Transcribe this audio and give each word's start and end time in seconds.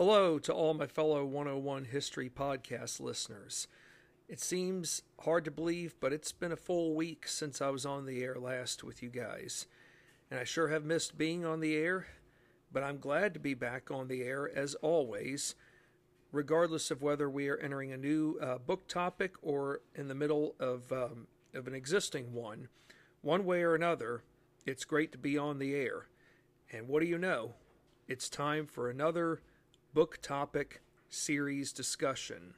Hello 0.00 0.38
to 0.38 0.52
all 0.52 0.74
my 0.74 0.86
fellow 0.86 1.24
101 1.24 1.86
History 1.86 2.30
Podcast 2.30 3.00
listeners. 3.00 3.66
It 4.28 4.38
seems 4.38 5.02
hard 5.24 5.44
to 5.46 5.50
believe, 5.50 5.96
but 5.98 6.12
it's 6.12 6.30
been 6.30 6.52
a 6.52 6.56
full 6.56 6.94
week 6.94 7.26
since 7.26 7.60
I 7.60 7.70
was 7.70 7.84
on 7.84 8.06
the 8.06 8.22
air 8.22 8.36
last 8.36 8.84
with 8.84 9.02
you 9.02 9.08
guys. 9.08 9.66
And 10.30 10.38
I 10.38 10.44
sure 10.44 10.68
have 10.68 10.84
missed 10.84 11.18
being 11.18 11.44
on 11.44 11.58
the 11.58 11.74
air, 11.74 12.06
but 12.72 12.84
I'm 12.84 13.00
glad 13.00 13.34
to 13.34 13.40
be 13.40 13.54
back 13.54 13.90
on 13.90 14.06
the 14.06 14.22
air 14.22 14.48
as 14.56 14.76
always, 14.76 15.56
regardless 16.30 16.92
of 16.92 17.02
whether 17.02 17.28
we 17.28 17.48
are 17.48 17.58
entering 17.58 17.90
a 17.90 17.96
new 17.96 18.38
uh, 18.40 18.58
book 18.58 18.86
topic 18.86 19.32
or 19.42 19.80
in 19.96 20.06
the 20.06 20.14
middle 20.14 20.54
of, 20.60 20.92
um, 20.92 21.26
of 21.52 21.66
an 21.66 21.74
existing 21.74 22.32
one. 22.32 22.68
One 23.20 23.44
way 23.44 23.62
or 23.62 23.74
another, 23.74 24.22
it's 24.64 24.84
great 24.84 25.10
to 25.10 25.18
be 25.18 25.36
on 25.36 25.58
the 25.58 25.74
air. 25.74 26.06
And 26.70 26.86
what 26.86 27.02
do 27.02 27.08
you 27.08 27.18
know? 27.18 27.54
It's 28.06 28.28
time 28.28 28.68
for 28.68 28.88
another 28.88 29.40
book 29.94 30.18
topic 30.20 30.82
series 31.08 31.72
discussion. 31.72 32.54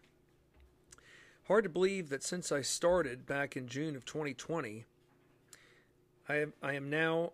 Hard 1.46 1.64
to 1.64 1.70
believe 1.70 2.08
that 2.10 2.24
since 2.24 2.50
I 2.50 2.62
started 2.62 3.26
back 3.26 3.56
in 3.56 3.68
June 3.68 3.94
of 3.94 4.04
2020, 4.04 4.84
I 6.28 6.36
am, 6.36 6.52
I 6.62 6.74
am 6.74 6.90
now 6.90 7.32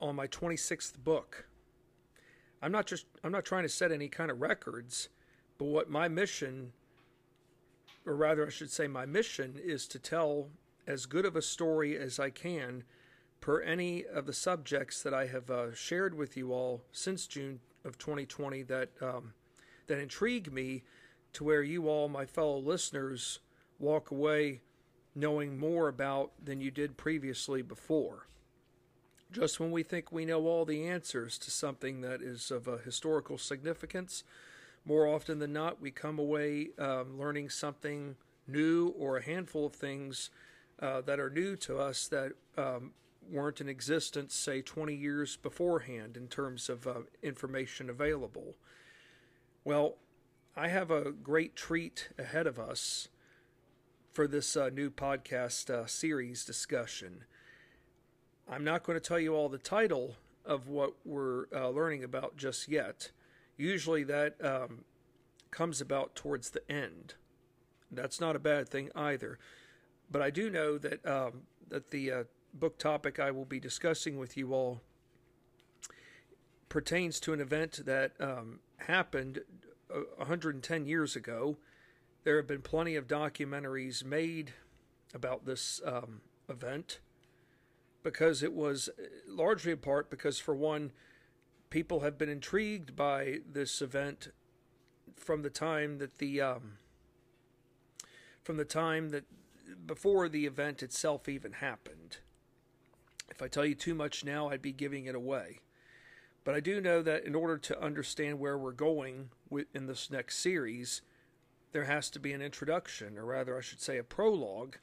on 0.00 0.16
my 0.16 0.26
26th 0.26 0.98
book. 0.98 1.46
I'm 2.62 2.72
not 2.72 2.86
just 2.86 3.06
I'm 3.24 3.32
not 3.32 3.44
trying 3.44 3.62
to 3.62 3.68
set 3.68 3.92
any 3.92 4.08
kind 4.08 4.30
of 4.30 4.40
records, 4.40 5.08
but 5.56 5.66
what 5.66 5.88
my 5.88 6.08
mission 6.08 6.72
or 8.06 8.14
rather 8.14 8.46
I 8.46 8.50
should 8.50 8.70
say 8.70 8.88
my 8.88 9.06
mission 9.06 9.58
is 9.62 9.86
to 9.88 9.98
tell 9.98 10.48
as 10.86 11.06
good 11.06 11.24
of 11.24 11.36
a 11.36 11.42
story 11.42 11.96
as 11.96 12.18
I 12.18 12.30
can 12.30 12.82
per 13.40 13.60
any 13.62 14.04
of 14.04 14.26
the 14.26 14.32
subjects 14.32 15.02
that 15.02 15.14
I 15.14 15.26
have 15.26 15.50
uh, 15.50 15.74
shared 15.74 16.14
with 16.14 16.36
you 16.36 16.52
all 16.52 16.82
since 16.92 17.26
June 17.26 17.60
of 17.84 17.98
2020 17.98 18.62
that 18.64 18.90
um, 19.00 19.32
that 19.86 19.98
intrigue 19.98 20.52
me 20.52 20.82
to 21.32 21.44
where 21.44 21.62
you 21.62 21.88
all, 21.88 22.08
my 22.08 22.26
fellow 22.26 22.58
listeners, 22.58 23.40
walk 23.78 24.10
away 24.10 24.60
knowing 25.14 25.58
more 25.58 25.88
about 25.88 26.32
than 26.44 26.60
you 26.60 26.70
did 26.70 26.96
previously 26.96 27.62
before. 27.62 28.26
Just 29.32 29.60
when 29.60 29.70
we 29.70 29.82
think 29.82 30.10
we 30.10 30.24
know 30.24 30.46
all 30.46 30.64
the 30.64 30.86
answers 30.86 31.38
to 31.38 31.50
something 31.50 32.00
that 32.00 32.20
is 32.20 32.50
of 32.50 32.66
a 32.66 32.78
historical 32.78 33.38
significance, 33.38 34.24
more 34.84 35.06
often 35.06 35.38
than 35.38 35.52
not, 35.52 35.80
we 35.80 35.90
come 35.90 36.18
away 36.18 36.70
um, 36.78 37.18
learning 37.18 37.50
something 37.50 38.16
new 38.46 38.94
or 38.98 39.16
a 39.16 39.22
handful 39.22 39.66
of 39.66 39.74
things 39.74 40.30
uh, 40.80 41.00
that 41.02 41.20
are 41.20 41.30
new 41.30 41.54
to 41.54 41.78
us 41.78 42.08
that 42.08 42.32
um, 42.56 42.92
weren't 43.30 43.60
in 43.60 43.68
existence, 43.68 44.34
say, 44.34 44.60
20 44.60 44.94
years 44.94 45.36
beforehand 45.36 46.16
in 46.16 46.28
terms 46.28 46.68
of 46.68 46.86
uh, 46.86 46.94
information 47.22 47.88
available. 47.88 48.56
Well, 49.64 49.96
I 50.56 50.68
have 50.68 50.90
a 50.90 51.12
great 51.12 51.54
treat 51.54 52.08
ahead 52.18 52.46
of 52.46 52.58
us 52.58 53.08
for 54.12 54.26
this 54.26 54.56
uh, 54.56 54.70
new 54.70 54.90
podcast 54.90 55.70
uh, 55.70 55.86
series 55.86 56.44
discussion. 56.44 57.24
I'm 58.48 58.64
not 58.64 58.82
going 58.82 58.98
to 58.98 59.06
tell 59.06 59.20
you 59.20 59.34
all 59.34 59.48
the 59.48 59.58
title 59.58 60.16
of 60.44 60.68
what 60.68 60.94
we're 61.04 61.44
uh, 61.54 61.68
learning 61.68 62.02
about 62.02 62.36
just 62.36 62.68
yet. 62.68 63.12
Usually 63.56 64.02
that 64.04 64.44
um, 64.44 64.84
comes 65.50 65.80
about 65.80 66.16
towards 66.16 66.50
the 66.50 66.68
end. 66.70 67.14
That's 67.90 68.20
not 68.20 68.34
a 68.34 68.40
bad 68.40 68.68
thing 68.68 68.90
either. 68.94 69.38
But 70.10 70.22
I 70.22 70.30
do 70.30 70.50
know 70.50 70.78
that 70.78 71.06
um, 71.06 71.42
that 71.68 71.90
the 71.90 72.10
uh, 72.10 72.24
book 72.52 72.78
topic 72.78 73.18
I 73.18 73.30
will 73.30 73.44
be 73.44 73.60
discussing 73.60 74.18
with 74.18 74.36
you 74.36 74.52
all 74.54 74.80
pertains 76.68 77.20
to 77.20 77.32
an 77.32 77.40
event 77.40 77.84
that 77.84 78.12
um, 78.20 78.60
happened 78.86 79.40
110 79.88 80.82
uh, 80.82 80.84
years 80.84 81.16
ago. 81.16 81.56
There 82.24 82.36
have 82.36 82.46
been 82.46 82.62
plenty 82.62 82.96
of 82.96 83.06
documentaries 83.06 84.04
made 84.04 84.52
about 85.12 85.44
this 85.44 85.80
um, 85.84 86.20
event 86.48 87.00
because 88.02 88.42
it 88.42 88.52
was 88.52 88.88
uh, 88.88 89.02
largely 89.28 89.72
in 89.72 89.78
part 89.78 90.10
because, 90.10 90.38
for 90.38 90.54
one, 90.54 90.92
people 91.70 92.00
have 92.00 92.16
been 92.16 92.28
intrigued 92.28 92.96
by 92.96 93.38
this 93.50 93.82
event 93.82 94.28
from 95.16 95.42
the 95.42 95.50
time 95.50 95.98
that 95.98 96.18
the 96.18 96.40
um, 96.40 96.78
from 98.42 98.56
the 98.56 98.64
time 98.64 99.10
that 99.10 99.24
before 99.86 100.28
the 100.28 100.46
event 100.46 100.82
itself 100.82 101.28
even 101.28 101.52
happened. 101.52 102.18
If 103.40 103.44
I 103.44 103.48
tell 103.48 103.64
you 103.64 103.74
too 103.74 103.94
much 103.94 104.22
now, 104.22 104.50
I'd 104.50 104.60
be 104.60 104.70
giving 104.70 105.06
it 105.06 105.14
away. 105.14 105.60
But 106.44 106.54
I 106.54 106.60
do 106.60 106.78
know 106.78 107.00
that 107.00 107.24
in 107.24 107.34
order 107.34 107.56
to 107.56 107.82
understand 107.82 108.38
where 108.38 108.58
we're 108.58 108.72
going 108.72 109.30
in 109.72 109.86
this 109.86 110.10
next 110.10 110.40
series, 110.40 111.00
there 111.72 111.84
has 111.84 112.10
to 112.10 112.20
be 112.20 112.34
an 112.34 112.42
introduction, 112.42 113.16
or 113.16 113.24
rather, 113.24 113.56
I 113.56 113.62
should 113.62 113.80
say, 113.80 113.96
a 113.96 114.04
prologue, 114.04 114.76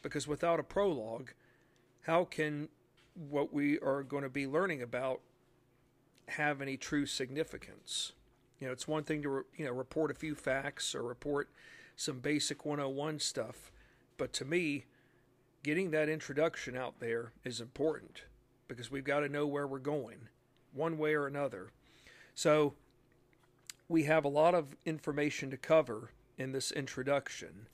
because 0.00 0.28
without 0.28 0.60
a 0.60 0.62
prologue, 0.62 1.30
how 2.02 2.24
can 2.24 2.68
what 3.16 3.52
we 3.52 3.80
are 3.80 4.04
going 4.04 4.22
to 4.22 4.28
be 4.28 4.46
learning 4.46 4.80
about 4.80 5.20
have 6.28 6.62
any 6.62 6.76
true 6.76 7.04
significance? 7.04 8.12
You 8.60 8.68
know, 8.68 8.72
it's 8.72 8.86
one 8.86 9.02
thing 9.02 9.24
to 9.24 9.44
you 9.56 9.64
know 9.64 9.72
report 9.72 10.12
a 10.12 10.14
few 10.14 10.36
facts 10.36 10.94
or 10.94 11.02
report 11.02 11.48
some 11.96 12.20
basic 12.20 12.64
101 12.64 13.18
stuff, 13.18 13.72
but 14.18 14.32
to 14.34 14.44
me, 14.44 14.84
getting 15.62 15.90
that 15.90 16.08
introduction 16.08 16.76
out 16.76 17.00
there 17.00 17.32
is 17.44 17.60
important 17.60 18.22
because 18.68 18.90
we've 18.90 19.04
got 19.04 19.20
to 19.20 19.28
know 19.28 19.46
where 19.46 19.66
we're 19.66 19.78
going, 19.78 20.28
one 20.72 20.98
way 20.98 21.14
or 21.14 21.26
another. 21.26 21.70
So, 22.34 22.74
we 23.88 24.04
have 24.04 24.24
a 24.24 24.28
lot 24.28 24.54
of 24.54 24.76
information 24.84 25.50
to 25.50 25.56
cover 25.56 26.10
in 26.36 26.52
this 26.52 26.70
introduction. 26.70 27.68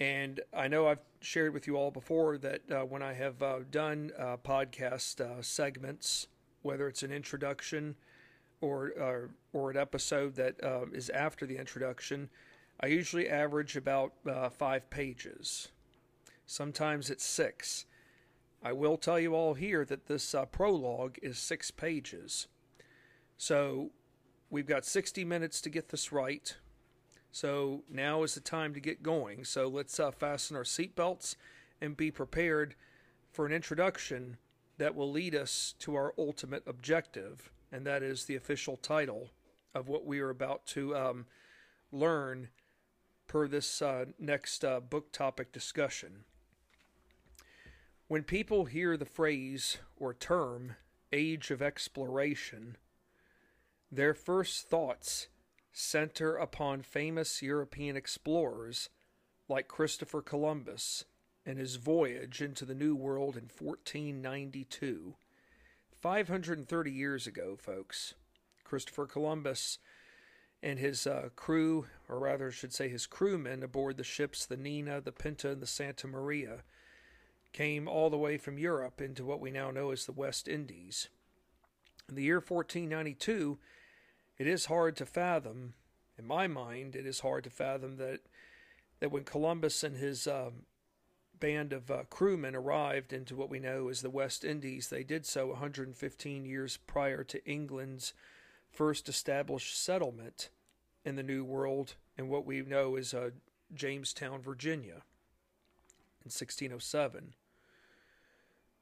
And 0.00 0.40
I 0.54 0.68
know 0.68 0.88
I've 0.88 1.00
shared 1.20 1.54
with 1.54 1.66
you 1.66 1.76
all 1.76 1.90
before 1.90 2.38
that 2.38 2.62
uh, 2.70 2.80
when 2.80 3.02
I 3.02 3.14
have 3.14 3.42
uh, 3.42 3.60
done 3.70 4.10
uh, 4.18 4.36
podcast 4.38 5.20
uh, 5.20 5.42
segments, 5.42 6.28
whether 6.62 6.88
it's 6.88 7.02
an 7.02 7.12
introduction 7.12 7.96
or 8.60 8.92
uh, 8.98 9.56
or 9.56 9.70
an 9.70 9.76
episode 9.76 10.34
that 10.36 10.62
uh, 10.62 10.86
is 10.92 11.10
after 11.10 11.46
the 11.46 11.56
introduction, 11.56 12.28
I 12.80 12.86
usually 12.88 13.28
average 13.28 13.76
about 13.76 14.12
five 14.52 14.88
pages. 14.90 15.68
Sometimes 16.46 17.10
it's 17.10 17.24
six. 17.24 17.86
I 18.62 18.72
will 18.72 18.96
tell 18.96 19.18
you 19.18 19.34
all 19.34 19.54
here 19.54 19.84
that 19.84 20.06
this 20.06 20.34
uh, 20.34 20.46
prologue 20.46 21.18
is 21.22 21.38
six 21.38 21.70
pages. 21.70 22.46
So 23.36 23.90
we've 24.48 24.66
got 24.66 24.84
60 24.84 25.24
minutes 25.24 25.60
to 25.60 25.70
get 25.70 25.88
this 25.88 26.12
right. 26.12 26.56
So 27.32 27.82
now 27.90 28.22
is 28.22 28.34
the 28.34 28.40
time 28.40 28.72
to 28.74 28.80
get 28.80 29.02
going. 29.02 29.44
So 29.44 29.68
let's 29.68 30.00
uh, 30.00 30.10
fasten 30.10 30.56
our 30.56 30.62
seatbelts 30.62 31.36
and 31.80 31.96
be 31.96 32.10
prepared 32.10 32.74
for 33.30 33.44
an 33.44 33.52
introduction 33.52 34.38
that 34.78 34.94
will 34.94 35.10
lead 35.10 35.34
us 35.34 35.74
to 35.80 35.94
our 35.94 36.14
ultimate 36.16 36.62
objective, 36.66 37.50
and 37.72 37.86
that 37.86 38.02
is 38.02 38.24
the 38.24 38.36
official 38.36 38.76
title 38.76 39.30
of 39.74 39.88
what 39.88 40.06
we 40.06 40.20
are 40.20 40.30
about 40.30 40.66
to 40.66 40.96
um, 40.96 41.26
learn 41.92 42.48
per 43.26 43.48
this 43.48 43.82
uh, 43.82 44.06
next 44.18 44.64
uh, 44.64 44.80
book 44.80 45.12
topic 45.12 45.52
discussion. 45.52 46.24
When 48.08 48.22
people 48.22 48.66
hear 48.66 48.96
the 48.96 49.04
phrase 49.04 49.78
or 49.96 50.14
term 50.14 50.76
age 51.12 51.50
of 51.50 51.60
exploration, 51.60 52.76
their 53.90 54.14
first 54.14 54.68
thoughts 54.68 55.26
center 55.72 56.36
upon 56.36 56.82
famous 56.82 57.42
European 57.42 57.96
explorers 57.96 58.90
like 59.48 59.66
Christopher 59.66 60.22
Columbus 60.22 61.04
and 61.44 61.58
his 61.58 61.76
voyage 61.76 62.40
into 62.40 62.64
the 62.64 62.76
New 62.76 62.94
World 62.94 63.36
in 63.36 63.50
1492. 63.58 65.16
530 66.00 66.90
years 66.92 67.26
ago, 67.26 67.56
folks, 67.56 68.14
Christopher 68.62 69.06
Columbus 69.06 69.78
and 70.62 70.78
his 70.78 71.08
uh, 71.08 71.30
crew, 71.34 71.86
or 72.08 72.20
rather, 72.20 72.48
I 72.48 72.52
should 72.52 72.72
say 72.72 72.88
his 72.88 73.06
crewmen, 73.06 73.64
aboard 73.64 73.96
the 73.96 74.04
ships 74.04 74.46
the 74.46 74.56
Nina, 74.56 75.00
the 75.00 75.10
Pinta, 75.10 75.50
and 75.50 75.60
the 75.60 75.66
Santa 75.66 76.06
Maria 76.06 76.62
came 77.56 77.88
all 77.88 78.10
the 78.10 78.18
way 78.18 78.36
from 78.36 78.58
Europe 78.58 79.00
into 79.00 79.24
what 79.24 79.40
we 79.40 79.50
now 79.50 79.70
know 79.70 79.90
as 79.90 80.04
the 80.04 80.12
West 80.12 80.46
Indies. 80.46 81.08
In 82.06 82.14
the 82.14 82.22
year 82.22 82.36
1492, 82.36 83.58
it 84.36 84.46
is 84.46 84.66
hard 84.66 84.94
to 84.96 85.06
fathom, 85.06 85.72
in 86.18 86.26
my 86.26 86.46
mind, 86.46 86.94
it 86.94 87.06
is 87.06 87.20
hard 87.20 87.44
to 87.44 87.50
fathom 87.50 87.96
that 87.96 88.20
that 89.00 89.10
when 89.10 89.24
Columbus 89.24 89.82
and 89.82 89.96
his 89.96 90.26
um, 90.26 90.64
band 91.38 91.72
of 91.72 91.90
uh, 91.90 92.04
crewmen 92.08 92.54
arrived 92.54 93.12
into 93.12 93.36
what 93.36 93.50
we 93.50 93.58
know 93.58 93.88
as 93.88 94.00
the 94.00 94.10
West 94.10 94.44
Indies, 94.44 94.88
they 94.88 95.02
did 95.02 95.26
so 95.26 95.48
115 95.48 96.44
years 96.46 96.78
prior 96.86 97.22
to 97.24 97.44
England's 97.46 98.14
first 98.70 99.06
established 99.08 99.82
settlement 99.82 100.48
in 101.04 101.16
the 101.16 101.22
New 101.22 101.44
World 101.44 101.94
in 102.16 102.28
what 102.28 102.46
we 102.46 102.62
know 102.62 102.96
as 102.96 103.12
uh, 103.12 103.30
Jamestown, 103.74 104.40
Virginia, 104.40 105.02
in 106.24 106.30
1607. 106.30 107.34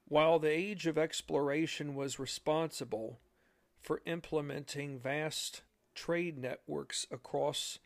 While 0.06 0.38
the 0.38 0.50
age 0.50 0.86
of 0.86 0.98
exploration 0.98 1.94
was 1.94 2.18
responsible 2.18 3.20
for 3.80 4.02
implementing 4.06 4.98
vast 4.98 5.62
trade 5.94 6.38
networks 6.38 7.06
across 7.10 7.78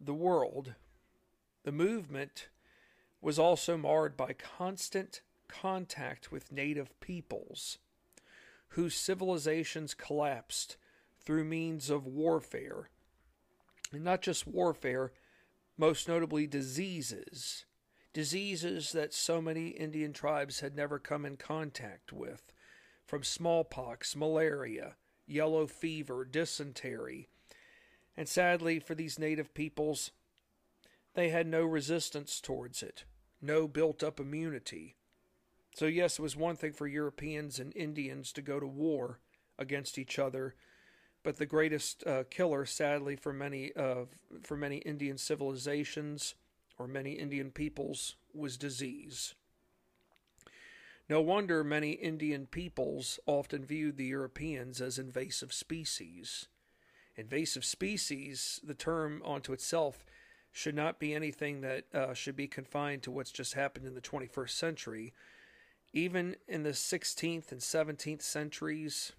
the 0.00 0.14
world. 0.14 0.74
The 1.64 1.72
movement 1.72 2.48
was 3.20 3.38
also 3.38 3.76
marred 3.76 4.16
by 4.16 4.32
constant 4.32 5.22
contact 5.48 6.30
with 6.30 6.52
native 6.52 6.98
peoples, 7.00 7.78
whose 8.68 8.94
civilizations 8.94 9.94
collapsed 9.94 10.76
through 11.24 11.44
means 11.44 11.90
of 11.90 12.06
warfare. 12.06 12.90
And 13.92 14.04
not 14.04 14.22
just 14.22 14.46
warfare, 14.46 15.12
most 15.76 16.08
notably 16.08 16.46
diseases. 16.46 17.64
Diseases 18.18 18.90
that 18.90 19.14
so 19.14 19.40
many 19.40 19.68
Indian 19.68 20.12
tribes 20.12 20.58
had 20.58 20.74
never 20.74 20.98
come 20.98 21.24
in 21.24 21.36
contact 21.36 22.12
with, 22.12 22.52
from 23.06 23.22
smallpox, 23.22 24.16
malaria, 24.16 24.96
yellow 25.24 25.68
fever, 25.68 26.24
dysentery. 26.24 27.28
And 28.16 28.28
sadly, 28.28 28.80
for 28.80 28.96
these 28.96 29.20
native 29.20 29.54
peoples, 29.54 30.10
they 31.14 31.28
had 31.28 31.46
no 31.46 31.62
resistance 31.62 32.40
towards 32.40 32.82
it, 32.82 33.04
no 33.40 33.68
built 33.68 34.02
up 34.02 34.18
immunity. 34.18 34.96
So, 35.76 35.86
yes, 35.86 36.18
it 36.18 36.22
was 36.22 36.34
one 36.34 36.56
thing 36.56 36.72
for 36.72 36.88
Europeans 36.88 37.60
and 37.60 37.72
Indians 37.76 38.32
to 38.32 38.42
go 38.42 38.58
to 38.58 38.66
war 38.66 39.20
against 39.60 39.96
each 39.96 40.18
other, 40.18 40.56
but 41.22 41.36
the 41.36 41.46
greatest 41.46 42.04
uh, 42.04 42.24
killer, 42.28 42.66
sadly, 42.66 43.14
for 43.14 43.32
many 43.32 43.72
uh, 43.76 44.06
for 44.42 44.56
many 44.56 44.78
Indian 44.78 45.18
civilizations 45.18 46.34
or 46.78 46.86
many 46.86 47.12
Indian 47.12 47.50
peoples, 47.50 48.16
was 48.34 48.56
disease. 48.56 49.34
No 51.08 51.20
wonder 51.22 51.64
many 51.64 51.92
Indian 51.92 52.46
peoples 52.46 53.18
often 53.26 53.64
viewed 53.64 53.96
the 53.96 54.04
Europeans 54.04 54.80
as 54.80 54.98
invasive 54.98 55.52
species. 55.52 56.46
Invasive 57.16 57.64
species, 57.64 58.60
the 58.62 58.74
term 58.74 59.22
onto 59.24 59.52
itself, 59.52 60.04
should 60.52 60.74
not 60.74 60.98
be 60.98 61.14
anything 61.14 61.62
that 61.62 61.84
uh, 61.94 62.12
should 62.14 62.36
be 62.36 62.46
confined 62.46 63.02
to 63.02 63.10
what's 63.10 63.30
just 63.30 63.54
happened 63.54 63.86
in 63.86 63.94
the 63.94 64.00
21st 64.00 64.50
century. 64.50 65.14
Even 65.92 66.36
in 66.46 66.62
the 66.62 66.70
16th 66.70 67.50
and 67.50 67.60
17th 67.60 68.22
centuries, 68.22 69.12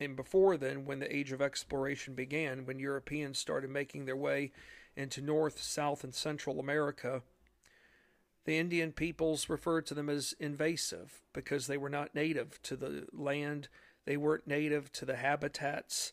and 0.00 0.16
before 0.16 0.56
then, 0.56 0.86
when 0.86 0.98
the 0.98 1.14
age 1.14 1.32
of 1.32 1.42
exploration 1.42 2.14
began, 2.14 2.64
when 2.64 2.78
Europeans 2.78 3.38
started 3.38 3.70
making 3.70 4.06
their 4.06 4.16
way 4.16 4.52
into 4.96 5.20
North, 5.20 5.60
South, 5.60 6.04
and 6.04 6.14
Central 6.14 6.60
America, 6.60 7.22
the 8.44 8.58
Indian 8.58 8.92
peoples 8.92 9.48
referred 9.48 9.86
to 9.86 9.94
them 9.94 10.10
as 10.10 10.34
invasive 10.38 11.22
because 11.32 11.66
they 11.66 11.78
were 11.78 11.88
not 11.88 12.14
native 12.14 12.60
to 12.62 12.76
the 12.76 13.06
land, 13.12 13.68
they 14.04 14.16
weren't 14.16 14.46
native 14.46 14.92
to 14.92 15.04
the 15.04 15.16
habitats. 15.16 16.12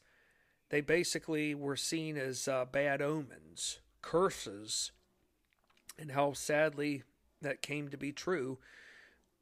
They 0.70 0.82
basically 0.82 1.54
were 1.54 1.76
seen 1.76 2.18
as 2.18 2.48
uh, 2.48 2.66
bad 2.66 3.02
omens 3.02 3.80
curses 4.02 4.92
and 6.00 6.12
how 6.12 6.34
sadly 6.34 7.04
that 7.42 7.62
came 7.62 7.90
to 7.90 7.98
be 7.98 8.12
true 8.12 8.58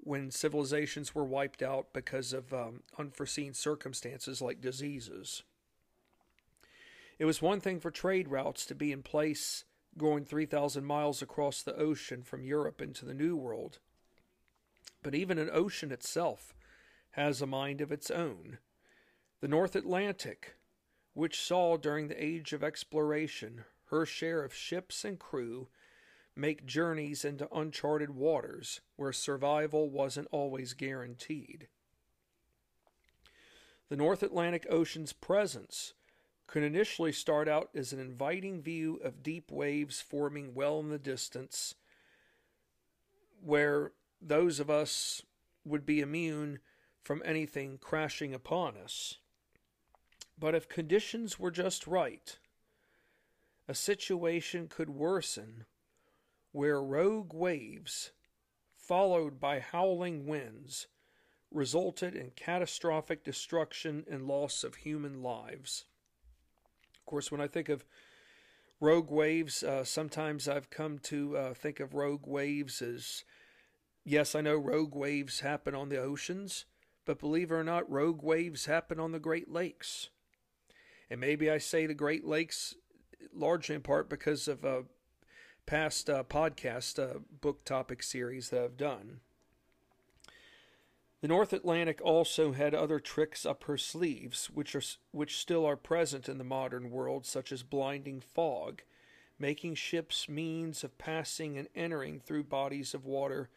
when 0.02 0.32
civilizations 0.32 1.14
were 1.14 1.26
wiped 1.26 1.62
out 1.62 1.94
because 1.94 2.34
of 2.34 2.54
um, 2.54 2.82
unforeseen 2.98 3.54
circumstances 3.54 4.42
like 4.42 4.62
diseases. 4.62 5.44
It 7.20 7.26
was 7.26 7.42
one 7.42 7.60
thing 7.60 7.82
for 7.82 7.92
trade 7.92 8.30
routes 8.30 8.66
to 8.66 8.74
be 8.74 8.94
in 8.94 9.04
place 9.04 9.66
going 9.98 10.24
3,000 10.24 10.86
miles 10.86 11.22
across 11.22 11.62
the 11.62 11.76
ocean 11.76 12.24
from 12.24 12.46
Europe 12.46 12.82
into 12.82 13.06
the 13.06 13.14
New 13.14 13.36
World, 13.36 13.80
but 15.04 15.14
even 15.14 15.38
an 15.38 15.50
ocean 15.52 15.92
itself 15.92 16.56
has 17.12 17.42
a 17.42 17.48
mind 17.48 17.82
of 17.82 17.92
its 17.92 18.10
own. 18.10 18.60
The 19.42 19.50
North 19.50 19.76
Atlantic, 19.76 20.56
which 21.14 21.42
saw 21.42 21.76
during 21.76 22.08
the 22.08 22.24
age 22.24 22.54
of 22.54 22.64
exploration 22.64 23.66
her 23.88 24.06
share 24.06 24.44
of 24.44 24.54
ships 24.54 25.04
and 25.04 25.20
crew 25.20 25.68
make 26.36 26.66
journeys 26.66 27.26
into 27.26 27.54
uncharted 27.54 28.12
waters 28.12 28.80
where 28.96 29.12
survival 29.12 29.90
wasn't 29.90 30.28
always 30.32 30.74
guaranteed. 30.74 31.68
The 33.90 33.98
North 33.98 34.24
Atlantic 34.24 34.66
Ocean's 34.70 35.12
presence 35.12 35.94
could 36.50 36.64
initially 36.64 37.12
start 37.12 37.48
out 37.48 37.70
as 37.76 37.94
an 37.94 38.00
inviting 38.00 38.60
view 38.60 39.00
of 39.04 39.22
deep 39.22 39.52
waves 39.52 40.02
forming 40.02 40.56
well 40.56 40.80
in 40.80 40.90
the 40.90 40.98
distance, 40.98 41.76
where 43.44 43.92
those 44.20 44.60
of 44.60 44.68
us 44.68 45.22
would 45.64 45.86
be 45.86 46.00
immune 46.00 46.58
from 47.04 47.22
anything 47.24 47.78
crashing 47.78 48.34
upon 48.34 48.76
us. 48.76 49.18
But 50.40 50.56
if 50.56 50.68
conditions 50.68 51.38
were 51.38 51.52
just 51.52 51.86
right, 51.86 52.36
a 53.68 53.76
situation 53.76 54.68
could 54.68 54.90
worsen 54.90 55.66
where 56.52 56.82
rogue 56.82 57.32
waves, 57.32 58.10
followed 58.76 59.40
by 59.40 59.60
howling 59.60 60.26
winds, 60.26 60.88
resulted 61.52 62.16
in 62.16 62.32
catastrophic 62.32 63.24
destruction 63.24 64.04
and 64.10 64.28
loss 64.28 64.64
of 64.64 64.78
human 64.78 65.22
lives. 65.22 65.86
Course, 67.10 67.32
when 67.32 67.42
I 67.42 67.48
think 67.48 67.70
of 67.70 67.86
rogue 68.80 69.10
waves, 69.10 69.64
uh, 69.64 69.84
sometimes 69.84 70.48
I've 70.48 70.70
come 70.70 71.00
to 71.00 71.36
uh, 71.36 71.54
think 71.56 71.80
of 71.80 71.96
rogue 71.96 72.28
waves 72.28 72.84
as 72.84 73.24
yes, 74.06 74.36
I 74.36 74.42
know 74.42 74.58
rogue 74.58 74.94
waves 74.94 75.40
happen 75.40 75.74
on 75.74 75.90
the 75.90 75.98
oceans, 75.98 76.66
but 77.06 77.18
believe 77.18 77.50
it 77.50 77.56
or 77.56 77.64
not, 77.64 77.90
rogue 77.90 78.22
waves 78.22 78.68
happen 78.68 79.00
on 79.00 79.12
the 79.12 79.20
Great 79.20 79.50
Lakes. 79.50 80.10
And 81.10 81.20
maybe 81.20 81.50
I 81.50 81.58
say 81.58 81.88
the 81.88 81.96
Great 81.96 82.26
Lakes 82.26 82.76
largely 83.34 83.74
in 83.74 83.82
part 83.82 84.08
because 84.08 84.48
of 84.48 84.64
a 84.64 84.84
past 85.66 86.12
uh, 86.12 86.24
podcast 86.24 87.04
uh, 87.04 87.22
book 87.42 87.66
topic 87.66 88.04
series 88.04 88.50
that 88.52 88.62
I've 88.62 88.78
done. 88.78 89.22
The 91.22 91.28
North 91.28 91.52
Atlantic 91.52 92.00
also 92.02 92.54
had 92.54 92.74
other 92.74 93.00
tricks 93.00 93.46
up 93.46 93.66
her 93.66 93.78
sleeves, 93.78 94.50
which 94.50 94.74
are 94.74 94.82
which 95.12 95.38
still 95.38 95.66
are 95.66 95.76
present 95.76 96.30
in 96.30 96.38
the 96.38 96.46
modern 96.46 96.92
world, 96.92 97.26
such 97.26 97.52
as 97.52 97.62
blinding 97.62 98.22
fog, 98.22 98.84
making 99.38 99.76
ships 99.76 100.30
means 100.30 100.84
of 100.84 100.98
passing 100.98 101.58
and 101.58 101.68
entering 101.76 102.20
through 102.20 102.44
bodies 102.46 102.94
of 102.94 103.06
water 103.06 103.50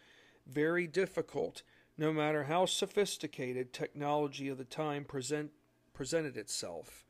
very 0.44 0.88
difficult, 0.88 1.62
no 1.96 2.12
matter 2.12 2.44
how 2.44 2.66
sophisticated 2.66 3.72
technology 3.72 4.48
of 4.48 4.58
the 4.58 4.64
time 4.64 5.04
present, 5.04 5.52
presented 5.92 6.36
itself. 6.36 7.04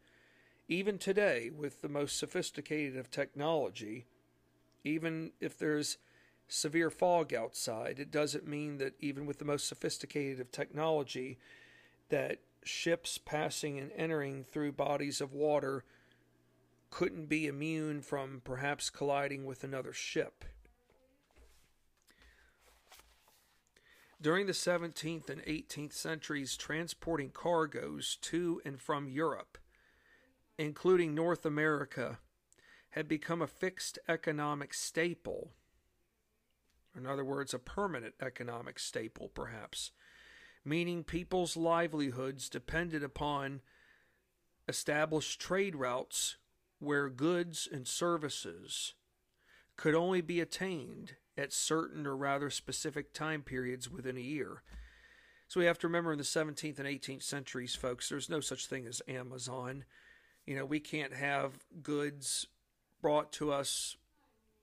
Even 0.68 0.98
today, 0.98 1.50
with 1.50 1.80
the 1.80 1.88
most 1.88 2.18
sophisticated 2.18 2.96
of 2.96 3.10
technology, 3.10 4.04
even 4.84 5.32
if 5.40 5.58
there's 5.58 5.96
severe 6.52 6.90
fog 6.90 7.32
outside, 7.34 7.98
it 7.98 8.10
doesn't 8.10 8.46
mean 8.46 8.78
that 8.78 8.94
even 9.00 9.26
with 9.26 9.38
the 9.38 9.44
most 9.44 9.66
sophisticated 9.66 10.40
of 10.40 10.50
technology, 10.50 11.38
that 12.08 12.38
ships 12.64 13.18
passing 13.18 13.78
and 13.78 13.90
entering 13.96 14.44
through 14.44 14.72
bodies 14.72 15.20
of 15.20 15.32
water 15.32 15.84
couldn't 16.90 17.26
be 17.26 17.46
immune 17.46 18.02
from 18.02 18.42
perhaps 18.44 18.90
colliding 18.90 19.44
with 19.44 19.64
another 19.64 19.92
ship. 19.92 20.44
During 24.20 24.46
the 24.46 24.52
17th 24.52 25.28
and 25.28 25.42
18th 25.42 25.94
centuries, 25.94 26.56
transporting 26.56 27.30
cargoes 27.30 28.16
to 28.22 28.60
and 28.64 28.80
from 28.80 29.08
Europe 29.08 29.58
including 30.58 31.14
North 31.14 31.44
America, 31.44 32.18
had 32.90 33.08
become 33.08 33.40
a 33.42 33.46
fixed 33.46 33.98
economic 34.08 34.74
staple. 34.74 35.50
In 36.96 37.06
other 37.06 37.24
words, 37.24 37.54
a 37.54 37.58
permanent 37.58 38.14
economic 38.20 38.78
staple, 38.78 39.28
perhaps, 39.28 39.92
meaning 40.64 41.04
people's 41.04 41.56
livelihoods 41.56 42.48
depended 42.48 43.02
upon 43.02 43.60
established 44.68 45.40
trade 45.40 45.74
routes 45.74 46.36
where 46.78 47.08
goods 47.08 47.68
and 47.70 47.86
services 47.86 48.94
could 49.76 49.94
only 49.94 50.20
be 50.20 50.40
attained 50.40 51.16
at 51.36 51.52
certain 51.52 52.06
or 52.06 52.16
rather 52.16 52.50
specific 52.50 53.12
time 53.12 53.42
periods 53.42 53.90
within 53.90 54.16
a 54.16 54.20
year. 54.20 54.62
So 55.48 55.60
we 55.60 55.66
have 55.66 55.78
to 55.78 55.86
remember 55.86 56.12
in 56.12 56.18
the 56.18 56.24
17th 56.24 56.78
and 56.78 56.88
18th 56.88 57.22
centuries, 57.22 57.74
folks, 57.74 58.08
there's 58.08 58.28
no 58.28 58.40
such 58.40 58.66
thing 58.66 58.86
as 58.86 59.02
Amazon. 59.08 59.84
You 60.46 60.56
know, 60.56 60.64
we 60.64 60.80
can't 60.80 61.14
have 61.14 61.58
goods 61.82 62.46
brought 63.00 63.32
to 63.32 63.52
us 63.52 63.96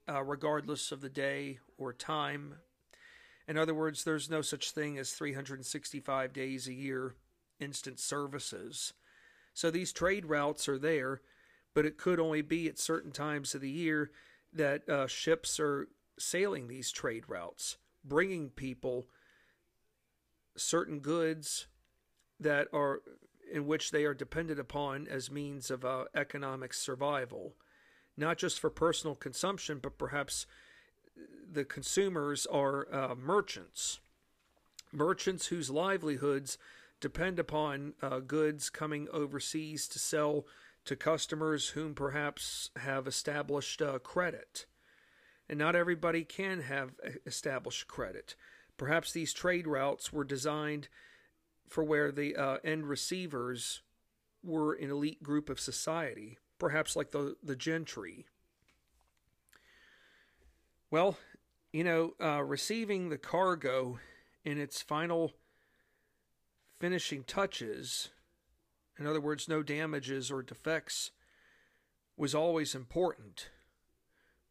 uh, 0.08 0.24
regardless 0.24 0.92
of 0.92 1.02
the 1.02 1.10
day 1.10 1.60
or 1.80 1.94
time. 1.94 2.56
In 3.48 3.58
other 3.58 3.74
words, 3.74 4.04
there's 4.04 4.30
no 4.30 4.42
such 4.42 4.72
thing 4.72 4.98
as 5.00 5.14
365 5.14 6.34
days 6.34 6.68
a 6.68 6.74
year 6.74 7.16
instant 7.60 8.00
services. 8.00 8.94
So 9.54 9.72
these 9.72 9.92
trade 9.92 10.26
routes 10.26 10.70
are 10.70 10.78
there, 10.78 11.22
but 11.74 11.86
it 11.86 11.98
could 11.98 12.20
only 12.20 12.42
be 12.42 12.68
at 12.68 12.80
certain 12.80 13.12
times 13.12 13.56
of 13.56 13.62
the 13.62 13.70
year 13.70 14.12
that 14.54 14.88
uh, 14.88 15.08
ships 15.08 15.60
are 15.60 15.88
sailing 16.18 16.68
these 16.68 16.92
trade 16.92 17.26
routes, 17.28 17.78
bringing 18.04 18.50
people 18.50 19.08
certain 20.56 21.00
goods 21.00 21.68
that 22.40 22.68
are 22.74 23.02
in 23.52 23.66
which 23.66 23.92
they 23.92 24.06
are 24.06 24.14
dependent 24.14 24.60
upon 24.60 25.08
as 25.08 25.32
means 25.32 25.72
of 25.72 25.84
uh, 25.84 26.06
economic 26.16 26.74
survival, 26.74 27.56
not 28.16 28.38
just 28.38 28.60
for 28.60 28.70
personal 28.70 29.16
consumption, 29.16 29.80
but 29.82 29.98
perhaps 29.98 30.46
the 31.52 31.66
consumers 31.66 32.46
are 32.46 32.88
uh, 32.94 33.16
merchants, 33.16 34.00
merchants 34.92 35.48
whose 35.48 35.70
livelihoods 35.70 36.58
depend 37.00 37.40
upon 37.40 37.94
uh, 38.02 38.20
goods 38.20 38.70
coming 38.70 39.08
overseas 39.12 39.88
to 39.88 40.00
sell 40.00 40.46
to 40.86 40.96
customers 40.96 41.70
whom 41.70 41.94
perhaps 41.94 42.72
have 42.78 43.08
established 43.08 43.82
uh, 43.82 44.00
credit. 44.00 44.66
And 45.48 45.60
not 45.60 45.76
everybody 45.76 46.24
can 46.24 46.62
have 46.62 46.92
established 47.26 47.88
credit. 47.88 48.36
Perhaps 48.78 49.12
these 49.12 49.34
trade 49.34 49.68
routes 49.68 50.14
were 50.14 50.24
designed 50.24 50.88
for 51.68 51.84
where 51.84 52.12
the 52.12 52.36
uh, 52.36 52.58
end 52.64 52.88
receivers 52.88 53.82
were 54.44 54.74
an 54.74 54.90
elite 54.90 55.22
group 55.22 55.50
of 55.50 55.60
society, 55.60 56.38
perhaps 56.58 56.96
like 56.96 57.12
the, 57.12 57.36
the 57.44 57.56
gentry. 57.56 58.26
Well, 60.92 61.18
you 61.72 61.84
know, 61.84 62.14
uh, 62.20 62.44
receiving 62.44 63.10
the 63.10 63.18
cargo 63.18 64.00
in 64.44 64.58
its 64.58 64.82
final 64.82 65.34
finishing 66.80 67.24
touches, 67.24 68.10
in 68.98 69.06
other 69.06 69.22
words, 69.22 69.48
no 69.48 69.62
damages 69.62 70.32
or 70.32 70.42
defects, 70.42 71.12
was 72.18 72.34
always 72.34 72.74
important. 72.74 73.50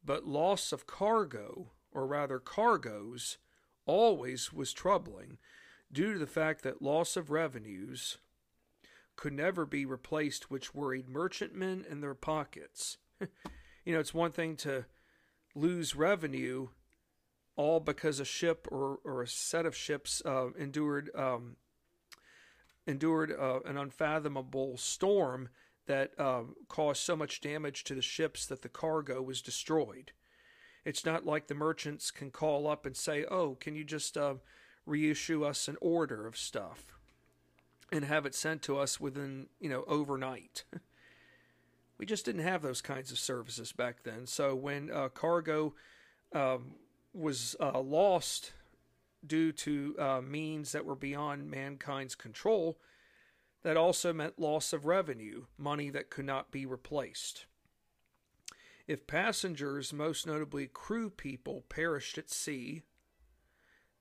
But 0.04 0.26
loss 0.26 0.71
of 0.71 0.87
cargo, 0.87 1.73
or 1.90 2.07
rather 2.07 2.38
cargoes, 2.38 3.38
always 3.85 4.52
was 4.52 4.73
troubling 4.73 5.38
due 5.90 6.12
to 6.12 6.18
the 6.18 6.26
fact 6.26 6.62
that 6.62 6.83
loss 6.83 7.16
of 7.16 7.30
revenues 7.30 8.18
could 9.16 9.33
never 9.33 9.66
be 9.66 9.85
replaced, 9.85 10.50
which 10.50 10.75
worried 10.75 11.09
merchantmen 11.09 11.85
and 11.90 12.00
their 12.00 12.14
pockets. 12.14 12.99
you 13.85 13.92
know, 13.92 13.99
it's 13.99 14.14
one 14.14 14.30
thing 14.30 14.54
to 14.54 14.85
lose 15.55 15.95
revenue 15.95 16.69
all 17.57 17.81
because 17.81 18.21
a 18.21 18.25
ship 18.25 18.69
or, 18.71 19.00
or 19.05 19.23
a 19.23 19.28
set 19.28 19.67
of 19.67 19.76
ships 19.76 20.23
uh, 20.25 20.52
endured 20.59 21.11
um, 21.14 21.57
endured 22.87 23.33
uh, 23.33 23.61
an 23.67 23.76
unfathomable 23.76 24.78
storm 24.78 25.49
that 25.87 26.12
uh, 26.19 26.43
caused 26.69 27.02
so 27.02 27.17
much 27.17 27.40
damage 27.40 27.83
to 27.85 27.95
the 27.95 28.02
ships 28.02 28.47
that 28.47 28.62
the 28.62 28.69
cargo 28.69 29.21
was 29.21 29.43
destroyed. 29.43 30.12
It's 30.85 31.05
not 31.05 31.26
like 31.26 31.49
the 31.49 31.55
merchants 31.55 32.11
can 32.11 32.31
call 32.31 32.69
up 32.69 32.87
and 32.87 32.97
say, 32.97 33.25
"Oh, 33.25 33.57
can 33.57 33.75
you 33.75 33.85
just 33.85 34.17
uh, 34.17 34.35
reissue 34.87 35.45
us 35.45 35.67
an 35.67 35.76
order 35.81 36.26
of 36.26 36.37
stuff 36.37 36.95
and 37.90 38.05
have 38.05 38.25
it 38.25 38.35
sent 38.35 38.62
to 38.62 38.78
us 38.78 39.00
within 39.00 39.49
you 39.61 39.69
know 39.69 39.85
overnight." 39.88 40.64
we 41.99 42.07
just 42.07 42.25
didn't 42.25 42.43
have 42.43 42.62
those 42.62 42.81
kinds 42.81 43.11
of 43.11 43.19
services 43.19 43.73
back 43.73 44.02
then. 44.05 44.26
So 44.26 44.55
when 44.55 44.90
uh, 44.90 45.09
cargo 45.09 45.75
um, 46.33 46.75
was 47.12 47.57
uh, 47.61 47.81
lost 47.81 48.52
due 49.26 49.50
to 49.50 49.97
uh, 49.99 50.21
means 50.21 50.73
that 50.73 50.85
were 50.85 50.95
beyond 50.95 51.50
mankind's 51.50 52.14
control, 52.14 52.78
that 53.62 53.76
also 53.76 54.12
meant 54.12 54.38
loss 54.38 54.73
of 54.73 54.87
revenue, 54.87 55.45
money 55.57 55.90
that 55.90 56.11
could 56.11 56.25
not 56.25 56.52
be 56.52 56.64
replaced. 56.64 57.47
If 58.87 59.07
passengers, 59.07 59.93
most 59.93 60.26
notably 60.26 60.67
crew 60.67 61.11
people, 61.11 61.64
perished 61.69 62.17
at 62.17 62.31
sea, 62.31 62.83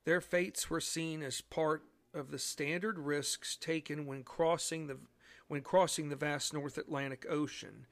their 0.06 0.22
fates 0.22 0.70
were 0.70 0.80
seen 0.80 1.22
as 1.22 1.42
part 1.42 1.84
of 2.14 2.32
the 2.32 2.40
standard 2.40 2.98
risks 2.98 3.58
taken 3.58 4.06
when 4.06 4.24
crossing 4.24 4.88
the 4.88 4.98
when 5.48 5.62
crossing 5.62 6.10
the 6.10 6.16
vast 6.16 6.54
North 6.54 6.78
Atlantic 6.78 7.26
Ocean. 7.30 7.86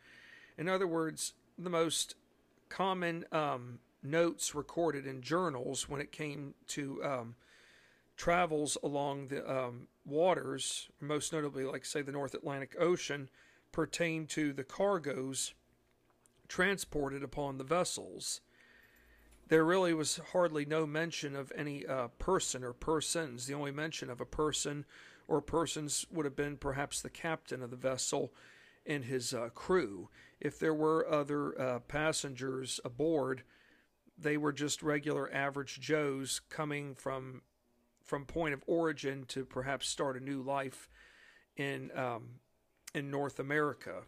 In 0.57 0.67
other 0.67 0.87
words, 0.87 1.33
the 1.57 1.69
most 1.69 2.15
common 2.69 3.25
um, 3.31 3.79
notes 4.03 4.55
recorded 4.55 5.05
in 5.05 5.21
journals 5.21 5.89
when 5.89 6.01
it 6.01 6.11
came 6.11 6.53
to 6.67 7.03
um, 7.03 7.35
travels 8.17 8.77
along 8.83 9.27
the 9.27 9.49
um, 9.49 9.87
waters, 10.05 10.89
most 11.01 11.33
notably, 11.33 11.63
like, 11.63 11.85
say, 11.85 12.01
the 12.01 12.11
North 12.11 12.33
Atlantic 12.33 12.75
Ocean, 12.79 13.29
pertain 13.71 14.25
to 14.27 14.53
the 14.53 14.63
cargoes 14.63 15.53
transported 16.47 17.23
upon 17.23 17.57
the 17.57 17.63
vessels. 17.63 18.41
There 19.47 19.65
really 19.65 19.93
was 19.93 20.19
hardly 20.31 20.65
no 20.65 20.85
mention 20.85 21.35
of 21.35 21.51
any 21.55 21.85
uh, 21.85 22.07
person 22.19 22.63
or 22.63 22.73
persons. 22.73 23.45
The 23.45 23.53
only 23.53 23.71
mention 23.71 24.09
of 24.09 24.21
a 24.21 24.25
person 24.25 24.85
or 25.27 25.41
persons 25.41 26.05
would 26.11 26.25
have 26.25 26.35
been 26.35 26.57
perhaps 26.57 27.01
the 27.01 27.09
captain 27.09 27.61
of 27.63 27.71
the 27.71 27.75
vessel 27.75 28.33
and 28.85 29.05
his 29.05 29.33
uh, 29.33 29.49
crew. 29.53 30.09
If 30.39 30.59
there 30.59 30.73
were 30.73 31.07
other 31.09 31.59
uh, 31.59 31.79
passengers 31.79 32.79
aboard, 32.85 33.43
they 34.17 34.37
were 34.37 34.53
just 34.53 34.83
regular 34.83 35.31
average 35.33 35.79
Joes 35.79 36.41
coming 36.49 36.95
from 36.95 37.41
from 38.03 38.25
point 38.25 38.53
of 38.53 38.63
origin 38.67 39.25
to 39.25 39.43
perhaps 39.43 39.89
start 39.89 40.15
a 40.15 40.23
new 40.23 40.41
life 40.41 40.89
in 41.57 41.89
um, 41.95 42.39
in 42.93 43.09
North 43.09 43.39
America. 43.39 44.03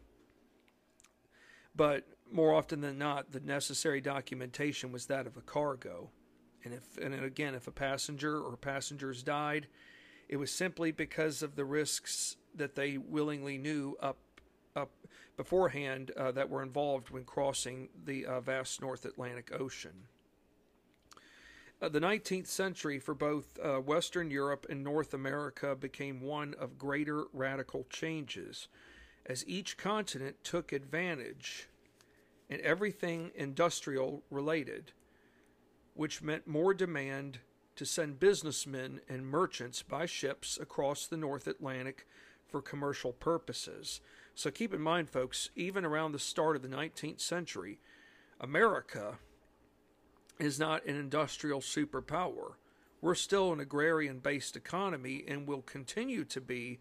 But 1.76 2.08
more 2.32 2.54
often 2.54 2.82
than 2.82 2.98
not, 2.98 3.32
the 3.32 3.40
necessary 3.40 4.02
documentation 4.02 4.92
was 4.92 5.06
that 5.08 5.28
of 5.28 5.38
a 5.38 5.42
cargo. 5.42 6.10
And 6.64 6.74
if 6.74 6.98
and 6.98 7.14
again, 7.14 7.56
if 7.56 7.68
a 7.68 7.72
passenger 7.72 8.40
or 8.40 8.58
passengers 8.58 9.24
died, 9.24 9.68
it 10.30 10.38
was 10.38 10.52
simply 10.52 10.92
because 10.92 11.42
of 11.42 11.56
the 11.56 11.66
risks 11.66 12.36
that 12.56 12.76
they 12.76 12.98
willingly 12.98 13.58
knew 13.58 13.98
up 14.02 14.18
up 14.76 14.92
beforehand 15.36 16.12
uh, 16.18 16.32
that 16.32 16.50
were 16.50 16.62
involved 16.62 17.10
when 17.10 17.24
crossing 17.24 17.90
the 18.06 18.26
uh, 18.26 18.40
vast 18.40 18.82
North 18.82 19.06
Atlantic 19.06 19.52
Ocean. 19.58 20.08
Uh, 21.80 21.90
the 21.90 22.00
19th 22.00 22.48
century 22.48 22.98
for 22.98 23.14
both 23.14 23.60
uh, 23.64 23.76
Western 23.76 24.32
Europe 24.32 24.66
and 24.70 24.84
North 24.84 25.14
America 25.14 25.76
became 25.76 26.22
one 26.22 26.56
of 26.60 26.78
greater 26.78 27.26
radical 27.34 27.86
changes 27.90 28.68
as 29.28 29.48
each 29.48 29.78
continent 29.78 30.36
took 30.44 30.72
advantage 30.72 31.68
in 32.50 32.60
everything 32.62 33.30
industrial 33.36 34.24
related, 34.32 34.92
which 35.94 36.22
meant 36.22 36.48
more 36.48 36.74
demand 36.74 37.40
to 37.78 37.86
send 37.86 38.20
businessmen 38.20 39.00
and 39.08 39.26
merchants 39.26 39.82
by 39.84 40.06
ships 40.06 40.58
across 40.60 41.08
the 41.08 41.18
North 41.18 41.48
Atlantic 41.48 42.06
for 42.48 42.62
commercial 42.62 43.14
purposes. 43.14 44.02
So 44.36 44.52
keep 44.52 44.74
in 44.74 44.82
mind, 44.82 45.10
folks, 45.10 45.50
even 45.56 45.86
around 45.86 46.12
the 46.12 46.20
start 46.20 46.56
of 46.56 46.62
the 46.62 46.68
19th 46.68 47.22
century, 47.22 47.80
America 48.42 49.20
is 50.40 50.60
not 50.60 50.86
an 50.86 50.96
industrial 50.96 51.62
superpower. 51.62 52.54
We're 53.02 53.16
still 53.16 53.54
an 53.54 53.60
agrarian 53.60 54.20
based 54.20 54.56
economy 54.56 55.24
and 55.28 55.48
will 55.48 55.62
continue 55.62 56.24
to 56.26 56.42
be, 56.42 56.80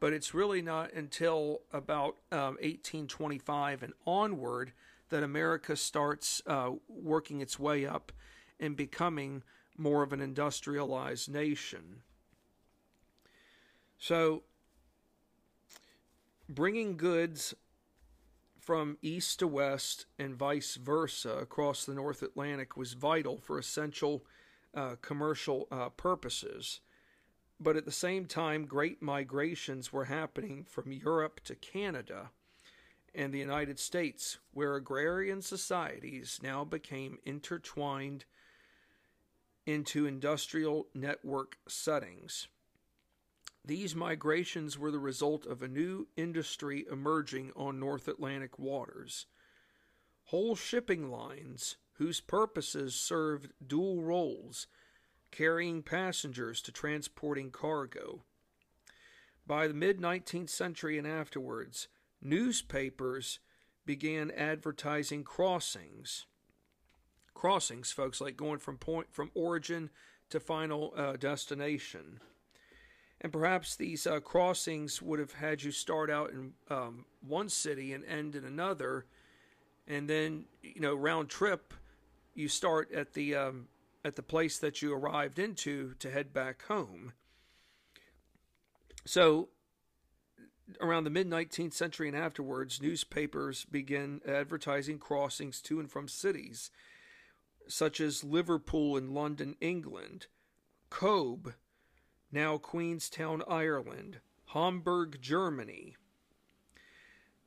but 0.00 0.12
it's 0.12 0.34
really 0.34 0.62
not 0.62 0.92
until 0.92 1.60
about 1.72 2.16
um, 2.32 2.56
1825 2.60 3.82
and 3.82 3.92
onward 4.06 4.72
that 5.10 5.22
America 5.22 5.76
starts 5.76 6.42
uh, 6.46 6.70
working 6.88 7.40
its 7.40 7.58
way 7.58 7.86
up 7.86 8.10
and 8.58 8.76
becoming 8.76 9.42
more 9.76 10.02
of 10.02 10.12
an 10.12 10.20
industrialized 10.20 11.30
nation. 11.30 12.02
So, 13.98 14.42
bringing 16.48 16.96
goods 16.96 17.54
from 18.60 18.96
east 19.02 19.40
to 19.40 19.46
west 19.46 20.06
and 20.18 20.36
vice 20.36 20.76
versa 20.76 21.36
across 21.36 21.84
the 21.84 21.94
North 21.94 22.22
Atlantic 22.22 22.76
was 22.76 22.92
vital 22.92 23.38
for 23.38 23.58
essential 23.58 24.24
uh, 24.74 24.96
commercial 25.02 25.66
uh, 25.70 25.88
purposes. 25.90 26.80
But 27.58 27.76
at 27.76 27.84
the 27.84 27.92
same 27.92 28.26
time, 28.26 28.66
great 28.66 29.02
migrations 29.02 29.92
were 29.92 30.06
happening 30.06 30.64
from 30.68 30.92
Europe 30.92 31.40
to 31.44 31.54
Canada 31.54 32.30
and 33.14 33.32
the 33.32 33.38
United 33.38 33.78
States, 33.78 34.38
where 34.52 34.74
agrarian 34.74 35.42
societies 35.42 36.40
now 36.42 36.64
became 36.64 37.18
intertwined 37.24 38.24
into 39.66 40.06
industrial 40.06 40.88
network 40.94 41.56
settings. 41.68 42.48
These 43.64 43.94
migrations 43.94 44.76
were 44.76 44.90
the 44.90 44.98
result 44.98 45.46
of 45.46 45.62
a 45.62 45.68
new 45.68 46.08
industry 46.16 46.84
emerging 46.90 47.52
on 47.54 47.78
North 47.78 48.08
Atlantic 48.08 48.58
waters. 48.58 49.26
Whole 50.24 50.56
shipping 50.56 51.10
lines, 51.10 51.76
whose 51.94 52.20
purposes 52.20 52.94
served 52.94 53.52
dual 53.64 54.02
roles, 54.02 54.66
carrying 55.30 55.82
passengers 55.82 56.60
to 56.62 56.72
transporting 56.72 57.50
cargo. 57.50 58.24
By 59.46 59.68
the 59.68 59.74
mid 59.74 60.00
19th 60.00 60.50
century 60.50 60.98
and 60.98 61.06
afterwards, 61.06 61.88
newspapers 62.20 63.38
began 63.84 64.30
advertising 64.32 65.24
crossings. 65.24 66.26
Crossings, 67.34 67.92
folks, 67.92 68.20
like 68.20 68.36
going 68.36 68.58
from 68.58 68.76
point 68.76 69.08
from 69.10 69.30
origin 69.34 69.90
to 70.30 70.40
final 70.40 70.92
uh, 70.96 71.16
destination. 71.16 72.20
And 73.20 73.32
perhaps 73.32 73.76
these 73.76 74.06
uh, 74.06 74.20
crossings 74.20 75.00
would 75.00 75.20
have 75.20 75.34
had 75.34 75.62
you 75.62 75.70
start 75.70 76.10
out 76.10 76.30
in 76.30 76.52
um, 76.68 77.04
one 77.26 77.48
city 77.48 77.92
and 77.92 78.04
end 78.04 78.34
in 78.34 78.44
another, 78.44 79.06
and 79.86 80.08
then 80.08 80.46
you 80.62 80.80
know 80.80 80.94
round 80.94 81.28
trip, 81.28 81.72
you 82.34 82.48
start 82.48 82.90
at 82.92 83.12
the 83.12 83.36
um, 83.36 83.68
at 84.04 84.16
the 84.16 84.22
place 84.22 84.58
that 84.58 84.82
you 84.82 84.92
arrived 84.92 85.38
into 85.38 85.94
to 86.00 86.10
head 86.10 86.32
back 86.32 86.62
home. 86.66 87.12
So, 89.04 89.48
around 90.80 91.04
the 91.04 91.10
mid 91.10 91.28
19th 91.28 91.74
century 91.74 92.08
and 92.08 92.16
afterwards, 92.16 92.82
newspapers 92.82 93.64
began 93.64 94.20
advertising 94.26 94.98
crossings 94.98 95.60
to 95.62 95.78
and 95.78 95.90
from 95.90 96.08
cities 96.08 96.70
such 97.68 98.00
as 98.00 98.24
Liverpool 98.24 98.96
in 98.96 99.14
London, 99.14 99.56
England, 99.60 100.26
Cobh, 100.90 101.54
now 102.30 102.58
Queenstown, 102.58 103.42
Ireland, 103.48 104.20
Hamburg, 104.46 105.18
Germany. 105.20 105.96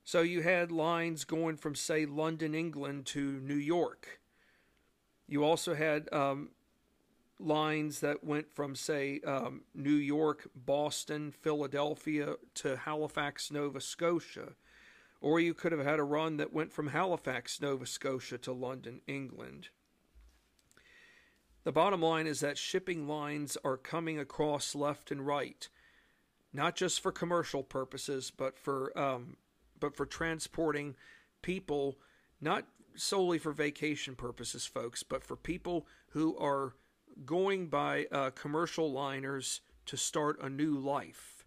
So 0.03 0.21
you 0.21 0.41
had 0.43 0.71
lines 0.71 1.23
going 1.23 1.57
from, 1.57 1.73
say, 1.73 2.05
London, 2.05 2.53
England 2.53 3.07
to 3.07 3.39
New 3.39 3.55
York. 3.55 4.19
You 5.27 5.43
also 5.43 5.73
had 5.73 6.11
um, 6.13 6.51
lines 7.39 8.01
that 8.01 8.23
went 8.23 8.53
from, 8.53 8.75
say, 8.75 9.19
um, 9.25 9.61
New 9.73 9.89
York, 9.89 10.47
Boston, 10.55 11.31
Philadelphia 11.31 12.35
to 12.55 12.77
Halifax, 12.77 13.49
Nova 13.49 13.81
Scotia. 13.81 14.53
Or 15.21 15.39
you 15.39 15.55
could 15.55 15.71
have 15.71 15.83
had 15.83 15.97
a 15.97 16.03
run 16.03 16.37
that 16.37 16.53
went 16.53 16.71
from 16.71 16.89
Halifax, 16.89 17.59
Nova 17.59 17.87
Scotia 17.87 18.37
to 18.39 18.51
London, 18.51 19.01
England. 19.07 19.69
The 21.65 21.71
bottom 21.71 21.99
line 21.99 22.27
is 22.27 22.41
that 22.41 22.59
shipping 22.59 23.07
lines 23.07 23.57
are 23.65 23.75
coming 23.75 24.19
across 24.19 24.75
left 24.75 25.09
and 25.09 25.25
right, 25.25 25.67
not 26.53 26.75
just 26.75 27.01
for 27.01 27.11
commercial 27.11 27.63
purposes, 27.63 28.31
but 28.31 28.59
for 28.59 28.97
um, 28.97 29.37
but 29.79 29.95
for 29.95 30.05
transporting 30.05 30.95
people, 31.41 31.97
not 32.39 32.65
solely 32.95 33.39
for 33.39 33.51
vacation 33.51 34.15
purposes, 34.15 34.67
folks, 34.67 35.01
but 35.01 35.23
for 35.23 35.35
people 35.35 35.87
who 36.09 36.37
are 36.37 36.75
going 37.25 37.67
by 37.67 38.05
uh, 38.11 38.29
commercial 38.29 38.91
liners 38.91 39.61
to 39.87 39.97
start 39.97 40.37
a 40.41 40.49
new 40.49 40.77
life. 40.77 41.45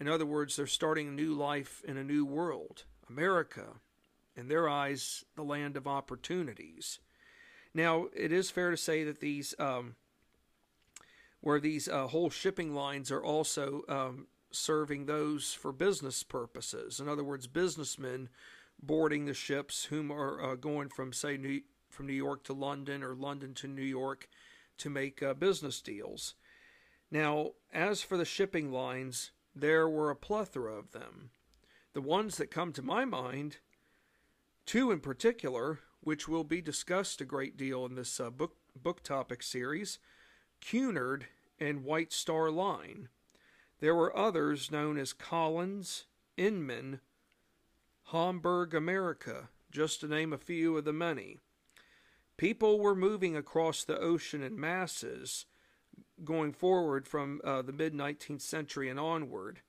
In 0.00 0.08
other 0.08 0.26
words, 0.26 0.56
they're 0.56 0.66
starting 0.66 1.08
a 1.08 1.12
new 1.12 1.32
life 1.32 1.80
in 1.86 1.96
a 1.96 2.04
new 2.04 2.24
world, 2.24 2.86
America, 3.08 3.80
in 4.34 4.48
their 4.48 4.68
eyes, 4.68 5.24
the 5.36 5.44
land 5.44 5.76
of 5.76 5.86
opportunities. 5.86 6.98
Now, 7.74 8.08
it 8.14 8.32
is 8.32 8.50
fair 8.50 8.70
to 8.70 8.76
say 8.76 9.04
that 9.04 9.20
these, 9.20 9.54
um, 9.58 9.96
where 11.40 11.60
these 11.60 11.88
uh, 11.88 12.06
whole 12.08 12.30
shipping 12.30 12.74
lines 12.74 13.10
are 13.10 13.22
also 13.22 13.82
um, 13.88 14.26
serving 14.50 15.06
those 15.06 15.54
for 15.54 15.72
business 15.72 16.22
purposes. 16.22 17.00
In 17.00 17.08
other 17.08 17.24
words, 17.24 17.46
businessmen 17.46 18.28
boarding 18.82 19.24
the 19.24 19.34
ships 19.34 19.84
whom 19.84 20.10
are 20.10 20.52
uh, 20.52 20.54
going 20.56 20.88
from, 20.88 21.12
say, 21.12 21.36
New, 21.36 21.62
from 21.88 22.06
New 22.06 22.12
York 22.12 22.44
to 22.44 22.52
London 22.52 23.02
or 23.02 23.14
London 23.14 23.54
to 23.54 23.68
New 23.68 23.82
York 23.82 24.28
to 24.78 24.90
make 24.90 25.22
uh, 25.22 25.34
business 25.34 25.80
deals. 25.80 26.34
Now, 27.10 27.52
as 27.72 28.02
for 28.02 28.16
the 28.16 28.24
shipping 28.24 28.72
lines, 28.72 29.30
there 29.54 29.88
were 29.88 30.10
a 30.10 30.16
plethora 30.16 30.74
of 30.74 30.92
them. 30.92 31.30
The 31.92 32.00
ones 32.00 32.36
that 32.36 32.50
come 32.50 32.72
to 32.72 32.82
my 32.82 33.04
mind, 33.04 33.58
two 34.64 34.90
in 34.90 35.00
particular, 35.00 35.80
which 36.02 36.28
will 36.28 36.44
be 36.44 36.60
discussed 36.60 37.20
a 37.20 37.24
great 37.24 37.56
deal 37.56 37.86
in 37.86 37.94
this 37.94 38.18
uh, 38.20 38.28
book 38.28 38.56
book 38.74 39.02
topic 39.02 39.42
series, 39.42 39.98
Cunard 40.60 41.26
and 41.58 41.84
White 41.84 42.12
Star 42.12 42.50
Line. 42.50 43.08
There 43.80 43.94
were 43.94 44.16
others 44.16 44.70
known 44.70 44.98
as 44.98 45.12
Collins, 45.12 46.04
Inman, 46.36 47.00
Hamburg 48.06 48.74
America, 48.74 49.48
just 49.70 50.00
to 50.00 50.08
name 50.08 50.32
a 50.32 50.38
few 50.38 50.76
of 50.76 50.84
the 50.84 50.92
many. 50.92 51.38
People 52.36 52.80
were 52.80 52.94
moving 52.94 53.36
across 53.36 53.84
the 53.84 53.98
ocean 53.98 54.42
in 54.42 54.58
masses 54.58 55.46
going 56.24 56.52
forward 56.52 57.06
from 57.06 57.40
uh, 57.44 57.62
the 57.62 57.72
mid 57.72 57.94
19th 57.94 58.42
century 58.42 58.88
and 58.88 58.98
onward. 58.98 59.60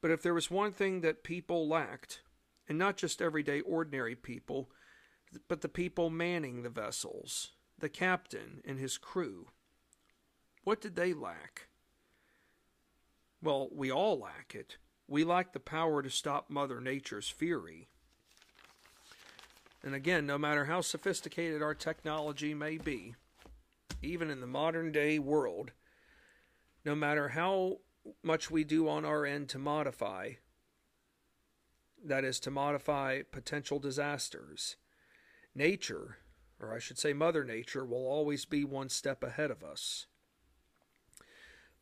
But 0.00 0.10
if 0.12 0.22
there 0.22 0.34
was 0.34 0.50
one 0.50 0.72
thing 0.72 1.00
that 1.00 1.24
people 1.24 1.66
lacked, 1.66 2.22
and 2.68 2.78
not 2.78 2.96
just 2.96 3.20
everyday 3.20 3.60
ordinary 3.62 4.14
people, 4.14 4.70
but 5.48 5.60
the 5.60 5.68
people 5.68 6.10
manning 6.10 6.62
the 6.62 6.70
vessels, 6.70 7.52
the 7.78 7.88
captain 7.88 8.60
and 8.64 8.78
his 8.78 8.98
crew. 8.98 9.48
What 10.64 10.80
did 10.80 10.96
they 10.96 11.12
lack? 11.12 11.68
Well, 13.42 13.68
we 13.72 13.90
all 13.90 14.18
lack 14.18 14.54
it. 14.54 14.76
We 15.06 15.24
lack 15.24 15.52
the 15.52 15.60
power 15.60 16.02
to 16.02 16.10
stop 16.10 16.50
Mother 16.50 16.80
Nature's 16.80 17.28
fury. 17.28 17.88
And 19.82 19.94
again, 19.94 20.26
no 20.26 20.38
matter 20.38 20.64
how 20.64 20.80
sophisticated 20.80 21.62
our 21.62 21.74
technology 21.74 22.52
may 22.52 22.78
be, 22.78 23.14
even 24.02 24.28
in 24.30 24.40
the 24.40 24.46
modern 24.46 24.92
day 24.92 25.18
world, 25.18 25.72
no 26.84 26.94
matter 26.94 27.28
how 27.28 27.78
much 28.22 28.50
we 28.50 28.64
do 28.64 28.88
on 28.88 29.04
our 29.04 29.24
end 29.24 29.48
to 29.50 29.58
modify, 29.58 30.32
that 32.04 32.24
is, 32.24 32.40
to 32.40 32.50
modify 32.50 33.22
potential 33.22 33.78
disasters, 33.78 34.76
Nature, 35.58 36.18
or 36.60 36.72
I 36.72 36.78
should 36.78 36.98
say 36.98 37.12
Mother 37.12 37.44
Nature, 37.44 37.84
will 37.84 38.06
always 38.06 38.44
be 38.44 38.64
one 38.64 38.88
step 38.88 39.22
ahead 39.24 39.50
of 39.50 39.64
us. 39.64 40.06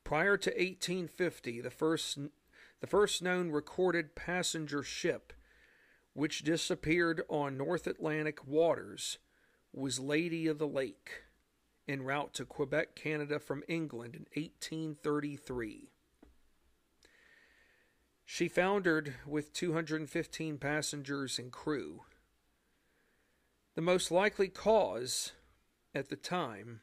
Prior 0.03 0.37
to 0.39 0.51
1850, 0.51 1.61
the 1.61 1.71
first, 1.71 2.19
the 2.81 2.87
first 2.87 3.23
known 3.23 3.51
recorded 3.51 4.15
passenger 4.15 4.83
ship 4.83 5.33
which 6.15 6.43
disappeared 6.43 7.23
on 7.29 7.59
North 7.59 7.87
Atlantic 7.87 8.47
waters 8.47 9.19
was 9.71 10.01
Lady 10.01 10.47
of 10.47 10.59
the 10.59 10.67
Lake, 10.67 11.25
en 11.87 12.03
route 12.03 12.33
to 12.33 12.47
Quebec, 12.47 12.97
Canada 12.97 13.39
from 13.39 13.63
England 13.69 14.15
in 14.15 14.25
1833. 14.33 15.91
She 18.25 18.49
foundered 18.49 19.17
with 19.27 19.53
215 19.53 20.57
passengers 20.57 21.39
and 21.39 21.53
crew. 21.53 22.05
The 23.77 23.83
most 23.83 24.11
likely 24.11 24.49
cause 24.49 25.33
at 25.95 26.09
the 26.09 26.17
time 26.17 26.81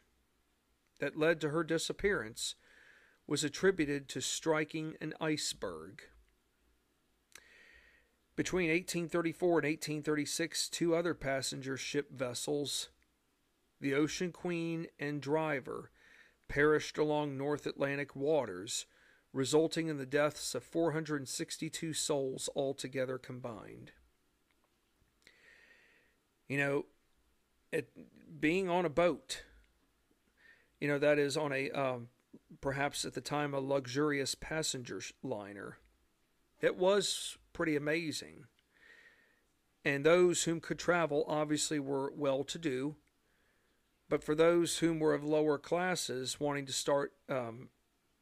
that 1.00 1.18
led 1.18 1.42
to 1.42 1.50
her 1.50 1.64
disappearance 1.64 2.54
was 3.26 3.44
attributed 3.44 4.08
to 4.10 4.22
striking 4.22 4.96
an 5.02 5.16
iceberg. 5.20 6.04
Between 8.36 8.70
1834 8.70 9.50
and 9.50 9.66
1836, 9.66 10.70
two 10.70 10.94
other 10.94 11.16
passenger 11.16 11.78
ship 11.78 12.12
vessels, 12.12 12.90
the 13.82 13.96
Ocean 13.96 14.32
Queen 14.32 14.86
and 15.00 15.20
Driver, 15.20 15.90
perished 16.48 17.00
along 17.00 17.36
North 17.36 17.66
Atlantic 17.66 18.16
waters, 18.16 18.86
resulting 19.34 19.88
in 19.88 19.98
the 19.98 20.06
deaths 20.06 20.54
of 20.54 20.64
462 20.64 21.92
souls 21.94 22.50
altogether 22.56 23.18
combined. 23.18 23.94
You 26.48 26.58
know, 26.58 26.86
it, 27.72 27.90
being 28.40 28.70
on 28.70 28.86
a 28.86 28.90
boat, 28.90 29.44
you 30.80 30.88
know, 30.88 31.00
that 31.00 31.18
is 31.18 31.38
on 31.38 31.52
a 31.52 31.70
um, 31.72 32.10
perhaps 32.62 33.06
at 33.06 33.14
the 33.14 33.22
time 33.22 33.54
a 33.54 33.60
luxurious 33.60 34.36
passenger 34.36 35.02
liner, 35.22 35.78
it 36.62 36.76
was 36.78 37.38
pretty 37.54 37.76
amazing. 37.76 38.46
And 39.86 40.06
those 40.06 40.44
whom 40.44 40.62
could 40.62 40.80
travel 40.80 41.26
obviously 41.28 41.80
were 41.80 42.12
well 42.16 42.44
to 42.46 42.58
do. 42.58 42.96
But 44.10 44.24
for 44.24 44.36
those 44.36 44.78
whom 44.78 45.00
were 45.00 45.14
of 45.14 45.24
lower 45.24 45.58
classes 45.58 46.40
wanting 46.40 46.66
to 46.68 46.74
start, 46.74 47.14
um, 47.28 47.70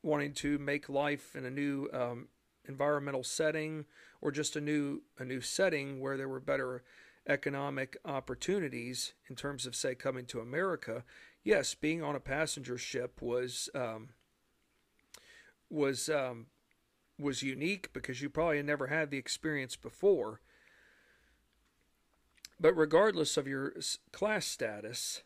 wanting 0.03 0.33
to 0.35 0.57
make 0.57 0.89
life 0.89 1.35
in 1.35 1.45
a 1.45 1.51
new 1.51 1.89
um, 1.93 2.27
environmental 2.67 3.23
setting 3.23 3.85
or 4.21 4.31
just 4.31 4.55
a 4.55 4.61
new 4.61 5.01
a 5.17 5.25
new 5.25 5.41
setting 5.41 5.99
where 5.99 6.17
there 6.17 6.29
were 6.29 6.39
better 6.39 6.83
economic 7.27 7.97
opportunities 8.05 9.13
in 9.29 9.35
terms 9.35 9.65
of, 9.65 9.75
say, 9.75 9.95
coming 9.95 10.25
to 10.25 10.39
America, 10.39 11.03
yes, 11.43 11.73
being 11.73 12.03
on 12.03 12.15
a 12.15 12.19
passenger 12.19 12.77
ship 12.77 13.21
was 13.21 13.69
um, 13.75 14.09
was 15.69 16.09
um, 16.09 16.47
was 17.17 17.43
unique 17.43 17.93
because 17.93 18.21
you 18.21 18.29
probably 18.29 18.61
never 18.61 18.87
had 18.87 19.11
the 19.11 19.17
experience 19.17 19.75
before. 19.75 20.41
But 22.59 22.77
regardless 22.77 23.37
of 23.37 23.47
your 23.47 23.73
class 24.11 24.45
status, 24.45 25.23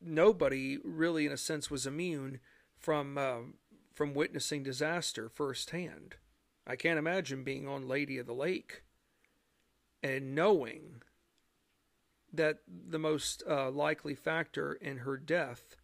nobody 0.00 0.78
really, 0.84 1.26
in 1.26 1.32
a 1.32 1.36
sense, 1.36 1.70
was 1.70 1.86
immune 1.86 2.40
from 2.78 3.18
um, 3.18 3.54
from 3.94 4.14
witnessing 4.14 4.62
disaster 4.62 5.28
firsthand. 5.28 6.16
I 6.66 6.76
can't 6.76 6.98
imagine 6.98 7.44
being 7.44 7.66
on 7.66 7.88
Lady 7.88 8.18
of 8.18 8.26
the 8.26 8.34
Lake 8.34 8.82
and 10.06 10.36
knowing 10.36 11.02
that 12.32 12.58
the 12.68 12.98
most 12.98 13.42
uh, 13.48 13.70
likely 13.70 14.14
factor 14.14 14.74
in 14.74 14.98
her 14.98 15.16
death 15.16 15.76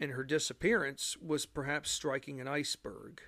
and 0.00 0.12
her 0.12 0.24
disappearance 0.24 1.16
was 1.16 1.46
perhaps 1.46 1.92
striking 1.92 2.40
an 2.40 2.48
iceberg. 2.48 3.20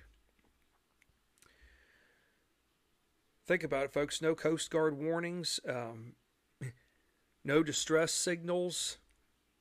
Think 3.45 3.63
about 3.63 3.85
it, 3.85 3.93
folks. 3.93 4.21
No 4.21 4.35
Coast 4.35 4.69
Guard 4.69 4.97
warnings, 4.97 5.59
um, 5.67 6.15
no 7.45 7.63
distress 7.63 8.11
signals. 8.11 8.97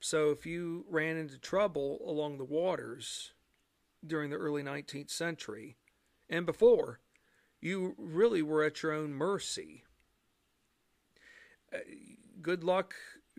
So 0.01 0.31
if 0.31 0.45
you 0.45 0.87
ran 0.89 1.17
into 1.17 1.39
trouble 1.39 2.01
along 2.05 2.39
the 2.39 2.45
waters 2.45 3.33
during 4.05 4.31
the 4.31 4.37
early 4.37 4.63
19th 4.65 5.11
century 5.11 5.77
and 6.29 6.47
before, 6.47 6.99
you 7.61 7.95
really 7.97 8.43
were 8.43 8.65
at 8.65 8.83
your 8.83 8.93
own 8.93 9.13
mercy. 9.13 9.85
Uh, 11.75 11.79
good 12.43 12.65
luck 12.65 12.95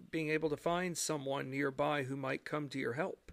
being 0.09 0.29
able 0.29 0.49
to 0.49 0.57
find 0.57 0.97
someone 0.97 1.49
nearby 1.49 2.03
who 2.03 2.15
might 2.15 2.45
come 2.45 2.69
to 2.69 2.79
your 2.79 2.93
help. 2.93 3.31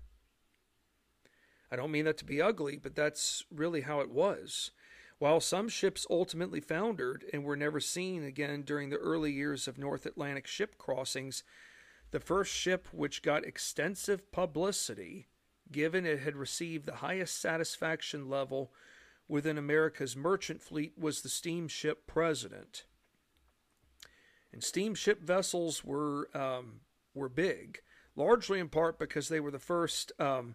I 1.71 1.77
don't 1.77 1.91
mean 1.91 2.07
that 2.07 2.19
to 2.19 2.25
be 2.25 2.41
ugly, 2.41 2.77
but 2.77 2.95
that's 2.95 3.45
really 3.51 3.83
how 3.83 4.01
it 4.01 4.11
was. 4.11 4.71
While 5.19 5.41
some 5.41 5.69
ships 5.69 6.07
ultimately 6.09 6.61
foundered 6.61 7.25
and 7.33 7.45
were 7.45 7.57
never 7.57 7.81
seen 7.81 8.23
again 8.23 8.63
during 8.63 8.91
the 8.91 8.97
early 8.97 9.33
years 9.33 9.67
of 9.67 9.77
North 9.77 10.07
Atlantic 10.07 10.47
ship 10.47 10.79
crossings, 10.79 11.43
the 12.11 12.21
first 12.21 12.53
ship 12.53 12.89
which 12.93 13.23
got 13.23 13.45
extensive 13.45 14.31
publicity, 14.33 15.29
given 15.71 16.07
it 16.07 16.21
had 16.21 16.37
received 16.37 16.87
the 16.87 16.97
highest 16.97 17.41
satisfaction 17.41 18.29
level 18.29 18.73
within 19.27 19.59
America's 19.59 20.17
merchant 20.17 20.63
fleet, 20.63 20.95
was 20.97 21.21
the 21.21 21.29
steamship 21.29 22.07
President. 22.07 22.85
And 24.53 24.63
steamship 24.63 25.23
vessels 25.23 25.85
were 25.85 26.29
um, 26.35 26.81
were 27.15 27.29
big, 27.29 27.81
largely 28.17 28.61
in 28.61 28.69
part 28.69 28.99
because 28.99 29.29
they 29.29 29.41
were 29.41 29.51
the 29.51 29.59
first 29.59 30.13
um, 30.19 30.55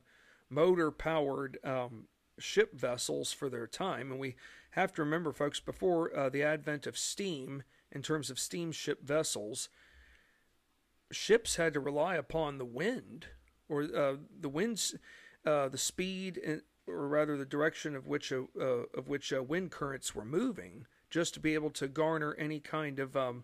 motor 0.50 0.92
powered 0.92 1.58
um, 1.64 2.08
ship 2.40 2.74
vessels 2.74 3.32
for 3.32 3.50
their 3.50 3.68
time. 3.68 4.12
And 4.12 4.20
we 4.20 4.36
have 4.72 4.94
to 4.94 5.04
remember, 5.04 5.32
folks, 5.32 5.60
before 5.60 6.16
uh, 6.16 6.30
the 6.30 6.44
advent 6.44 6.88
of 6.88 6.98
steam, 6.98 7.64
in 7.92 8.02
terms 8.02 8.30
of 8.30 8.40
steamship 8.40 9.04
vessels, 9.04 9.70
ships 11.12 11.58
had 11.58 11.74
to 11.74 11.80
rely 11.80 12.16
upon 12.16 12.58
the 12.58 12.66
wind 12.66 13.28
or 13.70 13.84
uh, 13.84 14.16
the 14.40 14.50
winds, 14.50 14.96
uh, 15.46 15.70
the 15.70 15.78
speed, 15.78 16.62
or 16.88 17.08
rather 17.08 17.38
the 17.38 17.46
direction 17.46 17.96
of 17.96 18.08
which 18.08 18.32
uh 18.32 18.44
of 18.96 19.08
which 19.08 19.32
uh, 19.32 19.42
wind 19.42 19.72
currents 19.72 20.14
were 20.14 20.26
moving, 20.26 20.86
just 21.10 21.34
to 21.34 21.40
be 21.40 21.54
able 21.54 21.70
to 21.70 21.88
garner 21.88 22.36
any 22.38 22.60
kind 22.60 23.00
of 23.00 23.16
um, 23.16 23.44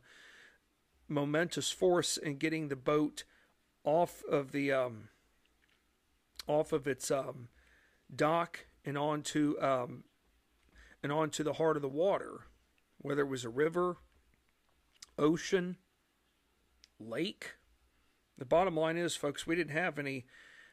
momentous 1.10 1.72
force 1.72 2.18
in 2.18 2.38
getting 2.38 2.68
the 2.68 2.76
boat 2.76 3.24
off 3.84 4.24
of 4.30 4.52
the 4.52 4.72
um, 4.72 5.10
off 6.48 6.72
of 6.72 6.88
its 6.88 7.12
um, 7.12 7.50
dock 8.14 8.66
and 8.86 8.98
onto 8.98 9.56
um, 9.62 10.04
and 11.02 11.12
onto 11.12 11.44
the 11.44 11.54
heart 11.54 11.76
of 11.76 11.82
the 11.82 11.88
water, 11.88 12.42
whether 12.98 13.22
it 13.22 13.30
was 13.30 13.46
a 13.46 13.50
river, 13.50 13.98
ocean, 15.18 15.78
lake. 17.00 17.54
The 18.38 18.46
bottom 18.46 18.76
line 18.76 18.98
is, 18.98 19.16
folks, 19.16 19.46
we 19.46 19.56
didn't 19.56 19.74
have 19.74 20.00
any 20.00 20.26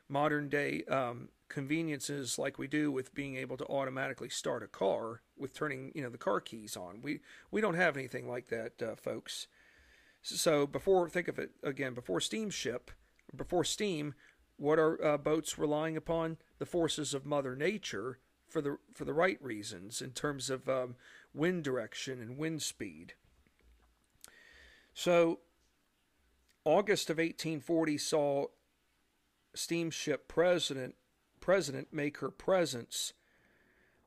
modern 0.08 0.48
day 0.48 0.84
um, 0.84 1.28
conveniences 1.48 2.38
like 2.38 2.58
we 2.58 2.66
do 2.66 2.90
with 2.90 3.14
being 3.14 3.36
able 3.36 3.56
to 3.56 3.66
automatically 3.66 4.28
start 4.28 4.62
a 4.62 4.68
car 4.68 5.22
with 5.36 5.54
turning 5.54 5.92
you 5.94 6.02
know 6.02 6.10
the 6.10 6.18
car 6.18 6.40
keys 6.40 6.76
on. 6.76 7.00
We 7.02 7.20
we 7.50 7.60
don't 7.60 7.74
have 7.74 7.96
anything 7.96 8.28
like 8.28 8.48
that, 8.48 8.82
uh, 8.82 8.96
folks. 8.96 9.46
So 10.34 10.66
before 10.66 11.08
think 11.08 11.28
of 11.28 11.38
it 11.38 11.50
again, 11.62 11.94
before 11.94 12.20
steamship, 12.20 12.90
before 13.34 13.62
steam, 13.62 14.14
what 14.56 14.78
are 14.78 15.02
uh, 15.04 15.18
boats 15.18 15.56
relying 15.56 15.96
upon? 15.96 16.38
The 16.58 16.66
forces 16.66 17.14
of 17.14 17.24
Mother 17.24 17.54
Nature 17.54 18.18
for 18.48 18.60
the 18.60 18.78
for 18.92 19.04
the 19.04 19.12
right 19.12 19.40
reasons 19.40 20.02
in 20.02 20.10
terms 20.10 20.50
of 20.50 20.68
um, 20.68 20.96
wind 21.32 21.62
direction 21.62 22.20
and 22.20 22.38
wind 22.38 22.62
speed. 22.62 23.14
So 24.94 25.40
August 26.64 27.08
of 27.08 27.18
1840 27.18 27.98
saw 27.98 28.46
steamship 29.54 30.26
president 30.26 30.96
president 31.38 31.92
make 31.92 32.18
her 32.18 32.30
presence. 32.30 33.12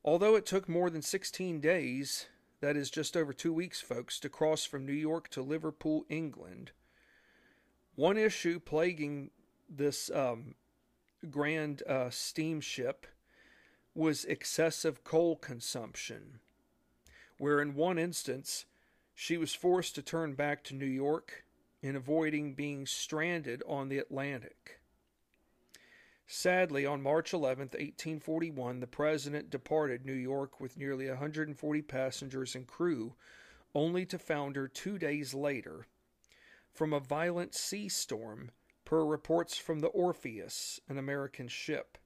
Although 0.03 0.35
it 0.35 0.45
took 0.45 0.67
more 0.67 0.89
than 0.89 1.01
16 1.01 1.61
days, 1.61 2.27
that 2.61 2.75
is 2.75 2.89
just 2.89 3.15
over 3.15 3.33
2 3.33 3.53
weeks 3.53 3.81
folks, 3.81 4.19
to 4.19 4.29
cross 4.29 4.65
from 4.65 4.85
New 4.85 4.93
York 4.93 5.29
to 5.29 5.41
Liverpool, 5.41 6.05
England. 6.09 6.71
One 7.95 8.17
issue 8.17 8.59
plaguing 8.59 9.31
this 9.69 10.09
um, 10.11 10.55
grand 11.29 11.83
uh, 11.83 12.09
steamship 12.09 13.07
was 13.93 14.25
excessive 14.25 15.03
coal 15.03 15.35
consumption, 15.35 16.39
where 17.37 17.61
in 17.61 17.75
one 17.75 17.97
instance 17.97 18.65
she 19.13 19.37
was 19.37 19.53
forced 19.53 19.95
to 19.95 20.01
turn 20.01 20.33
back 20.33 20.63
to 20.63 20.75
New 20.75 20.85
York 20.85 21.43
in 21.81 21.95
avoiding 21.95 22.53
being 22.53 22.85
stranded 22.85 23.61
on 23.67 23.89
the 23.89 23.97
Atlantic. 23.97 24.78
Sadly, 26.31 26.85
on 26.85 27.01
March 27.01 27.33
11, 27.33 27.69
1841, 27.69 28.81
the 28.81 28.85
President 28.85 29.49
departed 29.49 30.05
New 30.05 30.13
York 30.13 30.59
with 30.59 30.77
nearly 30.77 31.07
140 31.09 31.81
passengers 31.81 32.53
and 32.53 32.67
crew, 32.67 33.15
only 33.73 34.05
to 34.05 34.19
founder 34.19 34.67
two 34.67 34.99
days 34.99 35.33
later 35.33 35.87
from 36.71 36.93
a 36.93 36.99
violent 36.99 37.55
sea 37.55 37.89
storm, 37.89 38.51
per 38.85 39.03
reports 39.03 39.57
from 39.57 39.79
the 39.79 39.87
Orpheus, 39.87 40.79
an 40.87 40.99
American 40.99 41.47
ship. 41.47 41.97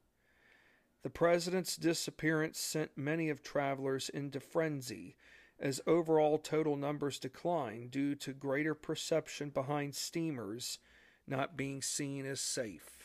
The 1.02 1.10
President's 1.10 1.76
disappearance 1.76 2.58
sent 2.60 2.98
many 2.98 3.30
of 3.30 3.44
travelers 3.44 4.08
into 4.08 4.40
frenzy 4.40 5.18
as 5.60 5.82
overall 5.86 6.38
total 6.38 6.78
numbers 6.78 7.20
declined 7.20 7.92
due 7.92 8.16
to 8.16 8.32
greater 8.32 8.74
perception 8.74 9.50
behind 9.50 9.96
steamers 9.96 10.80
not 11.28 11.58
being 11.58 11.82
seen 11.82 12.26
as 12.26 12.40
safe. 12.40 13.03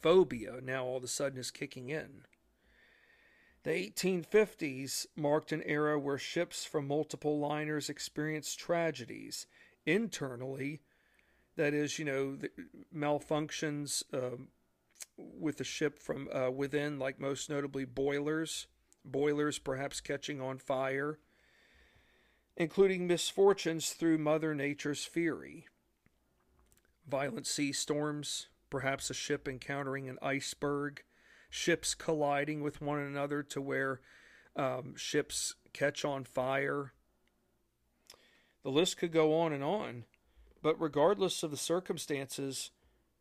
Phobia 0.00 0.60
now 0.62 0.84
all 0.84 0.98
of 0.98 1.04
a 1.04 1.08
sudden 1.08 1.38
is 1.38 1.50
kicking 1.50 1.88
in. 1.88 2.24
The 3.64 3.70
1850s 3.70 5.06
marked 5.16 5.52
an 5.52 5.62
era 5.64 5.98
where 5.98 6.18
ships 6.18 6.64
from 6.64 6.86
multiple 6.86 7.38
liners 7.38 7.90
experienced 7.90 8.58
tragedies 8.58 9.46
internally, 9.84 10.80
that 11.56 11.74
is, 11.74 11.98
you 11.98 12.04
know, 12.04 12.38
malfunctions 12.94 14.04
um, 14.14 14.48
with 15.16 15.56
the 15.58 15.64
ship 15.64 15.98
from 15.98 16.28
uh, 16.32 16.50
within, 16.50 16.98
like 16.98 17.18
most 17.18 17.50
notably 17.50 17.84
boilers, 17.84 18.68
boilers 19.04 19.58
perhaps 19.58 20.00
catching 20.00 20.40
on 20.40 20.58
fire, 20.58 21.18
including 22.56 23.06
misfortunes 23.06 23.90
through 23.90 24.18
Mother 24.18 24.54
Nature's 24.54 25.04
fury. 25.04 25.66
Violent 27.08 27.46
sea 27.46 27.72
storms, 27.72 28.46
perhaps 28.70 29.10
a 29.10 29.14
ship 29.14 29.48
encountering 29.48 30.08
an 30.08 30.18
iceberg, 30.22 31.02
ships 31.50 31.94
colliding 31.94 32.62
with 32.62 32.80
one 32.80 32.98
another 32.98 33.42
to 33.42 33.60
where 33.60 34.00
um, 34.56 34.94
ships 34.96 35.54
catch 35.72 36.04
on 36.04 36.24
fire. 36.24 36.92
The 38.62 38.70
list 38.70 38.98
could 38.98 39.12
go 39.12 39.40
on 39.40 39.52
and 39.52 39.62
on, 39.62 40.04
but 40.62 40.80
regardless 40.80 41.42
of 41.42 41.50
the 41.50 41.56
circumstances, 41.56 42.70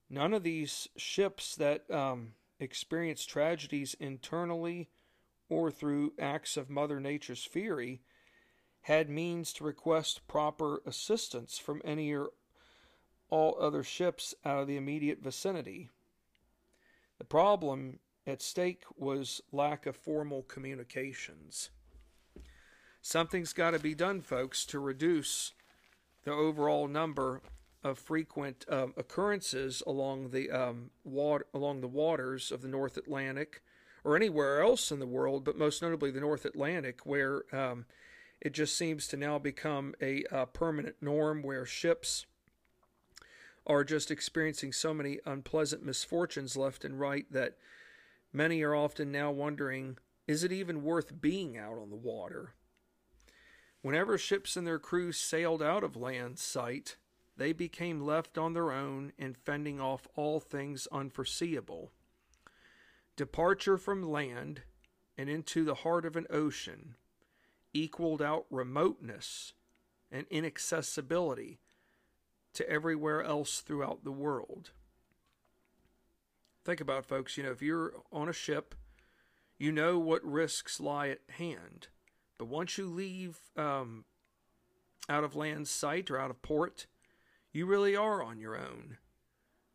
none 0.10 0.34
of 0.34 0.44
these 0.44 0.88
ships 0.98 1.56
that 1.56 1.90
um, 1.92 2.34
experience 2.60 3.26
tragedies 3.26 3.96
internally 4.00 4.90
or 5.50 5.72
through 5.72 6.14
acts 6.20 6.58
of 6.58 6.70
Mother 6.70 7.00
Nature's 7.00 7.46
fury 7.46 8.02
had 8.82 9.10
means 9.10 9.54
to 9.54 9.64
request 9.64 10.28
proper 10.28 10.82
assistance 10.86 11.58
from 11.58 11.82
any 11.84 12.14
or 12.14 12.30
all 13.30 13.58
other 13.60 13.84
ships 13.84 14.34
out 14.46 14.62
of 14.62 14.68
the 14.68 14.78
immediate 14.78 15.22
vicinity. 15.22 15.90
The 17.18 17.26
problem 17.26 18.00
at 18.26 18.42
stake 18.42 18.84
was 18.96 19.42
lack 19.52 19.86
of 19.86 19.96
formal 19.96 20.44
communications. 20.44 21.70
Something's 23.02 23.54
got 23.54 23.72
to 23.72 23.80
be 23.80 23.96
done, 23.96 24.22
folks, 24.22 24.66
to 24.68 24.80
reduce 24.80 25.54
the 26.24 26.32
overall 26.32 26.88
number 26.88 27.42
of 27.84 27.98
frequent 27.98 28.66
um, 28.70 28.94
occurrences 28.98 29.82
along 29.88 30.32
the 30.32 30.52
um, 30.52 30.90
water, 31.04 31.46
along 31.54 31.82
the 31.82 31.88
waters 31.88 32.52
of 32.52 32.62
the 32.62 32.68
North 32.68 32.98
Atlantic, 32.98 33.62
or 34.04 34.16
anywhere 34.16 34.62
else 34.62 34.92
in 34.92 35.00
the 35.00 35.08
world, 35.08 35.46
but 35.46 35.58
most 35.58 35.82
notably 35.82 36.12
the 36.12 36.20
North 36.20 36.44
Atlantic, 36.44 37.06
where 37.06 37.44
um, 37.54 37.86
it 38.42 38.54
just 38.54 38.78
seems 38.78 39.08
to 39.08 39.18
now 39.18 39.40
become 39.40 39.96
a, 40.02 40.24
a 40.32 40.46
permanent 40.46 40.96
norm 41.02 41.42
where 41.42 41.66
ships 41.66 42.26
are 43.68 43.84
just 43.84 44.10
experiencing 44.10 44.72
so 44.72 44.94
many 44.94 45.20
unpleasant 45.26 45.86
misfortunes 45.86 46.58
left 46.58 46.84
and 46.84 47.00
right 47.00 47.26
that 47.32 47.58
many 48.34 48.64
are 48.64 48.74
often 48.74 49.12
now 49.12 49.30
wondering 49.30 49.98
is 50.26 50.44
it 50.44 50.52
even 50.52 50.84
worth 50.84 51.22
being 51.22 51.58
out 51.58 51.78
on 51.78 51.90
the 51.90 51.96
water? 51.96 52.54
Whenever 53.82 54.18
ships 54.18 54.58
and 54.58 54.68
their 54.68 54.80
crews 54.80 55.18
sailed 55.18 55.62
out 55.62 55.84
of 55.84 55.96
land 55.96 56.38
sight, 56.38 56.98
they 57.38 57.54
became 57.54 58.02
left 58.02 58.38
on 58.38 58.54
their 58.54 58.72
own 58.72 59.14
and 59.18 59.38
fending 59.38 59.80
off 59.80 60.08
all 60.16 60.40
things 60.40 60.88
unforeseeable. 60.92 61.92
Departure 63.16 63.78
from 63.78 64.04
land 64.04 64.64
and 65.18 65.30
into 65.30 65.64
the 65.64 65.76
heart 65.76 66.06
of 66.06 66.16
an 66.16 66.28
ocean 66.30 66.96
equaled 67.74 68.22
out 68.22 68.46
remoteness 68.50 69.54
and 70.12 70.26
inaccessibility 70.30 71.60
to 72.58 72.68
everywhere 72.68 73.24
else 73.24 73.60
throughout 73.62 74.04
the 74.04 74.12
world. 74.12 74.72
Think 76.66 76.82
about 76.82 77.00
it, 77.00 77.06
folks. 77.06 77.38
You 77.38 77.44
know, 77.44 77.52
if 77.52 77.62
you're 77.62 77.94
on 78.12 78.28
a 78.28 78.34
ship, 78.34 78.74
you 79.60 79.72
know 79.72 80.00
what 80.00 80.26
risks 80.26 80.80
lie 80.80 81.10
at 81.10 81.22
hand. 81.38 81.88
But 82.40 82.48
once 82.48 82.76
you 82.76 82.88
leave 82.88 83.38
um, 83.56 84.06
out 85.08 85.24
of 85.24 85.36
land 85.36 85.68
sight 85.68 86.10
or 86.10 86.20
out 86.20 86.32
of 86.32 86.42
port, 86.42 86.88
you 87.54 87.68
really 87.68 87.96
are 87.96 88.24
on 88.24 88.40
your 88.40 88.58
own. 88.58 88.98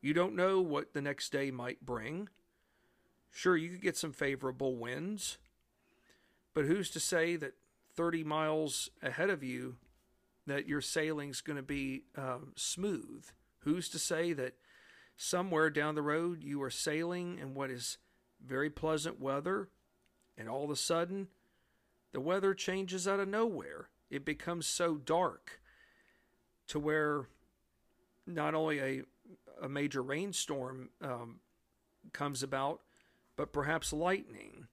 You 0.01 0.13
don't 0.13 0.35
know 0.35 0.61
what 0.61 0.93
the 0.93 1.03
next 1.03 1.31
day 1.31 1.53
might 1.53 1.87
bring. 1.87 2.31
Sure, 3.31 3.57
you 3.57 3.71
could 3.71 3.83
get 3.83 3.97
some 3.97 4.13
favorable 4.13 4.77
winds, 4.77 5.39
but 6.53 6.65
who's 6.65 6.91
to 6.91 7.01
say 7.01 7.37
that 7.37 7.55
30 7.95 8.25
miles 8.25 8.91
ahead 9.01 9.31
of 9.31 9.45
you 9.45 9.77
that 10.47 10.69
your 10.69 10.81
sailing's 10.81 11.41
going 11.41 11.57
to 11.57 11.63
be 11.63 12.05
um, 12.17 12.53
smooth? 12.57 13.27
Who's 13.61 13.89
to 13.91 13.99
say 13.99 14.33
that 14.33 14.55
somewhere 15.17 15.71
down 15.71 15.95
the 15.95 16.03
road 16.03 16.43
you 16.43 16.63
are 16.63 16.71
sailing 16.71 17.39
in 17.39 17.55
what 17.55 17.71
is 17.71 17.99
very 18.45 18.71
pleasant 18.71 19.21
weather, 19.21 19.69
and 20.37 20.49
all 20.49 20.65
of 20.65 20.71
a 20.71 20.77
sudden 20.77 21.29
the 22.13 22.21
weather 22.21 22.55
changes 22.55 23.07
out 23.07 23.21
of 23.21 23.29
nowhere? 23.29 23.89
It 24.11 24.25
becomes 24.25 24.67
so 24.67 24.97
dark 24.97 25.61
to 26.69 26.79
where 26.79 27.29
not 28.27 28.55
only 28.55 28.79
a, 28.81 29.03
a 29.63 29.69
major 29.69 30.03
rainstorm 30.03 30.91
um, 31.01 31.41
comes 32.13 32.43
about, 32.43 32.81
but 33.37 33.53
perhaps 33.53 33.93
lightning, 33.93 34.67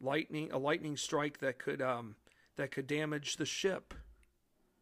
lightning, 0.00 0.50
a 0.52 0.58
lightning 0.58 0.96
strike 0.96 1.38
that 1.38 1.58
could 1.58 1.82
um, 1.82 2.16
that 2.56 2.70
could 2.70 2.86
damage 2.86 3.36
the 3.36 3.46
ship, 3.46 3.94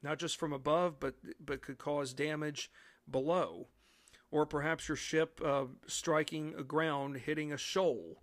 not 0.02 0.18
just 0.18 0.36
from 0.36 0.52
above, 0.52 1.00
but 1.00 1.14
but 1.40 1.62
could 1.62 1.78
cause 1.78 2.12
damage 2.14 2.70
below, 3.10 3.68
or 4.30 4.46
perhaps 4.46 4.88
your 4.88 4.96
ship 4.96 5.40
uh, 5.44 5.64
striking 5.86 6.54
a 6.58 6.62
ground, 6.62 7.18
hitting 7.18 7.52
a 7.52 7.58
shoal, 7.58 8.22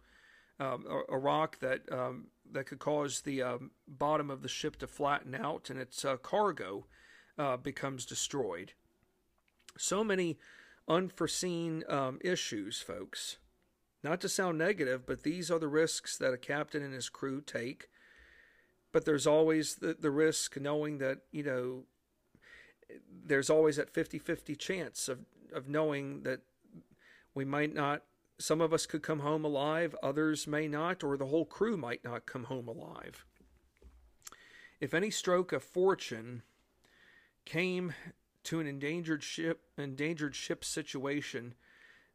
um, 0.59 0.85
a, 0.89 1.13
a, 1.13 1.17
rock 1.17 1.59
that 1.59 1.81
um, 1.91 2.27
that 2.51 2.65
could 2.65 2.79
cause 2.79 3.21
the 3.21 3.41
um, 3.41 3.71
bottom 3.87 4.29
of 4.29 4.41
the 4.41 4.47
ship 4.47 4.77
to 4.77 4.87
flatten 4.87 5.35
out, 5.35 5.69
and 5.69 5.79
its 5.79 6.05
uh, 6.05 6.17
cargo 6.17 6.85
uh, 7.37 7.57
becomes 7.57 8.05
destroyed. 8.05 8.73
So 9.77 10.03
many 10.03 10.37
unforeseen 10.87 11.83
um, 11.89 12.19
issues, 12.21 12.79
folks. 12.79 13.37
Not 14.03 14.19
to 14.21 14.29
sound 14.29 14.57
negative, 14.57 15.05
but 15.05 15.23
these 15.23 15.49
are 15.49 15.59
the 15.59 15.69
risks 15.69 16.17
that 16.17 16.33
a 16.33 16.37
captain 16.37 16.83
and 16.83 16.93
his 16.93 17.07
crew 17.09 17.41
take. 17.41 17.87
But 18.93 19.03
there's 19.03 19.27
always 19.27 19.75
the, 19.75 19.97
the 19.99 20.11
risk 20.11 20.57
knowing 20.57 20.99
that, 20.99 21.17
you 21.31 21.43
know, 21.43 21.83
there's 23.25 23.49
always 23.49 23.75
that 23.75 23.89
50 23.89 24.19
50 24.19 24.55
chance 24.55 25.09
of, 25.09 25.19
of 25.51 25.67
knowing 25.67 26.21
that 26.23 26.41
we 27.33 27.43
might 27.43 27.73
not, 27.73 28.03
some 28.37 28.61
of 28.61 28.71
us 28.71 28.85
could 28.85 29.01
come 29.01 29.19
home 29.19 29.43
alive, 29.43 29.95
others 30.01 30.47
may 30.47 30.67
not, 30.67 31.03
or 31.03 31.17
the 31.17 31.25
whole 31.25 31.45
crew 31.45 31.75
might 31.75 32.03
not 32.03 32.27
come 32.27 32.45
home 32.45 32.67
alive. 32.67 33.25
If 34.79 34.93
any 34.93 35.09
stroke 35.09 35.51
of 35.51 35.63
fortune 35.63 36.43
came 37.45 37.93
to 38.43 38.59
an 38.59 38.67
endangered 38.67 39.23
ship 39.23 39.61
endangered 39.77 40.35
ship 40.35 40.63
situation, 40.63 41.55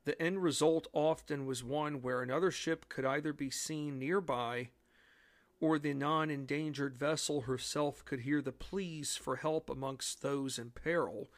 the 0.05 0.21
end 0.23 0.43
result 0.43 0.87
often 0.93 1.45
was 1.45 1.65
one 1.65 2.03
where 2.03 2.23
another 2.23 2.51
ship 2.51 2.89
could 2.89 3.05
either 3.05 3.33
be 3.33 3.51
seen 3.51 3.99
nearby 3.99 4.69
or 5.61 5.79
the 5.79 5.95
non 5.95 6.31
endangered 6.31 6.97
vessel 6.97 7.43
herself 7.43 8.05
could 8.05 8.21
hear 8.21 8.41
the 8.41 8.53
pleas 8.53 9.17
for 9.17 9.37
help 9.37 9.69
amongst 9.69 10.23
those 10.23 10.59
in 10.59 10.71
peril 10.71 11.29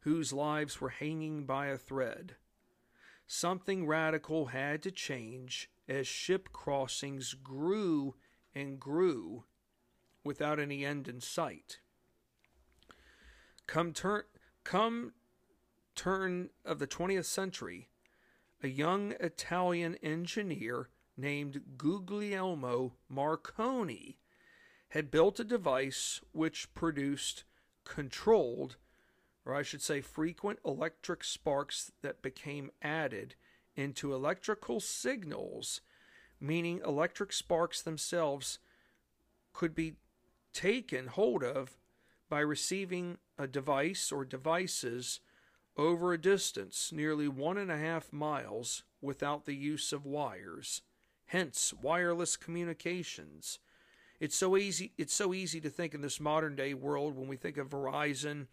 whose 0.00 0.32
lives 0.32 0.80
were 0.80 0.90
hanging 0.90 1.44
by 1.44 1.66
a 1.66 1.76
thread. 1.76 2.36
Something 3.26 3.86
radical 3.86 4.46
had 4.46 4.82
to 4.84 4.90
change 4.90 5.68
as 5.88 6.06
ship 6.06 6.52
crossings 6.52 7.34
grew 7.34 8.14
and 8.54 8.78
grew 8.78 9.44
without 10.24 10.58
any 10.58 10.84
end 10.84 11.08
in 11.08 11.20
sight. 11.20 11.80
Come 13.66 13.92
turn 13.92 14.22
come 14.64 15.12
turn 15.94 16.50
of 16.64 16.78
the 16.78 16.86
20th 16.86 17.24
century, 17.24 17.88
a 18.62 18.68
young 18.68 19.12
Italian 19.18 19.96
engineer 19.96 20.88
named 21.16 21.62
Guglielmo 21.78 22.92
Marconi 23.08 24.18
had 24.90 25.10
built 25.10 25.40
a 25.40 25.44
device 25.44 26.20
which 26.32 26.72
produced 26.74 27.44
controlled, 27.84 28.76
or 29.44 29.54
I 29.54 29.62
should 29.62 29.82
say, 29.82 30.00
frequent 30.00 30.58
electric 30.64 31.24
sparks 31.24 31.92
that 32.02 32.22
became 32.22 32.70
added 32.82 33.34
into 33.74 34.14
electrical 34.14 34.80
signals, 34.80 35.80
meaning 36.40 36.80
electric 36.84 37.32
sparks 37.32 37.80
themselves 37.82 38.58
could 39.52 39.74
be 39.74 39.94
taken 40.52 41.06
hold 41.06 41.42
of 41.42 41.78
by 42.28 42.40
receiving 42.40 43.18
a 43.38 43.46
device 43.46 44.10
or 44.10 44.24
devices 44.24 45.20
over 45.76 46.12
a 46.12 46.20
distance 46.20 46.90
nearly 46.92 47.28
one 47.28 47.58
and 47.58 47.70
a 47.70 47.76
half 47.76 48.12
miles 48.12 48.82
without 49.00 49.44
the 49.44 49.54
use 49.54 49.92
of 49.92 50.06
wires, 50.06 50.82
hence 51.26 51.72
wireless 51.80 52.36
communications. 52.36 53.58
It's 54.20 54.36
so 54.36 54.56
easy 54.56 54.92
it's 54.96 55.14
so 55.14 55.34
easy 55.34 55.60
to 55.60 55.70
think 55.70 55.94
in 55.94 56.00
this 56.00 56.20
modern 56.20 56.56
day 56.56 56.74
world 56.74 57.16
when 57.16 57.28
we 57.28 57.36
think 57.36 57.56
of 57.58 57.68
Verizon 57.68 58.46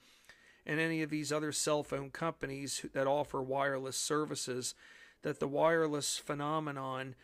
and 0.66 0.80
any 0.80 1.02
of 1.02 1.10
these 1.10 1.32
other 1.32 1.52
cell 1.52 1.84
phone 1.84 2.10
companies 2.10 2.86
that 2.94 3.08
offer 3.08 3.42
wireless 3.42 3.98
services 3.98 4.76
that 5.22 5.40
the 5.40 5.48
wireless 5.48 6.18
phenomenon 6.18 7.16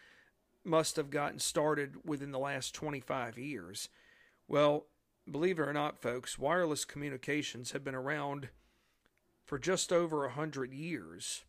must 0.64 0.96
have 0.96 1.10
gotten 1.10 1.40
started 1.40 1.96
within 2.06 2.32
the 2.32 2.40
last 2.40 2.74
25 2.74 3.38
years. 3.38 3.90
Well, 4.48 4.86
Believe 5.32 5.60
it 5.60 5.68
or 5.68 5.74
not, 5.74 6.02
folks, 6.02 6.40
wireless 6.40 6.86
communications 6.86 7.72
have 7.72 7.84
been 7.84 7.96
around 7.96 8.50
for 9.46 9.60
just 9.60 9.94
over 9.94 10.26
a 10.26 10.32
hundred 10.32 10.74
years. 10.74 11.44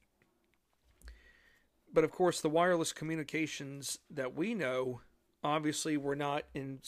But 1.92 2.04
of 2.04 2.10
course, 2.10 2.40
the 2.40 2.48
wireless 2.48 2.92
communications 2.92 3.98
that 4.10 4.34
we 4.34 4.54
know 4.54 5.00
obviously 5.42 5.96
were 5.96 6.16
not 6.16 6.44
in, 6.54 6.80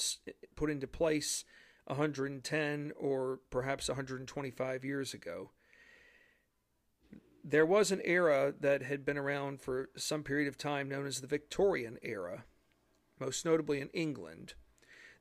put 0.54 0.70
into 0.70 0.86
place 0.86 1.44
110 1.86 2.92
or 2.96 3.40
perhaps 3.50 3.88
125 3.88 4.84
years 4.84 5.14
ago. 5.14 5.50
There 7.44 7.66
was 7.66 7.90
an 7.90 8.00
era 8.04 8.54
that 8.60 8.82
had 8.82 9.04
been 9.04 9.18
around 9.18 9.60
for 9.60 9.90
some 9.96 10.22
period 10.22 10.46
of 10.46 10.56
time 10.56 10.88
known 10.88 11.06
as 11.06 11.20
the 11.20 11.26
Victorian 11.26 11.98
era, 12.02 12.44
most 13.18 13.44
notably 13.44 13.80
in 13.80 13.88
England. 13.88 14.54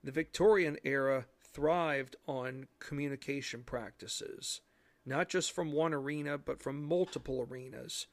The 0.03 0.11
Victorian 0.11 0.77
era 0.83 1.25
thrived 1.41 2.15
on 2.27 2.67
communication 2.79 3.63
practices, 3.63 4.61
not 5.05 5.29
just 5.29 5.51
from 5.51 5.71
one 5.71 5.93
arena, 5.93 6.37
but 6.37 6.61
from 6.61 6.83
multiple 6.83 7.45
arenas. 7.49 8.05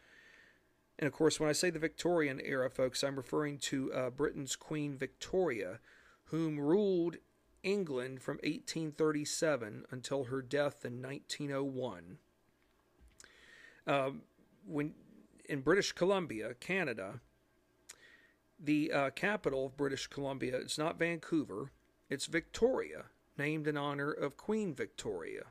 And 0.99 1.07
of 1.07 1.13
course, 1.13 1.39
when 1.39 1.49
I 1.49 1.53
say 1.53 1.71
the 1.71 1.79
Victorian 1.79 2.41
era, 2.45 2.69
folks, 2.69 3.05
I'm 3.05 3.17
referring 3.17 3.59
to 3.59 3.93
uh, 3.93 4.11
Britain's 4.11 4.57
Queen 4.57 4.97
Victoria, 4.97 5.79
whom 6.25 6.59
ruled 6.59 7.17
England 7.63 8.21
from 8.21 8.37
1837 8.37 9.85
until 9.91 10.25
her 10.25 10.43
death 10.43 10.85
in 10.85 11.01
1901. 11.01 12.19
Um, 13.87 14.23
when 14.67 14.95
in 15.49 15.61
British 15.61 15.93
Columbia, 15.93 16.55
Canada, 16.55 17.21
the 18.59 18.93
uh, 18.93 19.11
capital 19.11 19.67
of 19.67 19.77
British 19.77 20.09
Columbia, 20.09 20.57
it's 20.57 20.79
not 20.79 20.99
Vancouver, 20.99 21.71
it's 22.11 22.27
Victoria 22.27 23.05
named 23.39 23.69
in 23.69 23.77
honor 23.77 24.11
of 24.11 24.37
Queen 24.37 24.75
Victoria. 24.75 25.45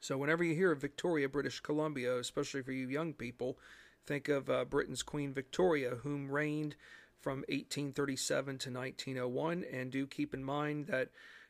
So, 0.00 0.16
whenever 0.16 0.42
you 0.42 0.54
hear 0.54 0.72
of 0.72 0.80
Victoria, 0.80 1.28
British 1.28 1.60
Columbia, 1.60 2.18
especially 2.18 2.62
for 2.62 2.72
you 2.72 2.88
young 2.88 3.12
people, 3.12 3.58
think 4.06 4.28
of 4.28 4.50
uh, 4.50 4.64
Britain's 4.64 5.02
Queen 5.02 5.32
Victoria, 5.32 5.96
whom 6.02 6.30
reigned 6.30 6.76
from 7.20 7.38
1837 7.48 8.58
to 8.58 8.70
1901. 8.70 9.64
And 9.72 9.90
do 9.90 10.06
keep 10.06 10.34
in 10.34 10.44
mind 10.44 10.86
that 10.86 11.08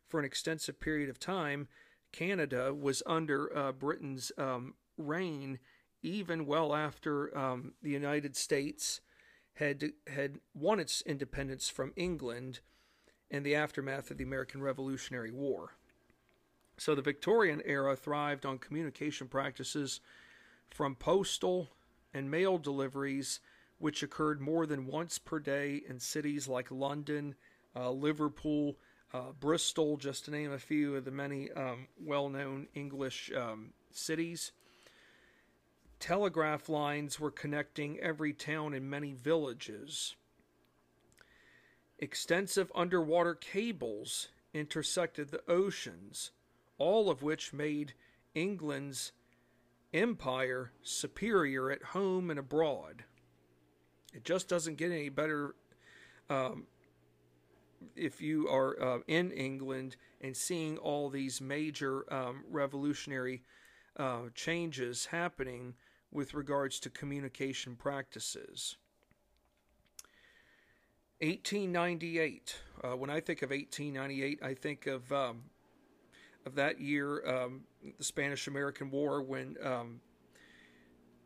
for 0.08 0.20
an 0.20 0.26
extensive 0.26 0.80
period 0.80 1.08
of 1.08 1.18
time, 1.18 1.68
Canada 2.12 2.74
was 2.74 3.02
under 3.06 3.56
uh, 3.56 3.72
Britain's 3.72 4.30
um, 4.36 4.74
reign, 4.98 5.58
even 6.02 6.46
well 6.46 6.74
after 6.74 7.36
um, 7.36 7.72
the 7.82 7.90
United 7.90 8.36
States 8.36 9.00
had 9.54 9.92
had 10.06 10.38
won 10.54 10.80
its 10.80 11.02
independence 11.02 11.68
from 11.68 11.92
England 11.96 12.60
in 13.30 13.42
the 13.42 13.54
aftermath 13.54 14.10
of 14.10 14.18
the 14.18 14.24
American 14.24 14.62
Revolutionary 14.62 15.30
War. 15.30 15.74
So 16.78 16.94
the 16.94 17.02
Victorian 17.02 17.62
era 17.64 17.96
thrived 17.96 18.44
on 18.44 18.58
communication 18.58 19.28
practices 19.28 20.00
from 20.70 20.94
postal 20.94 21.68
and 22.14 22.30
mail 22.30 22.58
deliveries 22.58 23.40
which 23.78 24.02
occurred 24.02 24.40
more 24.40 24.64
than 24.64 24.86
once 24.86 25.18
per 25.18 25.40
day 25.40 25.82
in 25.88 25.98
cities 25.98 26.46
like 26.46 26.70
London, 26.70 27.34
uh, 27.74 27.90
Liverpool, 27.90 28.76
uh, 29.12 29.32
Bristol, 29.40 29.96
just 29.96 30.24
to 30.24 30.30
name 30.30 30.52
a 30.52 30.58
few 30.58 30.94
of 30.94 31.04
the 31.04 31.10
many 31.10 31.50
um, 31.50 31.88
well 32.00 32.28
known 32.28 32.68
English 32.74 33.32
um, 33.36 33.72
cities. 33.90 34.52
Telegraph 35.98 36.68
lines 36.68 37.18
were 37.18 37.30
connecting 37.30 37.98
every 38.00 38.32
town 38.32 38.74
and 38.74 38.88
many 38.88 39.12
villages. 39.12 40.14
Extensive 41.98 42.70
underwater 42.74 43.34
cables 43.34 44.28
intersected 44.54 45.30
the 45.30 45.42
oceans, 45.48 46.30
all 46.78 47.10
of 47.10 47.22
which 47.22 47.52
made 47.52 47.94
England's 48.34 49.12
empire 49.92 50.72
superior 50.82 51.70
at 51.70 51.82
home 51.82 52.30
and 52.30 52.38
abroad. 52.38 53.04
It 54.14 54.24
just 54.24 54.48
doesn't 54.48 54.76
get 54.76 54.90
any 54.92 55.08
better 55.08 55.54
um, 56.28 56.66
if 57.96 58.20
you 58.20 58.48
are 58.48 58.80
uh, 58.80 58.98
in 59.06 59.32
England 59.32 59.96
and 60.20 60.36
seeing 60.36 60.78
all 60.78 61.08
these 61.08 61.40
major 61.40 62.12
um, 62.12 62.44
revolutionary 62.48 63.42
uh, 63.96 64.22
changes 64.34 65.06
happening 65.06 65.74
with 66.10 66.34
regards 66.34 66.78
to 66.80 66.90
communication 66.90 67.74
practices. 67.74 68.76
1898. 71.20 72.56
Uh, 72.82 72.96
when 72.96 73.08
I 73.08 73.20
think 73.20 73.42
of 73.42 73.50
1898, 73.50 74.40
I 74.42 74.54
think 74.54 74.86
of 74.86 75.10
um, 75.12 75.44
of 76.44 76.56
that 76.56 76.80
year, 76.80 77.24
um, 77.26 77.62
the 77.98 78.04
Spanish-American 78.04 78.90
War, 78.90 79.22
when 79.22 79.56
um, 79.62 80.00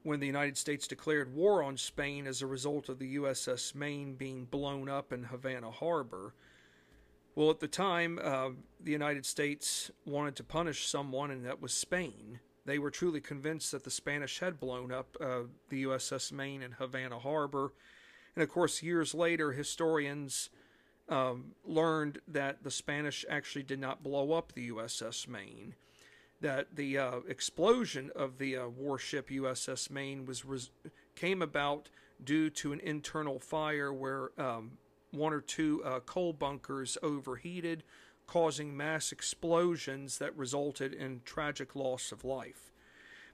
when 0.07 0.21
the 0.21 0.27
United 0.27 0.57
States 0.57 0.87
declared 0.87 1.35
war 1.35 1.64
on 1.64 1.77
Spain 1.77 2.29
as 2.29 2.40
a 2.40 2.47
result 2.47 2.88
of 2.88 3.01
the 3.01 3.16
USS 3.16 3.75
Maine 3.75 4.14
being 4.14 4.45
blown 4.45 4.88
up 4.88 5.12
in 5.12 5.25
Havana 5.25 5.71
Harbor. 5.71 6.33
Well, 7.35 7.51
at 7.51 7.59
the 7.59 7.66
time, 7.66 8.21
uh, 8.23 8.51
the 8.81 8.92
United 8.92 9.27
States 9.27 9.90
wanted 10.07 10.37
to 10.37 10.45
punish 10.45 10.87
someone, 10.87 11.33
and 11.33 11.45
that 11.45 11.61
was 11.61 11.75
Spain. 11.75 12.38
They 12.64 12.79
were 12.79 12.90
truly 12.90 13.21
convinced 13.21 13.73
that 13.73 13.83
the 13.83 13.90
Spanish 13.90 14.38
had 14.38 14.61
blown 14.61 14.92
up 14.92 15.16
uh, 15.21 15.40
the 15.71 15.85
USS 15.85 16.31
Maine 16.31 16.62
in 16.62 16.73
Havana 16.73 17.19
Harbor. 17.19 17.73
And 18.37 18.42
of 18.45 18.49
course, 18.49 18.83
years 18.83 19.12
later, 19.12 19.53
historians 19.53 20.51
um, 21.09 21.53
learned 21.64 22.21
that 22.29 22.62
the 22.62 22.71
Spanish 22.71 23.25
actually 23.29 23.64
did 23.64 23.81
not 23.81 24.03
blow 24.05 24.33
up 24.33 24.53
the 24.53 24.71
USS 24.71 25.27
Maine. 25.27 25.75
That 26.40 26.77
the 26.77 26.99
uh, 26.99 27.20
explosion 27.29 28.11
of 28.14 28.38
the 28.38 28.57
uh, 28.57 28.68
warship 28.68 29.31
USS 29.31 29.90
Maine 29.90 30.27
was 30.27 30.44
res- 30.44 30.70
came 31.14 31.40
about 31.40 31.88
due 32.22 32.51
to 32.51 32.72
an 32.72 32.81
internal 32.81 33.38
fire 33.38 33.92
where 33.92 34.31
um, 34.38 34.72
one 35.11 35.33
or 35.33 35.40
two 35.40 35.83
uh, 35.85 36.01
coal 36.01 36.33
bunkers 36.33 36.99
overheated, 37.03 37.83
causing 38.27 38.77
mass 38.77 39.12
explosions 39.12 40.18
that 40.18 40.37
resulted 40.37 40.92
in 40.92 41.22
tragic 41.25 41.75
loss 41.75 42.12
of 42.12 42.25
life. 42.25 42.72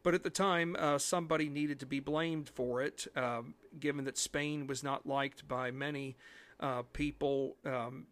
But 0.03 0.15
at 0.15 0.25
the 0.25 0.31
time, 0.31 0.77
uh, 0.79 0.99
somebody 0.99 1.49
needed 1.49 1.79
to 1.81 1.87
be 1.87 2.01
blamed 2.01 2.49
for 2.49 2.83
it, 2.83 3.07
um, 3.17 3.55
given 3.79 4.05
that 4.05 4.19
Spain 4.19 4.67
was 4.67 4.83
not 4.83 5.07
liked 5.07 5.47
by 5.47 5.71
many 5.71 6.17
uh, 6.59 6.83
people, 6.93 7.57
um, 7.65 8.07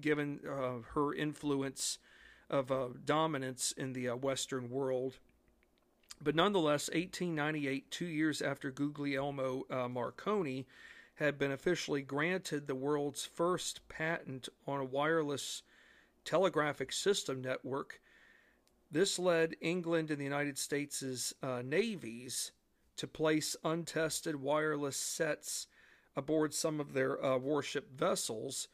given 0.00 0.40
uh, 0.48 0.82
her 0.94 1.14
influence 1.14 1.98
of 2.48 2.70
uh, 2.70 2.88
dominance 3.04 3.72
in 3.72 3.92
the 3.92 4.08
uh, 4.08 4.16
Western 4.16 4.70
world. 4.70 5.18
But 6.20 6.34
nonetheless, 6.34 6.88
1898, 6.88 7.90
two 7.90 8.06
years 8.06 8.40
after 8.40 8.70
Guglielmo 8.70 9.64
uh, 9.70 9.88
Marconi 9.88 10.66
had 11.16 11.38
been 11.38 11.52
officially 11.52 12.02
granted 12.02 12.66
the 12.66 12.74
world's 12.74 13.24
first 13.24 13.86
patent 13.88 14.48
on 14.66 14.80
a 14.80 14.84
wireless 14.84 15.62
telegraphic 16.24 16.92
system 16.92 17.40
network. 17.40 18.00
This 18.90 19.18
led 19.18 19.56
England 19.60 20.10
and 20.10 20.20
the 20.20 20.24
United 20.24 20.58
States' 20.58 21.34
uh, 21.42 21.62
navies 21.64 22.52
to 22.96 23.06
place 23.06 23.56
untested 23.64 24.36
wireless 24.36 24.96
sets 24.96 25.66
aboard 26.14 26.54
some 26.54 26.80
of 26.80 26.92
their 26.92 27.22
uh, 27.22 27.36
warship 27.36 27.92
vessels, 27.92 28.68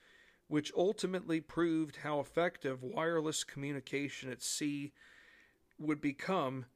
which 0.49 0.73
ultimately 0.77 1.41
proved 1.41 1.97
how 1.97 2.21
effective 2.21 2.83
wireless 2.83 3.45
communication 3.45 4.31
at 4.31 4.43
sea 4.43 4.93
would 5.79 6.01
become, 6.01 6.67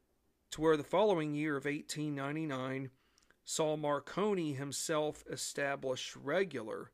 to 0.50 0.60
where 0.60 0.76
the 0.76 0.84
following 0.84 1.34
year 1.34 1.56
of 1.56 1.64
1899 1.64 2.90
saw 3.44 3.76
Marconi 3.76 4.54
himself 4.54 5.24
establish 5.30 6.16
regular 6.16 6.90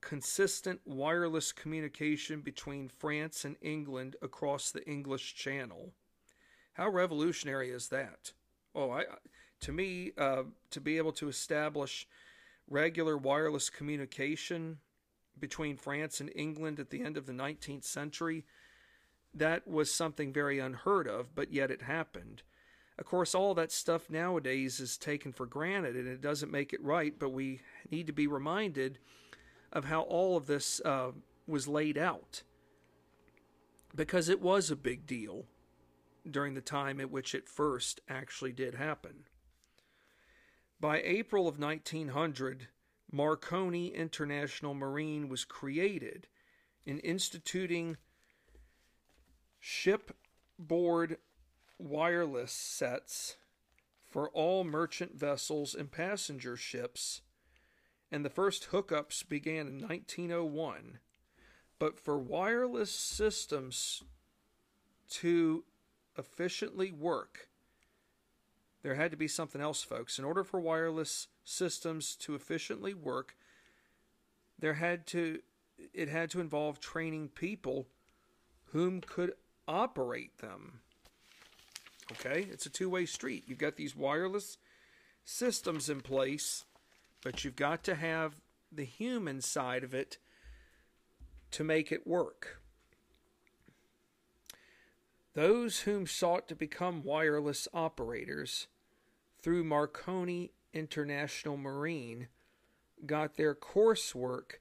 consistent 0.00 0.80
wireless 0.84 1.52
communication 1.52 2.40
between 2.40 2.88
France 2.88 3.44
and 3.44 3.56
England 3.60 4.14
across 4.22 4.70
the 4.70 4.86
English 4.88 5.34
Channel. 5.34 5.92
How 6.74 6.88
revolutionary 6.88 7.70
is 7.70 7.88
that? 7.88 8.32
Oh, 8.74 8.90
I, 8.90 9.04
to 9.60 9.72
me, 9.72 10.12
uh, 10.16 10.44
to 10.70 10.80
be 10.80 10.98
able 10.98 11.12
to 11.12 11.28
establish 11.28 12.06
regular 12.68 13.16
wireless 13.16 13.70
communication 13.70 14.78
between 15.38 15.76
France 15.76 16.20
and 16.20 16.30
England 16.34 16.80
at 16.80 16.90
the 16.90 17.02
end 17.02 17.16
of 17.16 17.26
the 17.26 17.32
19th 17.32 17.84
century, 17.84 18.44
that 19.34 19.66
was 19.68 19.92
something 19.92 20.32
very 20.32 20.58
unheard 20.58 21.06
of, 21.06 21.34
but 21.34 21.52
yet 21.52 21.70
it 21.70 21.82
happened. 21.82 22.42
Of 22.98 23.04
course, 23.04 23.34
all 23.34 23.54
that 23.54 23.72
stuff 23.72 24.08
nowadays 24.08 24.80
is 24.80 24.96
taken 24.96 25.32
for 25.32 25.44
granted 25.44 25.96
and 25.96 26.08
it 26.08 26.22
doesn't 26.22 26.50
make 26.50 26.72
it 26.72 26.82
right, 26.82 27.14
but 27.18 27.30
we 27.30 27.60
need 27.90 28.06
to 28.06 28.12
be 28.12 28.26
reminded 28.26 28.98
of 29.72 29.84
how 29.84 30.02
all 30.02 30.36
of 30.36 30.46
this 30.46 30.80
uh, 30.84 31.10
was 31.46 31.68
laid 31.68 31.98
out. 31.98 32.42
Because 33.94 34.28
it 34.28 34.40
was 34.40 34.70
a 34.70 34.76
big 34.76 35.06
deal 35.06 35.44
during 36.28 36.54
the 36.54 36.60
time 36.60 37.00
at 37.00 37.10
which 37.10 37.34
it 37.34 37.48
first 37.48 38.00
actually 38.08 38.52
did 38.52 38.74
happen. 38.74 39.24
By 40.80 41.00
April 41.02 41.48
of 41.48 41.58
1900, 41.58 42.68
Marconi 43.10 43.88
International 43.88 44.74
Marine 44.74 45.28
was 45.28 45.44
created 45.44 46.26
in 46.84 46.98
instituting 47.00 47.96
shipboard 49.58 51.18
wireless 51.78 52.52
sets 52.52 53.36
for 54.04 54.28
all 54.30 54.64
merchant 54.64 55.14
vessels 55.14 55.74
and 55.74 55.90
passenger 55.90 56.56
ships 56.56 57.22
and 58.10 58.24
the 58.24 58.30
first 58.30 58.68
hookups 58.70 59.28
began 59.28 59.66
in 59.66 59.78
1901. 59.80 60.98
But 61.78 61.98
for 61.98 62.18
wireless 62.18 62.90
systems 62.90 64.02
to 65.10 65.64
efficiently 66.16 66.92
work, 66.92 67.48
there 68.82 68.94
had 68.94 69.10
to 69.10 69.16
be 69.16 69.28
something 69.28 69.60
else, 69.60 69.82
folks. 69.82 70.18
In 70.18 70.24
order 70.24 70.44
for 70.44 70.60
wireless 70.60 71.28
systems 71.46 72.14
to 72.16 72.34
efficiently 72.34 72.92
work, 72.92 73.36
there 74.58 74.74
had 74.74 75.06
to 75.08 75.40
it 75.92 76.08
had 76.08 76.30
to 76.30 76.40
involve 76.40 76.80
training 76.80 77.28
people 77.28 77.86
whom 78.72 79.00
could 79.00 79.32
operate 79.68 80.38
them. 80.38 80.80
Okay? 82.12 82.46
It's 82.50 82.66
a 82.66 82.70
two-way 82.70 83.04
street. 83.04 83.44
You've 83.46 83.58
got 83.58 83.76
these 83.76 83.94
wireless 83.94 84.56
systems 85.24 85.90
in 85.90 86.00
place 86.00 86.64
but 87.26 87.44
you've 87.44 87.56
got 87.56 87.82
to 87.82 87.96
have 87.96 88.40
the 88.70 88.84
human 88.84 89.40
side 89.40 89.82
of 89.82 89.92
it 89.92 90.18
to 91.50 91.64
make 91.64 91.90
it 91.90 92.06
work. 92.06 92.60
Those 95.34 95.80
whom 95.80 96.06
sought 96.06 96.46
to 96.46 96.54
become 96.54 97.02
wireless 97.02 97.66
operators 97.74 98.68
through 99.42 99.64
Marconi 99.64 100.52
International 100.76 101.56
Marine 101.56 102.28
got 103.04 103.36
their 103.36 103.54
coursework 103.54 104.60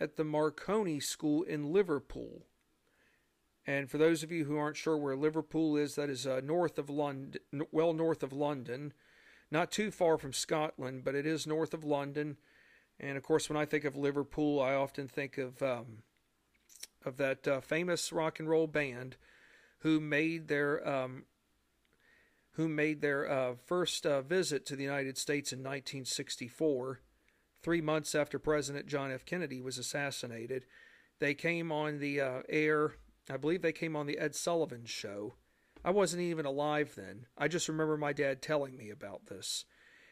at 0.00 0.16
the 0.16 0.24
Marconi 0.24 0.98
School 0.98 1.42
in 1.42 1.72
Liverpool. 1.72 2.46
And 3.66 3.88
for 3.88 3.98
those 3.98 4.22
of 4.22 4.32
you 4.32 4.46
who 4.46 4.56
aren't 4.56 4.76
sure 4.76 4.96
where 4.96 5.14
Liverpool 5.14 5.76
is, 5.76 5.94
that 5.94 6.10
is 6.10 6.26
uh, 6.26 6.40
north 6.42 6.78
of 6.78 6.90
London, 6.90 7.40
well 7.70 7.92
north 7.92 8.22
of 8.22 8.32
London, 8.32 8.92
not 9.50 9.70
too 9.70 9.90
far 9.90 10.18
from 10.18 10.32
Scotland, 10.32 11.04
but 11.04 11.14
it 11.14 11.26
is 11.26 11.46
north 11.46 11.72
of 11.72 11.84
London. 11.84 12.38
And 12.98 13.16
of 13.16 13.22
course, 13.22 13.48
when 13.48 13.56
I 13.56 13.64
think 13.64 13.84
of 13.84 13.94
Liverpool, 13.94 14.60
I 14.60 14.74
often 14.74 15.06
think 15.06 15.38
of 15.38 15.62
um, 15.62 15.98
of 17.04 17.16
that 17.18 17.46
uh, 17.46 17.60
famous 17.60 18.12
rock 18.12 18.40
and 18.40 18.48
roll 18.48 18.66
band 18.66 19.16
who 19.78 20.00
made 20.00 20.48
their 20.48 20.86
um, 20.88 21.24
who 22.52 22.68
made 22.68 23.00
their 23.00 23.30
uh, 23.30 23.54
first 23.66 24.06
uh, 24.06 24.22
visit 24.22 24.66
to 24.66 24.76
the 24.76 24.84
United 24.84 25.16
States 25.18 25.52
in 25.52 25.60
1964, 25.60 27.00
three 27.62 27.80
months 27.80 28.14
after 28.14 28.38
President 28.38 28.86
John 28.86 29.10
F. 29.10 29.24
Kennedy 29.24 29.60
was 29.60 29.78
assassinated. 29.78 30.66
They 31.18 31.34
came 31.34 31.72
on 31.72 31.98
the 31.98 32.20
uh, 32.20 32.42
air. 32.48 32.94
I 33.30 33.36
believe 33.36 33.62
they 33.62 33.72
came 33.72 33.96
on 33.96 34.06
the 34.06 34.18
Ed 34.18 34.34
Sullivan 34.34 34.84
Show 34.84 35.34
I 35.84 35.90
wasn't 35.90 36.22
even 36.22 36.46
alive 36.46 36.94
then. 36.96 37.26
I 37.36 37.48
just 37.48 37.68
remember 37.68 37.96
my 37.96 38.12
dad 38.12 38.40
telling 38.40 38.76
me 38.76 38.90
about 38.90 39.26
this. 39.26 39.64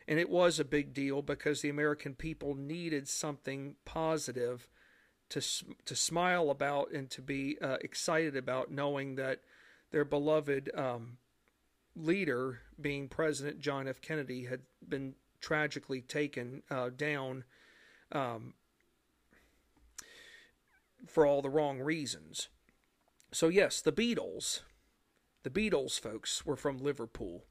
And 0.09 0.19
it 0.19 0.29
was 0.29 0.59
a 0.59 0.65
big 0.65 0.93
deal 0.93 1.23
because 1.23 1.61
the 1.61 1.69
American 1.69 2.15
people 2.15 2.55
needed 2.55 3.09
something 3.09 3.77
positive 3.85 4.67
to 5.29 5.41
to 5.85 5.95
smile 5.95 6.51
about 6.51 6.91
and 6.91 7.09
to 7.11 7.23
be 7.23 7.57
uh, 7.63 7.77
excited 7.83 8.37
about, 8.37 8.73
knowing 8.73 9.15
that 9.15 9.43
their 9.93 10.05
beloved 10.05 10.71
um, 10.75 11.19
leader, 11.97 12.61
being 12.81 13.09
President 13.09 13.61
John 13.61 13.89
F. 13.89 14.01
Kennedy, 14.01 14.45
had 14.45 14.61
been 14.87 15.15
tragically 15.41 16.01
taken 16.01 16.63
uh, 16.71 16.91
down 16.91 17.45
um, 18.13 18.55
for 21.07 21.27
all 21.27 21.43
the 21.43 21.51
wrong 21.51 21.81
reasons. 21.81 22.49
So, 23.33 23.49
yes, 23.49 23.81
the 23.81 23.93
Beatles, 23.93 24.61
the 25.43 25.51
Beatles 25.51 26.01
folks 26.01 26.45
were 26.45 26.57
from 26.57 26.79
Liverpool. 26.79 27.45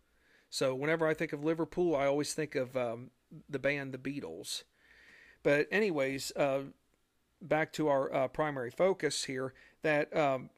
So, 0.49 0.75
whenever 0.75 1.07
I 1.07 1.13
think 1.13 1.31
of 1.33 1.43
Liverpool, 1.43 1.95
I 1.95 2.05
always 2.05 2.33
think 2.33 2.55
of 2.55 2.75
um, 2.75 3.11
the 3.49 3.59
band 3.59 3.93
The 3.93 3.97
Beatles. 3.97 4.63
But, 5.41 5.67
anyways, 5.71 6.33
uh, 6.35 6.63
back 7.41 7.71
to 7.73 7.87
our 7.87 8.13
uh, 8.13 8.27
primary 8.27 8.71
focus 8.71 9.23
here 9.25 9.53
that 9.83 10.15
um, 10.15 10.49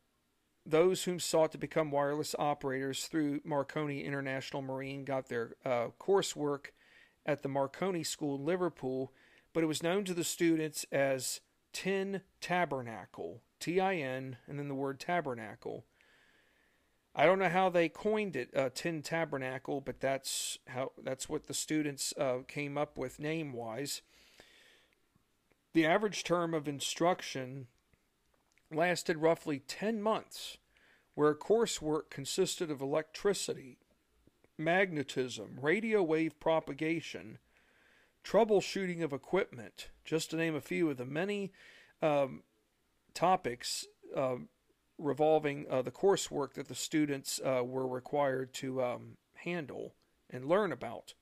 those 0.66 1.04
whom 1.04 1.20
sought 1.20 1.52
to 1.52 1.58
become 1.58 1.92
wireless 1.92 2.36
operators 2.38 3.06
through 3.06 3.42
Marconi 3.44 4.04
International 4.04 4.62
Marine 4.62 5.04
got 5.04 5.28
their 5.28 5.56
uh, 5.66 5.88
coursework 6.00 6.68
at 7.26 7.42
the 7.42 7.50
Marconi 7.50 8.04
School 8.04 8.36
in 8.36 8.46
Liverpool, 8.46 9.12
but 9.54 9.64
it 9.64 9.68
was 9.68 9.84
known 9.84 10.04
to 10.06 10.14
the 10.14 10.24
students 10.24 10.86
as 10.92 11.42
Tin 11.74 12.22
Tabernacle, 12.42 13.42
T 13.60 13.80
I 13.80 13.96
N, 13.96 14.38
and 14.48 14.60
then 14.60 14.68
the 14.68 14.76
word 14.76 15.00
tabernacle. 15.00 15.86
I 17.14 17.26
don't 17.26 17.40
know 17.40 17.50
how 17.50 17.70
they 17.70 17.90
coined 17.90 18.36
it, 18.36 18.56
uh, 18.56 18.70
Tin 18.74 19.02
Tabernacle, 19.02 19.82
but 19.82 20.00
that's 20.00 20.58
how 20.68 20.92
that's 21.02 21.28
what 21.28 21.48
the 21.48 21.54
students 21.54 22.14
uh, 22.18 22.40
came 22.48 22.78
up 22.78 22.98
with 22.98 23.20
name 23.20 23.54
wise. 23.54 24.02
The 25.74 25.86
average 25.86 26.24
term 26.24 26.54
of 26.54 26.68
instruction 26.68 27.68
lasted 28.72 29.18
roughly 29.18 29.60
10 29.60 30.02
months, 30.02 30.58
where 31.16 31.34
coursework 31.34 32.10
consisted 32.10 32.72
of 32.72 32.82
electricity, 32.82 33.78
magnetism, 34.58 35.58
radio 35.62 36.02
wave 36.02 36.40
propagation, 36.40 37.38
troubleshooting 38.24 39.04
of 39.04 39.14
equipment, 39.14 39.90
just 40.06 40.30
to 40.30 40.38
name 40.38 40.56
a 40.56 40.62
few 40.62 40.90
of 40.90 40.98
the 40.98 41.06
many 41.06 41.52
um, 42.02 42.44
topics 43.14 43.86
uh, 44.16 44.36
revolving 44.98 45.66
uh, 45.70 45.82
the 45.82 45.92
coursework 45.92 46.54
that 46.54 46.68
the 46.68 46.76
students 46.76 47.40
uh, 47.44 47.64
were 47.64 47.88
required 47.88 48.54
to 48.54 48.84
um, 48.84 49.18
handle 49.36 49.96
and 50.30 50.46
learn 50.46 50.72
about. 50.72 51.14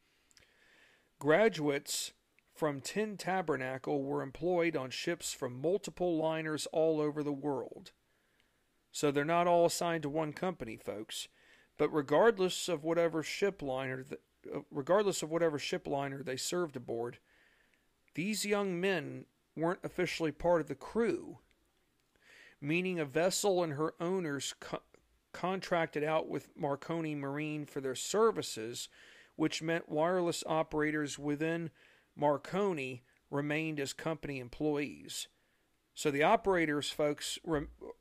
Graduates 1.17 2.11
from 2.59 2.81
Tin 2.81 3.15
Tabernacle 3.15 4.03
were 4.03 4.21
employed 4.21 4.75
on 4.75 4.89
ships 4.89 5.31
from 5.31 5.61
multiple 5.61 6.17
liners 6.17 6.67
all 6.73 6.99
over 6.99 7.23
the 7.23 7.31
world. 7.31 7.93
So 8.91 9.11
they're 9.11 9.23
not 9.23 9.47
all 9.47 9.65
assigned 9.65 10.03
to 10.03 10.09
one 10.09 10.33
company, 10.33 10.75
folks. 10.75 11.29
But 11.77 11.87
regardless 11.93 12.67
of 12.67 12.83
whatever 12.83 13.23
ship 13.23 13.61
liner, 13.61 14.05
uh, 14.53 14.59
regardless 14.69 15.23
of 15.23 15.31
whatever 15.31 15.57
ship 15.57 15.87
liner 15.87 16.21
they 16.21 16.35
served 16.35 16.75
aboard, 16.75 17.19
these 18.13 18.45
young 18.45 18.81
men 18.81 19.23
weren't 19.55 19.79
officially 19.81 20.33
part 20.33 20.59
of 20.59 20.67
the 20.67 20.75
crew, 20.75 21.39
meaning 22.59 22.99
a 22.99 23.05
vessel 23.05 23.63
and 23.63 23.73
her 23.73 23.93
owners 24.01 24.53
co- 24.59 24.81
contracted 25.31 26.03
out 26.03 26.27
with 26.27 26.49
Marconi 26.57 27.15
Marine 27.15 27.65
for 27.65 27.79
their 27.79 27.95
services, 27.95 28.89
which 29.37 29.61
meant 29.61 29.87
wireless 29.87 30.43
operators 30.45 31.17
within 31.17 31.71
Marconi 32.19 33.03
remained 33.31 33.79
as 33.79 33.93
company 33.93 34.39
employees. 34.39 35.27
So 35.93 36.11
the 36.11 36.23
operators, 36.23 36.89
folks, 36.89 37.39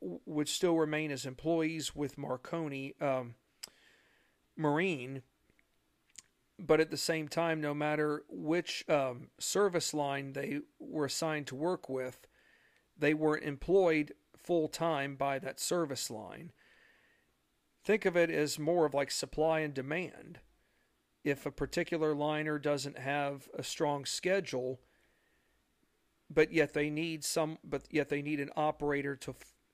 would 0.01 0.49
still 0.49 0.75
remain 0.75 1.11
as 1.11 1.25
employees 1.25 1.95
with 1.95 2.17
Marconi 2.17 2.95
um, 3.01 3.35
Marine, 4.55 5.21
but 6.57 6.79
at 6.79 6.91
the 6.91 6.97
same 6.97 7.27
time, 7.27 7.61
no 7.61 7.73
matter 7.73 8.23
which 8.29 8.87
um, 8.89 9.29
service 9.39 9.93
line 9.93 10.33
they 10.33 10.59
were 10.79 11.05
assigned 11.05 11.47
to 11.47 11.55
work 11.55 11.89
with, 11.89 12.27
they 12.97 13.13
were 13.13 13.37
employed 13.37 14.13
full 14.37 14.67
time 14.67 15.15
by 15.15 15.39
that 15.39 15.59
service 15.59 16.09
line. 16.09 16.51
Think 17.83 18.05
of 18.05 18.17
it 18.17 18.29
as 18.29 18.59
more 18.59 18.85
of 18.85 18.93
like 18.93 19.11
supply 19.11 19.59
and 19.59 19.73
demand 19.73 20.39
if 21.29 21.45
a 21.45 21.51
particular 21.51 22.13
liner 22.13 22.59
doesn't 22.59 22.97
have 22.97 23.47
a 23.57 23.63
strong 23.63 24.05
schedule 24.05 24.79
but 26.29 26.51
yet 26.51 26.73
they 26.73 26.89
need 26.89 27.23
some 27.23 27.57
but 27.63 27.83
yet 27.89 28.09
they 28.09 28.21
need 28.21 28.39
an 28.39 28.51
operator 28.55 29.15
to 29.15 29.33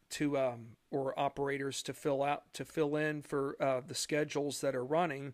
to 0.10 0.38
um, 0.38 0.68
or 0.92 1.18
operators 1.20 1.84
to 1.84 1.94
fill 1.94 2.24
out 2.24 2.54
to 2.54 2.64
fill 2.64 2.96
in 2.96 3.22
for 3.22 3.56
uh, 3.62 3.82
the 3.86 3.96
schedules 3.96 4.62
that 4.62 4.76
are 4.76 4.86
running 4.86 5.34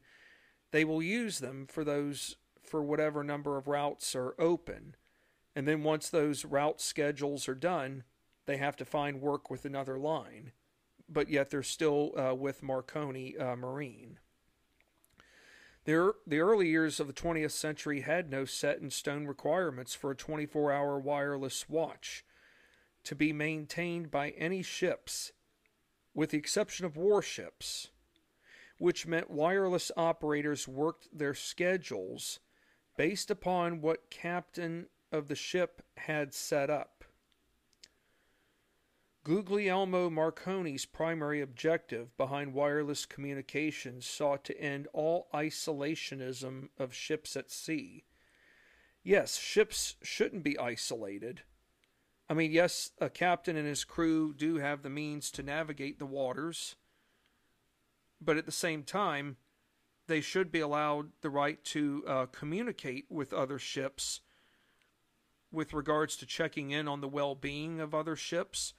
they 0.72 0.86
will 0.86 1.03
use 1.03 1.39
them 1.39 1.67
for 1.67 1.84
those 1.84 2.38
for 2.63 2.82
whatever 2.82 3.24
number 3.24 3.57
of 3.57 3.67
routes 3.67 4.15
are 4.15 4.34
open. 4.39 4.95
And 5.55 5.67
then 5.67 5.84
once 5.84 6.09
those 6.09 6.45
route 6.45 6.82
schedules 6.82 7.47
are 7.47 7.55
done 7.55 8.03
they 8.47 8.57
have 8.57 8.76
to 8.78 8.86
find 8.86 9.22
work 9.22 9.51
with 9.51 9.65
another 9.65 9.99
line. 9.99 10.51
But 11.07 11.30
yet 11.30 11.51
they're 11.51 11.61
still 11.61 12.11
uh, 12.17 12.34
with 12.34 12.63
marconi 12.63 13.38
uh, 13.38 13.55
marine 13.55 14.19
the, 15.86 16.14
the 16.28 16.40
early 16.40 16.68
years 16.68 17.00
of 17.00 17.08
the 17.08 17.14
20th 17.14 17.52
century 17.52 18.02
had 18.02 18.30
no 18.30 18.46
set 18.46 18.80
in 18.80 18.90
stone 18.90 19.26
requirements 19.26 19.96
for 19.96 20.12
a 20.12 20.16
24 20.16 20.72
hour 20.72 21.00
wireless 21.00 21.68
watch 21.68 22.24
to 23.04 23.16
be 23.16 23.34
maintained 23.34 24.12
by 24.12 24.30
any 24.32 24.62
ships, 24.62 25.32
with 26.14 26.30
the 26.30 26.38
exception 26.38 26.86
of 26.86 26.98
warships, 26.98 27.88
which 28.78 29.08
meant 29.08 29.32
wireless 29.32 29.92
operators 29.98 30.68
worked 30.68 31.08
their 31.12 31.34
schedules 31.34 32.40
based 32.98 33.32
upon 33.32 33.82
what 33.82 34.12
captain 34.12 34.86
of 35.12 35.28
the 35.28 35.36
ship 35.36 35.82
had 35.98 36.34
set 36.34 36.70
up. 36.70 37.01
Guglielmo 39.24 40.09
Marconi's 40.09 40.86
primary 40.86 41.41
objective 41.41 42.17
behind 42.17 42.55
wireless 42.55 43.05
communications 43.05 44.07
sought 44.07 44.43
to 44.45 44.59
end 44.59 44.88
all 44.93 45.28
isolationism 45.32 46.69
of 46.80 46.93
ships 46.93 47.36
at 47.36 47.51
sea. 47.51 48.03
Yes, 49.03 49.38
ships 49.38 49.95
shouldn't 50.01 50.43
be 50.43 50.57
isolated. 50.57 51.41
I 52.28 52.34
mean, 52.34 52.51
yes, 52.51 52.91
a 52.99 53.09
captain 53.09 53.55
and 53.55 53.67
his 53.67 53.84
crew 53.84 54.34
do 54.34 54.55
have 54.55 54.82
the 54.82 54.89
means 54.89 55.30
to 55.32 55.43
navigate 55.43 55.99
the 55.99 56.05
waters, 56.07 56.76
but 58.19 58.38
at 58.38 58.47
the 58.47 58.51
same 58.51 58.84
time, 58.84 59.38
they 60.07 60.22
should 60.22 60.51
be 60.51 60.61
allowed 60.61 61.11
the 61.22 61.30
right 61.30 61.63
to 61.65 62.03
uh, 62.07 62.26
communicate 62.28 63.05
with 63.09 63.34
other 63.34 63.59
ships 63.59 64.22
with 65.51 65.74
regards 65.74 66.15
to 66.15 66.26
checking 66.26 66.72
in 66.72 66.88
on 66.88 67.01
the 67.01 67.07
well 67.07 67.36
being 67.36 67.80
of 67.80 67.93
other 67.93 68.15
ships 68.15 68.74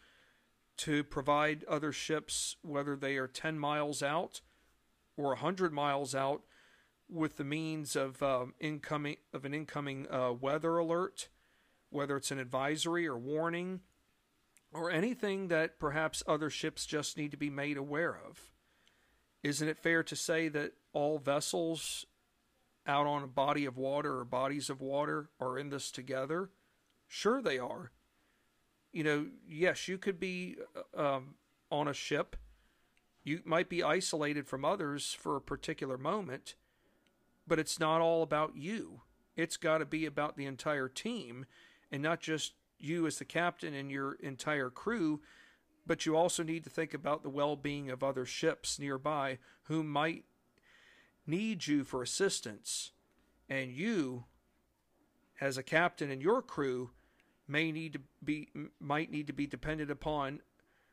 to 0.79 1.05
provide 1.05 1.65
other 1.65 1.93
ships, 1.93 2.57
whether 2.63 2.97
they 2.97 3.17
are 3.17 3.29
10 3.29 3.59
miles 3.59 4.03
out 4.03 4.41
or 5.17 5.29
100 5.29 5.73
miles 5.73 6.15
out, 6.15 6.43
with 7.09 7.37
the 7.37 7.45
means 7.45 7.95
of 7.95 8.23
um, 8.23 8.55
incoming 8.59 9.17
of 9.35 9.45
an 9.45 9.53
incoming 9.53 10.07
uh, 10.11 10.33
weather 10.33 10.79
alert, 10.79 11.29
whether 11.91 12.17
it's 12.17 12.31
an 12.31 12.39
advisory 12.39 13.07
or 13.07 13.19
warning, 13.19 13.81
or 14.73 14.91
anything 14.91 15.49
that 15.49 15.79
perhaps 15.79 16.23
other 16.27 16.49
ships 16.49 16.87
just 16.87 17.19
need 17.19 17.31
to 17.31 17.37
be 17.37 17.51
made 17.51 17.77
aware 17.77 18.19
of. 18.27 18.51
Isn't 19.43 19.69
it 19.69 19.79
fair 19.79 20.03
to 20.05 20.17
say 20.17 20.49
that 20.49 20.73
all 20.95 21.19
vessels 21.19 22.07
out 22.87 23.07
on 23.07 23.23
a 23.23 23.29
body 23.29 23.67
of 23.67 23.77
water 23.77 24.19
or 24.19 24.25
bodies 24.25 24.71
of 24.71 24.81
water 24.81 25.29
are 25.39 25.59
in 25.59 25.69
this 25.69 25.91
together? 25.91 26.51
Sure, 27.09 27.43
they 27.43 27.59
are 27.59 27.93
you 28.93 29.03
know, 29.03 29.27
yes, 29.49 29.89
you 29.89 29.99
could 29.99 30.21
be 30.21 30.57
uh, 30.97 31.17
um, 31.17 31.35
on 31.71 31.89
a 31.89 31.95
ship. 31.95 32.37
You 33.25 33.41
might 33.45 33.69
be 33.69 33.83
isolated 33.83 34.47
from 34.47 34.65
others 34.65 35.17
for 35.19 35.37
a 35.37 35.41
particular 35.41 35.97
moment, 35.97 36.55
but 37.47 37.59
it's 37.59 37.81
not 37.81 38.01
all 38.01 38.23
about 38.23 38.57
you. 38.57 39.03
It's 39.37 39.57
got 39.57 39.79
to 39.79 39.87
be 39.87 40.05
about 40.05 40.37
the 40.37 40.45
entire 40.45 40.89
team 40.89 41.47
and 41.91 42.03
not 42.03 42.21
just 42.21 42.53
you 42.79 43.07
as 43.07 43.19
the 43.19 43.25
captain 43.25 43.75
and 43.75 43.91
your 43.91 44.15
entire 44.15 44.71
crew, 44.71 45.21
but 45.87 46.05
you 46.05 46.17
also 46.17 46.43
need 46.43 46.65
to 46.65 46.71
think 46.71 46.93
about 46.93 47.23
the 47.23 47.31
well 47.31 47.57
being 47.57 47.91
of 47.91 48.03
other 48.03 48.27
ships 48.27 48.79
nearby 48.79 49.39
who 49.65 49.83
might 49.83 50.25
need 51.27 51.67
you 51.67 51.85
for 51.85 52.03
assistance. 52.03 52.93
And 53.49 53.73
you, 53.73 54.25
as 55.41 55.57
a 55.57 55.63
captain 55.63 56.11
and 56.11 56.23
your 56.23 56.43
crew, 56.43 56.91
may 57.49 57.73
need 57.73 57.95
to 57.95 58.01
be 58.25 58.49
might 58.81 59.11
need 59.11 59.27
to 59.27 59.33
be 59.33 59.47
dependent 59.47 59.91
upon 59.91 60.41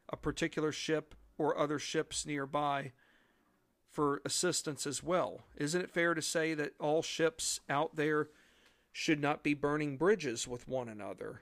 a 0.09 0.17
particular 0.17 0.71
ship 0.71 1.15
or 1.37 1.57
other 1.57 1.79
ships 1.79 2.25
nearby 2.25 2.91
for 3.89 4.21
assistance 4.25 4.85
as 4.85 5.03
well. 5.03 5.41
Isn't 5.55 5.81
it 5.81 5.89
fair 5.89 6.13
to 6.13 6.21
say 6.21 6.53
that 6.53 6.73
all 6.79 7.01
ships 7.01 7.59
out 7.69 7.95
there 7.95 8.29
should 8.91 9.19
not 9.19 9.43
be 9.43 9.53
burning 9.53 9.97
bridges 9.97 10.47
with 10.47 10.67
one 10.67 10.89
another? 10.89 11.41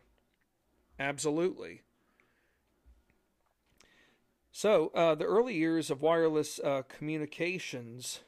Absolutely. 0.99 1.81
So, 4.51 4.91
uh, 4.95 5.13
the 5.13 5.25
early 5.25 5.55
years 5.55 5.91
of 5.91 6.01
wireless 6.01 6.59
uh, 6.59 6.81
communications 6.87 8.21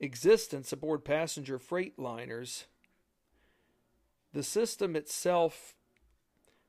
existence 0.00 0.72
aboard 0.72 1.04
passenger 1.04 1.58
freight 1.58 1.98
liners, 1.98 2.66
the 4.32 4.42
system 4.42 4.94
itself 4.94 5.74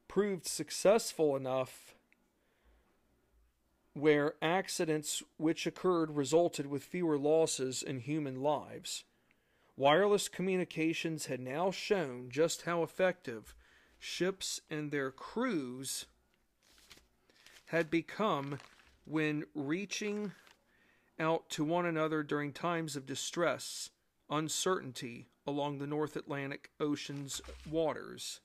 proved 0.08 0.48
successful 0.48 1.36
enough 1.36 1.96
where 3.94 4.34
accidents 4.42 5.22
which 5.38 5.68
occurred 5.68 6.16
resulted 6.16 6.68
with 6.68 6.84
fewer 6.84 7.18
losses 7.18 7.84
in 7.84 8.00
human 8.00 8.42
lives. 8.42 9.04
Wireless 9.76 10.28
communications 10.28 11.26
had 11.28 11.40
now 11.40 11.72
shown 11.72 12.30
just 12.30 12.64
how 12.64 12.84
effective 12.84 13.56
ships 13.98 14.62
and 14.70 14.92
their 14.92 15.12
crews 15.12 16.06
had 17.68 17.90
become 17.90 18.60
when 19.06 19.44
reaching 19.54 20.32
out 21.20 21.50
to 21.50 21.64
one 21.64 21.86
another 21.86 22.24
during 22.24 22.54
times 22.54 22.96
of 22.96 23.06
distress, 23.06 23.90
uncertainty 24.30 25.28
along 25.46 25.80
the 25.80 25.88
North 25.88 26.16
Atlantic 26.16 26.70
Ocean's 26.80 27.42
waters. 27.70 28.42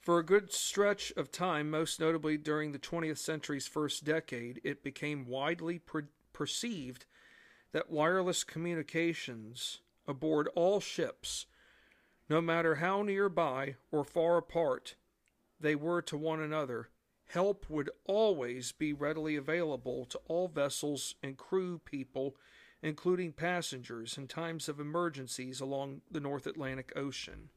For 0.00 0.18
a 0.18 0.24
good 0.24 0.52
stretch 0.52 1.12
of 1.16 1.32
time, 1.32 1.70
most 1.70 1.98
notably 1.98 2.36
during 2.36 2.72
the 2.72 2.78
20th 2.78 3.16
century's 3.16 3.66
first 3.66 4.04
decade, 4.04 4.60
it 4.62 4.82
became 4.82 5.26
widely 5.26 5.78
per- 5.78 6.08
perceived 6.34 7.06
that 7.72 7.90
wireless 7.90 8.44
communications 8.44 9.80
aboard 10.06 10.48
all 10.54 10.78
ships, 10.80 11.46
no 12.28 12.40
matter 12.40 12.76
how 12.76 13.02
nearby 13.02 13.76
or 13.90 14.04
far 14.04 14.36
apart 14.36 14.94
they 15.58 15.74
were 15.74 16.02
to 16.02 16.16
one 16.16 16.40
another, 16.40 16.90
help 17.28 17.68
would 17.70 17.90
always 18.04 18.72
be 18.72 18.92
readily 18.92 19.36
available 19.36 20.04
to 20.04 20.20
all 20.28 20.48
vessels 20.48 21.14
and 21.22 21.38
crew 21.38 21.78
people, 21.78 22.36
including 22.84 23.32
passengers, 23.32 24.18
in 24.18 24.28
times 24.28 24.68
of 24.68 24.78
emergencies 24.78 25.58
along 25.58 26.02
the 26.10 26.20
North 26.20 26.46
Atlantic 26.46 26.92
Ocean. 26.94 27.48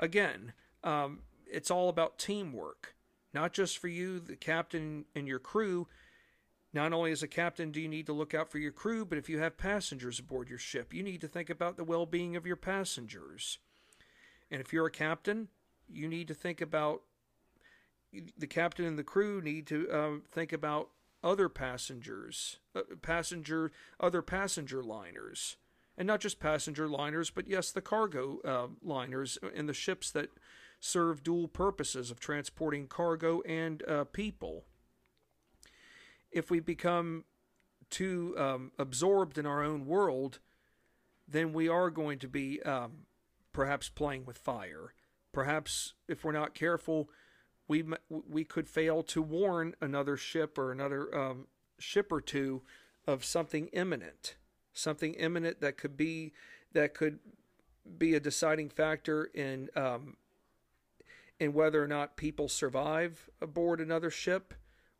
Again, 0.00 0.52
um, 0.82 1.20
it's 1.46 1.70
all 1.70 1.88
about 1.88 2.18
teamwork, 2.18 2.96
not 3.32 3.52
just 3.52 3.78
for 3.78 3.86
you, 3.86 4.18
the 4.18 4.34
captain, 4.34 5.04
and 5.14 5.28
your 5.28 5.38
crew. 5.38 5.86
Not 6.72 6.92
only 6.92 7.12
as 7.12 7.22
a 7.22 7.28
captain 7.28 7.70
do 7.70 7.80
you 7.80 7.88
need 7.88 8.06
to 8.06 8.12
look 8.12 8.34
out 8.34 8.50
for 8.50 8.58
your 8.58 8.72
crew, 8.72 9.04
but 9.04 9.16
if 9.16 9.28
you 9.28 9.38
have 9.38 9.56
passengers 9.56 10.18
aboard 10.18 10.48
your 10.48 10.58
ship, 10.58 10.92
you 10.92 11.04
need 11.04 11.20
to 11.20 11.28
think 11.28 11.48
about 11.48 11.76
the 11.76 11.84
well 11.84 12.04
being 12.04 12.34
of 12.34 12.44
your 12.44 12.56
passengers. 12.56 13.58
And 14.50 14.60
if 14.60 14.72
you're 14.72 14.86
a 14.86 14.90
captain, 14.90 15.48
you 15.88 16.08
need 16.08 16.26
to 16.28 16.34
think 16.34 16.60
about 16.60 17.02
the 18.36 18.48
captain 18.48 18.86
and 18.86 18.98
the 18.98 19.04
crew 19.04 19.40
need 19.40 19.68
to 19.68 19.88
uh, 19.88 20.10
think 20.32 20.52
about 20.52 20.88
other 21.22 21.48
passengers, 21.48 22.58
uh, 22.74 22.82
passenger, 23.02 23.70
other 23.98 24.22
passenger 24.22 24.82
liners, 24.82 25.56
and 25.96 26.06
not 26.06 26.20
just 26.20 26.40
passenger 26.40 26.88
liners, 26.88 27.30
but 27.30 27.48
yes, 27.48 27.70
the 27.70 27.80
cargo 27.80 28.38
uh, 28.44 28.68
liners 28.82 29.38
and 29.54 29.68
the 29.68 29.74
ships 29.74 30.10
that 30.10 30.30
serve 30.80 31.22
dual 31.22 31.46
purposes 31.46 32.10
of 32.10 32.18
transporting 32.18 32.86
cargo 32.86 33.42
and 33.42 33.86
uh, 33.86 34.04
people. 34.04 34.64
If 36.32 36.50
we 36.50 36.60
become 36.60 37.24
too 37.90 38.34
um, 38.38 38.72
absorbed 38.78 39.36
in 39.36 39.46
our 39.46 39.62
own 39.62 39.84
world, 39.84 40.38
then 41.28 41.52
we 41.52 41.68
are 41.68 41.90
going 41.90 42.18
to 42.20 42.28
be 42.28 42.62
um, 42.62 43.06
perhaps 43.52 43.88
playing 43.88 44.24
with 44.24 44.38
fire. 44.38 44.94
Perhaps, 45.32 45.94
if 46.08 46.24
we're 46.24 46.32
not 46.32 46.54
careful, 46.54 47.10
we 47.70 47.84
we 48.08 48.42
could 48.42 48.68
fail 48.68 49.04
to 49.04 49.22
warn 49.22 49.76
another 49.80 50.16
ship 50.16 50.58
or 50.58 50.72
another 50.72 51.16
um, 51.16 51.46
ship 51.78 52.10
or 52.10 52.20
two 52.20 52.62
of 53.06 53.24
something 53.24 53.68
imminent, 53.68 54.34
something 54.72 55.14
imminent 55.14 55.60
that 55.60 55.78
could 55.78 55.96
be 55.96 56.32
that 56.72 56.94
could 56.94 57.20
be 57.96 58.16
a 58.16 58.20
deciding 58.20 58.70
factor 58.70 59.30
in 59.34 59.70
um, 59.76 60.16
in 61.38 61.52
whether 61.52 61.80
or 61.80 61.86
not 61.86 62.16
people 62.16 62.48
survive 62.48 63.30
aboard 63.40 63.80
another 63.80 64.10
ship, 64.10 64.52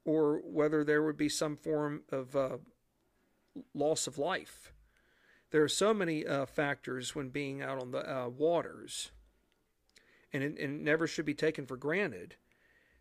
or 0.05 0.41
whether 0.45 0.85
there 0.85 1.03
would 1.03 1.17
be 1.17 1.29
some 1.29 1.57
form 1.57 2.03
of 2.13 2.37
uh, 2.37 2.59
loss 3.75 4.07
of 4.07 4.17
life. 4.17 4.73
There 5.51 5.65
are 5.65 5.69
so 5.69 5.93
many 5.93 6.25
uh, 6.25 6.47
factors 6.47 7.17
when 7.17 7.31
being 7.31 7.63
out 7.63 7.83
on 7.83 7.91
the 7.91 8.09
uh, 8.09 8.29
waters, 8.29 9.11
and 10.33 10.45
it, 10.45 10.57
and 10.57 10.77
it 10.77 10.85
never 10.85 11.09
should 11.09 11.27
be 11.27 11.35
taken 11.35 11.67
for 11.67 11.77
granted 11.77 12.37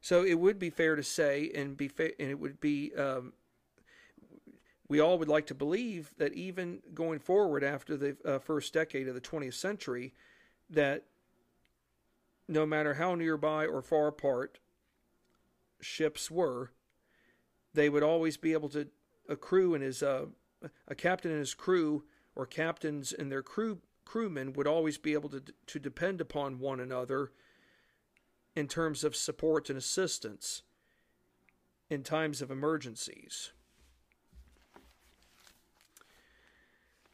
so 0.01 0.23
it 0.23 0.35
would 0.35 0.59
be 0.59 0.69
fair 0.69 0.95
to 0.95 1.03
say, 1.03 1.51
and 1.53 1.75
be 1.75 1.87
fa- 1.87 2.19
and 2.19 2.29
it 2.29 2.39
would 2.39 2.59
be. 2.59 2.93
Um, 2.95 3.33
we 4.87 4.99
all 4.99 5.19
would 5.19 5.27
like 5.27 5.45
to 5.47 5.53
believe 5.53 6.15
that 6.17 6.33
even 6.33 6.81
going 6.95 7.19
forward 7.19 7.63
after 7.63 7.95
the 7.95 8.17
uh, 8.25 8.39
first 8.39 8.73
decade 8.73 9.07
of 9.07 9.13
the 9.13 9.21
20th 9.21 9.53
century, 9.53 10.15
that 10.67 11.05
no 12.47 12.65
matter 12.65 12.95
how 12.95 13.13
nearby 13.13 13.67
or 13.67 13.83
far 13.83 14.07
apart 14.07 14.57
ships 15.79 16.31
were, 16.31 16.71
they 17.73 17.87
would 17.87 18.01
always 18.01 18.35
be 18.35 18.53
able 18.53 18.69
to 18.69 18.87
a 19.29 19.35
crew 19.35 19.75
and 19.75 19.83
his 19.83 20.01
uh, 20.01 20.25
a 20.87 20.95
captain 20.95 21.31
and 21.31 21.39
his 21.39 21.53
crew 21.53 22.03
or 22.35 22.45
captains 22.45 23.13
and 23.13 23.31
their 23.31 23.43
crew 23.43 23.77
crewmen 24.05 24.53
would 24.53 24.65
always 24.65 24.97
be 24.97 25.13
able 25.13 25.29
to 25.29 25.43
to 25.67 25.79
depend 25.79 26.19
upon 26.19 26.59
one 26.59 26.79
another 26.79 27.31
in 28.55 28.67
terms 28.67 29.03
of 29.03 29.15
support 29.15 29.69
and 29.69 29.77
assistance 29.77 30.63
in 31.89 32.03
times 32.03 32.41
of 32.41 32.51
emergencies. 32.51 33.51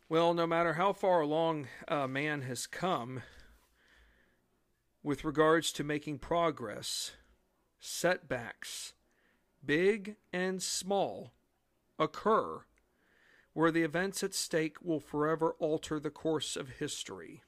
Well, 0.08 0.34
no 0.34 0.46
matter 0.46 0.74
how 0.74 0.94
far 0.94 1.22
along 1.22 1.68
uh, 1.88 2.08
man 2.08 2.44
has 2.44 2.68
come 2.68 3.24
with 5.02 5.24
regards 5.24 5.72
to 5.74 5.84
making 5.84 6.20
progress, 6.20 7.12
setbacks, 7.80 8.94
big 9.66 10.16
and 10.32 10.62
small, 10.62 11.32
occur 11.98 12.66
where 13.54 13.72
the 13.72 13.84
events 13.84 14.22
at 14.22 14.34
stake 14.34 14.76
will 14.84 15.00
forever 15.00 15.56
alter 15.60 15.98
the 15.98 16.10
course 16.10 16.58
of 16.58 16.72
history. 16.72 17.42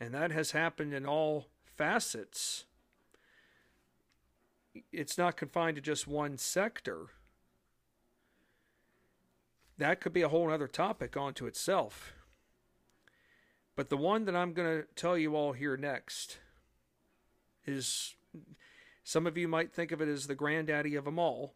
And 0.00 0.12
that 0.12 0.32
has 0.32 0.50
happened 0.50 0.92
in 0.92 1.06
all 1.06 1.46
facets. 1.76 2.64
It's 4.92 5.18
not 5.18 5.36
confined 5.36 5.76
to 5.76 5.82
just 5.82 6.06
one 6.06 6.36
sector. 6.36 7.06
That 9.78 10.00
could 10.00 10.12
be 10.12 10.22
a 10.22 10.28
whole 10.28 10.50
other 10.50 10.68
topic 10.68 11.16
onto 11.16 11.46
itself. 11.46 12.12
But 13.76 13.88
the 13.88 13.96
one 13.96 14.24
that 14.24 14.36
I'm 14.36 14.52
going 14.52 14.82
to 14.82 14.88
tell 14.94 15.18
you 15.18 15.34
all 15.34 15.52
here 15.52 15.76
next 15.76 16.38
is 17.66 18.14
some 19.02 19.26
of 19.26 19.36
you 19.36 19.48
might 19.48 19.72
think 19.72 19.90
of 19.90 20.00
it 20.00 20.08
as 20.08 20.26
the 20.26 20.34
granddaddy 20.34 20.94
of 20.94 21.04
them 21.04 21.18
all, 21.18 21.54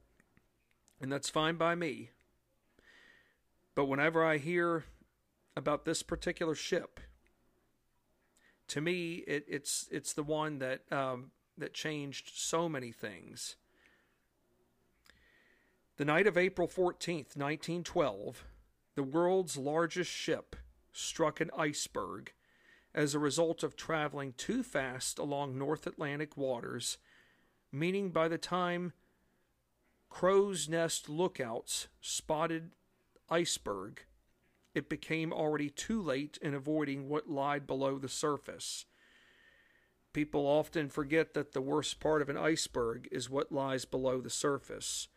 and 1.00 1.12
that's 1.12 1.30
fine 1.30 1.56
by 1.56 1.74
me. 1.74 2.10
But 3.74 3.86
whenever 3.86 4.24
I 4.24 4.38
hear 4.38 4.84
about 5.56 5.84
this 5.84 6.02
particular 6.02 6.54
ship, 6.54 6.98
to 8.68 8.80
me, 8.80 9.24
it, 9.26 9.44
it's 9.48 9.88
it's 9.90 10.12
the 10.12 10.22
one 10.22 10.58
that 10.58 10.90
um, 10.92 11.30
that 11.56 11.74
changed 11.74 12.30
so 12.34 12.68
many 12.68 12.92
things. 12.92 13.56
The 15.96 16.04
night 16.04 16.28
of 16.28 16.38
April 16.38 16.68
14th, 16.68 17.34
1912, 17.34 18.44
the 18.94 19.02
world's 19.02 19.56
largest 19.56 20.10
ship 20.10 20.54
struck 20.92 21.40
an 21.40 21.50
iceberg 21.56 22.32
as 22.94 23.14
a 23.14 23.18
result 23.18 23.62
of 23.62 23.74
traveling 23.74 24.32
too 24.36 24.62
fast 24.62 25.18
along 25.18 25.58
North 25.58 25.86
Atlantic 25.86 26.36
waters, 26.36 26.98
meaning 27.72 28.10
by 28.10 28.28
the 28.28 28.38
time 28.38 28.92
crow's 30.08 30.68
nest 30.68 31.08
lookouts 31.08 31.88
spotted 32.00 32.70
iceberg, 33.28 34.04
it 34.78 34.88
became 34.88 35.32
already 35.32 35.68
too 35.68 36.00
late 36.00 36.38
in 36.40 36.54
avoiding 36.54 37.08
what 37.08 37.28
lied 37.28 37.66
below 37.66 37.98
the 37.98 38.08
surface. 38.08 38.86
People 40.12 40.46
often 40.46 40.88
forget 40.88 41.34
that 41.34 41.52
the 41.52 41.60
worst 41.60 41.98
part 41.98 42.22
of 42.22 42.28
an 42.28 42.36
iceberg 42.36 43.08
is 43.10 43.28
what 43.28 43.50
lies 43.50 43.84
below 43.84 44.20
the 44.20 44.30
surface. 44.30 45.08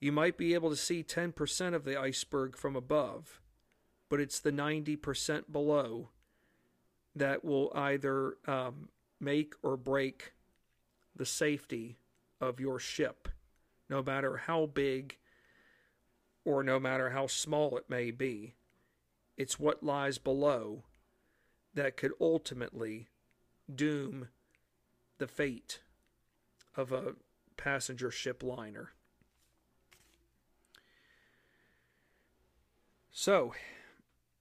You 0.00 0.12
might 0.12 0.38
be 0.38 0.54
able 0.54 0.70
to 0.70 0.76
see 0.76 1.04
10% 1.04 1.74
of 1.74 1.84
the 1.84 2.00
iceberg 2.00 2.56
from 2.56 2.74
above, 2.74 3.42
but 4.08 4.18
it's 4.18 4.40
the 4.40 4.50
90% 4.50 5.52
below 5.52 6.08
that 7.14 7.44
will 7.44 7.70
either 7.74 8.38
um, 8.46 8.88
make 9.20 9.52
or 9.62 9.76
break 9.76 10.32
the 11.14 11.26
safety 11.26 11.98
of 12.40 12.60
your 12.60 12.78
ship, 12.78 13.28
no 13.90 14.02
matter 14.02 14.38
how 14.38 14.64
big 14.64 15.18
or 16.46 16.62
no 16.62 16.80
matter 16.80 17.10
how 17.10 17.26
small 17.26 17.76
it 17.76 17.90
may 17.90 18.10
be. 18.10 18.54
It's 19.40 19.58
what 19.58 19.82
lies 19.82 20.18
below 20.18 20.84
that 21.72 21.96
could 21.96 22.12
ultimately 22.20 23.08
doom 23.74 24.28
the 25.16 25.26
fate 25.26 25.80
of 26.76 26.92
a 26.92 27.14
passenger 27.56 28.10
ship 28.10 28.42
liner. 28.42 28.90
So, 33.10 33.54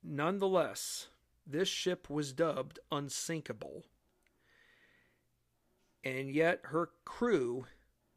nonetheless, 0.04 1.08
this 1.48 1.70
ship 1.70 2.10
was 2.10 2.34
dubbed 2.34 2.80
unsinkable. 2.92 3.86
And 6.04 6.30
yet 6.30 6.60
her 6.64 6.90
crew 7.06 7.68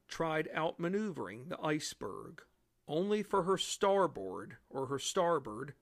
tried 0.09 0.49
outmaneuvering 0.53 1.49
the 1.49 1.61
iceberg 1.63 2.43
only 2.89 3.23
for 3.23 3.45
her 3.45 3.57
starboard 3.57 4.57
or 4.69 4.87
her 4.87 4.99
starboard, 4.99 5.75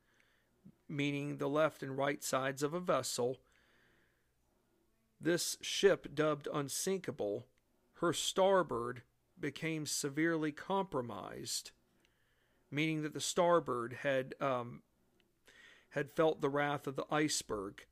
meaning 0.90 1.36
the 1.36 1.48
left 1.48 1.82
and 1.82 1.96
right 1.96 2.22
sides 2.22 2.62
of 2.62 2.74
a 2.74 2.80
vessel. 2.80 3.38
This 5.20 5.56
ship, 5.60 6.14
dubbed 6.14 6.48
unsinkable, 6.52 7.46
her 7.94 8.12
starboard 8.12 9.02
became 9.38 9.86
severely 9.86 10.52
compromised, 10.52 11.70
meaning 12.70 13.02
that 13.02 13.14
the 13.14 13.20
starboard 13.20 13.98
had 14.02 14.34
um, 14.40 14.82
had 15.90 16.10
felt 16.10 16.40
the 16.40 16.48
wrath 16.48 16.86
of 16.86 16.96
the 16.96 17.06
iceberg, 17.10 17.84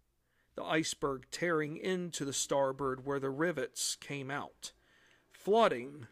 the 0.54 0.64
iceberg 0.64 1.26
tearing 1.30 1.76
into 1.76 2.24
the 2.24 2.32
starboard 2.32 3.04
where 3.04 3.20
the 3.20 3.30
rivets 3.30 3.96
came 3.96 4.30
out. 4.30 4.72
Flooding 5.30 6.06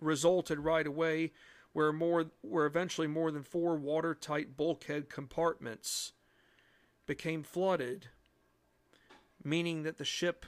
resulted 0.00 0.58
right 0.60 0.86
away 0.86 1.32
where 1.72 1.92
more 1.92 2.26
where 2.42 2.66
eventually 2.66 3.06
more 3.06 3.30
than 3.30 3.42
four 3.42 3.76
watertight 3.76 4.56
bulkhead 4.56 5.08
compartments 5.08 6.12
became 7.06 7.42
flooded, 7.42 8.08
meaning 9.42 9.82
that 9.82 9.98
the 9.98 10.04
ship 10.04 10.44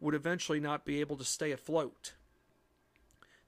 would 0.00 0.14
eventually 0.14 0.60
not 0.60 0.84
be 0.84 1.00
able 1.00 1.16
to 1.16 1.24
stay 1.24 1.52
afloat. 1.52 2.14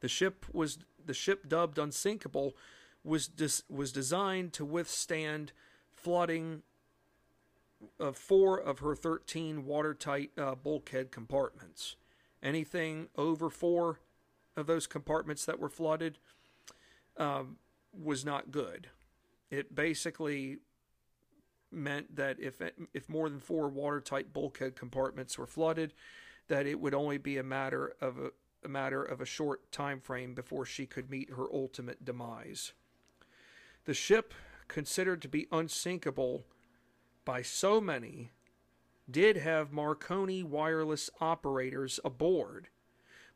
The 0.00 0.08
ship 0.08 0.46
was 0.52 0.78
the 1.04 1.14
ship 1.14 1.48
dubbed 1.48 1.78
unsinkable 1.78 2.56
was 3.04 3.28
des, 3.28 3.62
was 3.68 3.92
designed 3.92 4.52
to 4.52 4.64
withstand 4.64 5.52
flooding 5.94 6.62
of 8.00 8.16
four 8.16 8.58
of 8.58 8.80
her 8.80 8.96
13 8.96 9.64
watertight 9.64 10.30
uh, 10.36 10.54
bulkhead 10.54 11.10
compartments. 11.12 11.96
Anything 12.42 13.08
over 13.16 13.48
four 13.48 14.00
of 14.56 14.66
those 14.66 14.86
compartments 14.86 15.44
that 15.44 15.58
were 15.58 15.68
flooded 15.68 16.18
um, 17.16 17.56
was 17.92 18.24
not 18.24 18.50
good. 18.50 18.88
It 19.50 19.74
basically 19.74 20.58
meant 21.70 22.16
that 22.16 22.38
if 22.40 22.60
if 22.94 23.08
more 23.08 23.28
than 23.28 23.40
four 23.40 23.68
watertight 23.68 24.32
bulkhead 24.32 24.76
compartments 24.76 25.38
were 25.38 25.46
flooded, 25.46 25.92
that 26.48 26.66
it 26.66 26.80
would 26.80 26.94
only 26.94 27.18
be 27.18 27.38
a 27.38 27.42
matter 27.42 27.94
of 28.00 28.18
a, 28.18 28.30
a 28.64 28.68
matter 28.68 29.02
of 29.02 29.20
a 29.20 29.26
short 29.26 29.70
time 29.72 30.00
frame 30.00 30.34
before 30.34 30.64
she 30.64 30.86
could 30.86 31.10
meet 31.10 31.30
her 31.30 31.46
ultimate 31.52 32.04
demise. 32.04 32.72
The 33.84 33.94
ship, 33.94 34.34
considered 34.68 35.22
to 35.22 35.28
be 35.28 35.46
unsinkable 35.52 36.44
by 37.24 37.42
so 37.42 37.80
many, 37.80 38.32
did 39.08 39.36
have 39.36 39.72
Marconi 39.72 40.42
wireless 40.42 41.10
operators 41.20 42.00
aboard, 42.04 42.68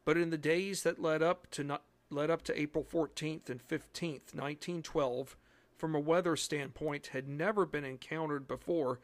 but 0.04 0.16
in 0.16 0.30
the 0.30 0.38
days 0.38 0.82
that 0.82 1.00
led 1.00 1.22
up 1.22 1.48
to 1.52 1.62
not, 1.62 1.82
led 2.10 2.30
up 2.30 2.42
to 2.42 2.60
April 2.60 2.84
14th 2.84 3.48
and 3.48 3.66
15th, 3.66 4.34
1912, 4.34 5.36
from 5.76 5.94
a 5.94 6.00
weather 6.00 6.36
standpoint, 6.36 7.08
had 7.08 7.28
never 7.28 7.64
been 7.64 7.84
encountered 7.84 8.46
before, 8.46 9.00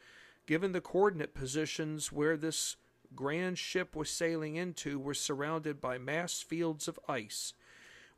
given 0.47 0.73
the 0.73 0.81
coordinate 0.81 1.35
positions 1.35 2.13
where 2.13 2.37
this 2.37 2.77
grand 3.15 3.59
ship 3.59 3.95
was 3.95 4.11
sailing 4.11 4.57
into 4.57 4.99
were 4.99 5.15
surrounded 5.15 5.81
by 5.81 5.99
mass 5.99 6.43
fields 6.43 6.89
of 6.89 6.99
ice, 7.09 7.55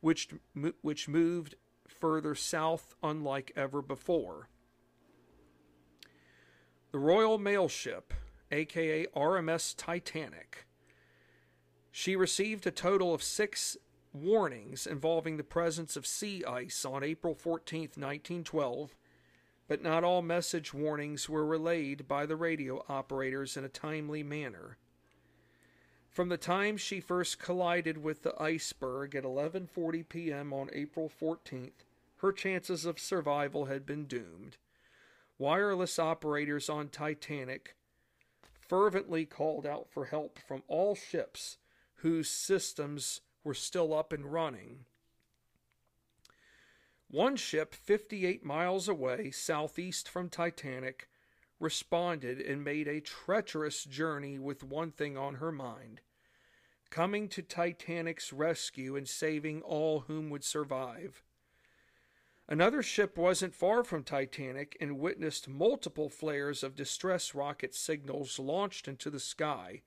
which 0.01 0.29
which 0.83 1.09
moved 1.09 1.55
further 1.87 2.35
south 2.35 2.95
unlike 3.03 3.53
ever 3.57 3.83
before. 3.83 4.49
The 6.91 6.99
Royal 6.99 7.39
Mail 7.39 7.69
Ship, 7.69 8.15
aka 8.51 9.07
RMS 9.15 9.75
Titanic, 9.77 10.67
she 11.91 12.17
received 12.17 12.67
a 12.67 12.71
total 12.71 13.13
of 13.13 13.23
six 13.23 13.77
warnings 14.23 14.87
involving 14.87 15.37
the 15.37 15.45
presence 15.45 15.97
of 15.97 16.07
sea 16.07 16.45
ice 16.45 16.85
on 16.85 17.03
April 17.03 17.35
14, 17.35 17.81
1912, 17.81 18.97
but 19.67 19.83
not 19.83 20.05
all 20.05 20.23
message 20.23 20.73
warnings 20.73 21.29
were 21.29 21.45
relayed 21.45 22.09
by 22.09 22.27
the 22.27 22.37
radio 22.37 22.85
operators 22.89 23.57
in 23.57 23.65
a 23.65 23.69
timely 23.69 24.23
manner. 24.23 24.79
From 26.11 26.31
the 26.31 26.37
time 26.37 26.77
she 26.77 27.01
first 27.01 27.39
collided 27.39 27.99
with 27.99 28.23
the 28.23 28.35
iceberg 28.43 29.15
at 29.15 29.25
11:40 29.25 30.09
p.m. 30.09 30.53
on 30.53 30.71
April 30.73 31.09
14th, 31.09 31.85
her 32.17 32.33
chances 32.33 32.85
of 32.85 32.99
survival 32.99 33.67
had 33.67 33.87
been 33.87 34.07
doomed. 34.07 34.57
Wireless 35.39 35.99
operators 35.99 36.69
on 36.69 36.89
Titanic 36.89 37.77
fervently 38.69 39.25
called 39.25 39.67
out 39.67 39.89
for 39.89 40.07
help 40.07 40.39
from 40.39 40.63
all 40.67 40.95
ships 40.95 41.59
whose 41.97 42.29
systems 42.29 43.21
were 43.45 43.55
still 43.55 43.95
up 43.95 44.13
and 44.13 44.33
running. 44.33 44.85
One 47.11 47.37
ship 47.37 47.75
58 47.75 48.45
miles 48.45 48.89
away, 48.89 49.31
southeast 49.31 50.09
from 50.09 50.29
Titanic, 50.29 51.09
responded 51.59 52.41
and 52.41 52.63
made 52.63 52.87
a 52.87 53.01
treacherous 53.01 53.85
journey 53.85 54.39
with 54.39 54.63
one 54.63 54.93
thing 54.93 55.17
on 55.17 55.37
her 55.37 55.51
mind 55.51 56.01
coming 56.91 57.29
to 57.29 57.43
Titanic's 57.43 58.33
rescue 58.33 58.97
and 58.97 59.09
saving 59.09 59.63
all 59.63 60.01
whom 60.01 60.31
would 60.31 60.45
survive. 60.45 61.23
Another 62.49 62.83
ship 62.83 63.19
wasn't 63.19 63.55
far 63.55 63.85
from 63.85 64.03
Titanic 64.03 64.77
and 64.81 64.99
witnessed 64.99 65.49
multiple 65.49 66.09
flares 66.09 66.63
of 66.63 66.75
distress 66.75 67.35
rocket 67.35 67.75
signals 67.75 68.39
launched 68.39 68.89
into 68.89 69.11
the 69.11 69.21
sky, 69.21 69.83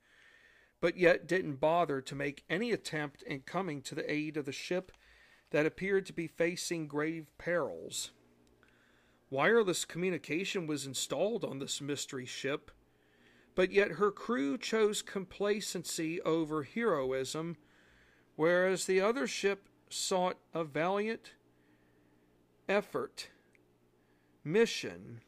but 0.82 0.98
yet 0.98 1.28
didn't 1.28 1.62
bother 1.62 2.02
to 2.02 2.16
make 2.16 2.44
any 2.50 2.72
attempt 2.72 3.22
in 3.22 3.40
coming 3.42 3.82
to 3.84 3.96
the 3.96 4.12
aid 4.12 4.36
of 4.36 4.46
the 4.46 4.52
ship 4.52 4.92
that 5.52 5.66
appeared 5.66 6.06
to 6.08 6.14
be 6.14 6.28
facing 6.28 6.88
grave 6.88 7.28
perils. 7.38 8.12
Wireless 9.30 9.86
communication 9.86 10.68
was 10.68 10.86
installed 10.86 11.46
on 11.46 11.60
this 11.60 11.80
mystery 11.80 12.26
ship, 12.26 12.72
but 13.54 13.72
yet 13.72 13.92
her 13.92 14.12
crew 14.12 14.58
chose 14.58 15.02
complacency 15.02 16.20
over 16.22 16.64
heroism, 16.64 17.56
whereas 18.36 18.86
the 18.86 19.00
other 19.00 19.28
ship 19.28 19.70
sought 19.90 20.38
a 20.54 20.64
valiant 20.64 21.34
effort, 22.68 23.30
mission, 24.44 25.22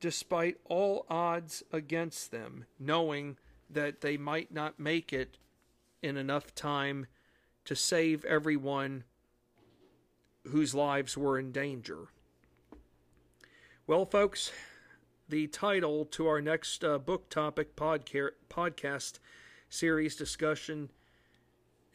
despite 0.00 0.56
all 0.64 1.06
odds 1.08 1.62
against 1.72 2.30
them, 2.30 2.64
knowing 2.78 3.36
that 3.72 4.00
they 4.00 4.16
might 4.16 4.52
not 4.52 4.78
make 4.78 5.12
it 5.12 5.38
in 6.02 6.16
enough 6.16 6.54
time 6.54 7.06
to 7.64 7.76
save 7.76 8.24
everyone 8.24 9.04
whose 10.48 10.74
lives 10.74 11.16
were 11.16 11.38
in 11.38 11.52
danger. 11.52 12.08
Well, 13.86 14.06
folks, 14.06 14.52
the 15.28 15.46
title 15.46 16.04
to 16.06 16.26
our 16.26 16.40
next 16.40 16.84
uh, 16.84 16.98
book 16.98 17.28
topic 17.28 17.76
podca- 17.76 18.30
podcast 18.48 19.18
series 19.68 20.16
discussion 20.16 20.90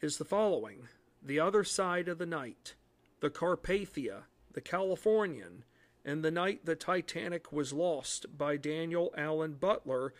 is 0.00 0.18
the 0.18 0.24
following 0.24 0.88
The 1.22 1.40
Other 1.40 1.64
Side 1.64 2.08
of 2.08 2.18
the 2.18 2.26
Night 2.26 2.74
the 3.20 3.30
Carpathia, 3.30 4.24
the 4.52 4.60
Californian, 4.60 5.64
and 6.04 6.22
the 6.22 6.30
night 6.30 6.64
the 6.64 6.76
Titanic 6.76 7.50
was 7.50 7.72
lost 7.72 8.36
by 8.36 8.56
Daniel 8.56 9.12
Allen 9.16 9.54
Butler, 9.54 10.12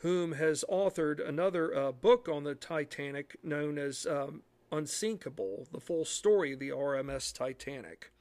whom 0.00 0.32
has 0.32 0.64
authored 0.70 1.26
another 1.26 1.74
uh, 1.74 1.92
book 1.92 2.28
on 2.28 2.44
the 2.44 2.54
Titanic 2.54 3.36
known 3.42 3.78
as 3.78 4.06
um, 4.06 4.42
Unsinkable, 4.72 5.66
the 5.72 5.80
full 5.80 6.04
story 6.04 6.52
of 6.52 6.58
the 6.58 6.70
RMS 6.70 7.34
Titanic. 7.34 8.12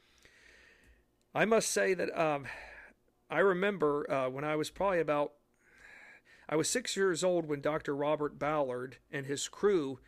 I 1.33 1.45
must 1.45 1.69
say 1.69 1.93
that 1.93 2.19
um, 2.19 2.47
I 3.29 3.39
remember 3.39 4.11
uh, 4.11 4.29
when 4.29 4.43
I 4.43 4.55
was 4.55 4.69
probably 4.69 4.99
about, 4.99 5.33
I 6.49 6.55
was 6.55 6.69
six 6.69 6.97
years 6.97 7.23
old 7.23 7.47
when 7.47 7.61
Dr. 7.61 7.95
Robert 7.95 8.39
Ballard 8.39 8.97
and 9.11 9.25
his 9.27 9.47
crew 9.47 9.99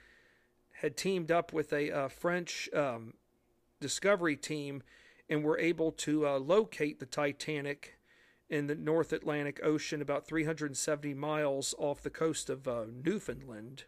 had 0.82 0.98
teamed 0.98 1.32
up 1.32 1.54
with 1.54 1.72
a 1.72 1.92
uh, 1.92 2.08
French 2.10 2.70
um, 2.74 3.14
discovery 3.80 4.36
team 4.36 4.84
and 5.30 5.44
were 5.44 5.60
able 5.60 5.92
to 5.92 6.28
uh, 6.28 6.40
locate 6.40 7.00
the 7.00 7.06
Titanic 7.06 8.00
in 8.52 8.68
the 8.68 8.76
North 8.76 9.14
Atlantic 9.14 9.62
Ocean 9.64 10.02
about 10.02 10.28
370 10.28 11.14
miles 11.14 11.74
off 11.80 12.02
the 12.02 12.10
coast 12.10 12.50
of 12.50 12.68
uh, 12.68 12.84
Newfoundland. 13.04 13.86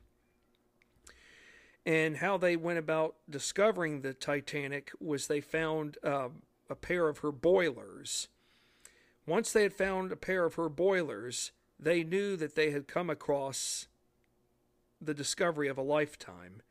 And 1.86 2.18
how 2.18 2.38
they 2.38 2.56
went 2.56 2.80
about 2.80 3.16
discovering 3.30 4.02
the 4.02 4.14
Titanic 4.14 4.92
was 5.02 5.28
they 5.28 5.42
found 5.42 5.98
uh, 6.02 6.30
a 6.70 6.76
pair 6.76 7.10
of 7.10 7.18
her 7.20 7.32
boilers. 7.34 8.30
Once 9.28 9.52
they 9.52 9.64
had 9.64 9.74
found 9.74 10.14
a 10.14 10.16
pair 10.16 10.46
of 10.46 10.56
her 10.56 10.70
boilers, 10.70 11.52
they 11.78 12.06
knew 12.06 12.38
that 12.38 12.56
they 12.56 12.72
had 12.72 12.88
come 12.88 13.10
across 13.10 13.88
the 15.02 15.14
discovery 15.14 15.68
of 15.68 15.78
a 15.78 15.82
lifetime. 15.82 16.62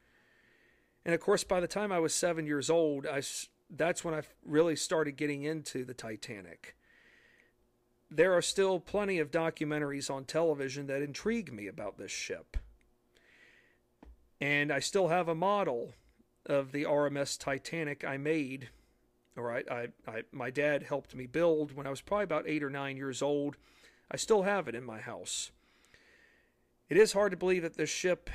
And 1.05 1.14
of 1.14 1.20
course, 1.20 1.45
by 1.45 1.61
the 1.61 1.68
time 1.68 1.93
I 1.93 1.99
was 1.99 2.14
seven 2.14 2.47
years 2.47 2.70
old, 2.70 3.07
I, 3.07 3.20
that's 3.68 4.03
when 4.03 4.14
I 4.14 4.22
really 4.47 4.76
started 4.76 5.18
getting 5.18 5.43
into 5.43 5.84
the 5.84 5.93
Titanic. 5.93 6.74
There 8.15 8.35
are 8.35 8.43
still 8.43 8.79
plenty 8.79 9.19
of 9.19 9.31
documentaries 9.31 10.11
on 10.11 10.27
television 10.27 10.87
that 10.89 11.01
intrigue 11.01 11.51
me 11.51 11.67
about 11.67 11.97
this 11.97 12.13
ship. 12.13 12.59
And 14.39 14.71
I 14.71 14.81
still 14.81 15.09
have 15.09 15.29
a 15.29 15.35
model 15.35 15.95
of 16.45 16.73
the 16.73 16.85
RMS 16.85 17.39
Titanic 17.39 18.05
I 18.05 18.19
made. 18.19 18.69
All 19.39 19.45
right, 19.45 19.65
I, 19.71 19.89
I, 20.07 20.25
my 20.31 20.51
dad 20.51 20.83
helped 20.83 21.15
me 21.15 21.27
build 21.27 21.75
when 21.75 21.87
I 21.87 21.91
was 21.91 22.03
probably 22.03 22.25
about 22.25 22.47
eight 22.47 22.63
or 22.63 22.69
nine 22.69 22.99
years 22.99 23.23
old. 23.23 23.57
I 24.11 24.19
still 24.19 24.43
have 24.43 24.69
it 24.69 24.75
in 24.75 24.85
my 24.85 25.01
house. 25.01 25.51
It 26.91 26.99
is 26.99 27.15
hard 27.15 27.31
to 27.31 27.39
believe 27.39 27.63
that 27.63 27.79
this 27.79 27.89
ship 27.89 28.29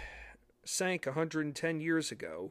sank 0.65 1.05
110 1.05 1.79
years 1.81 2.11
ago. 2.11 2.49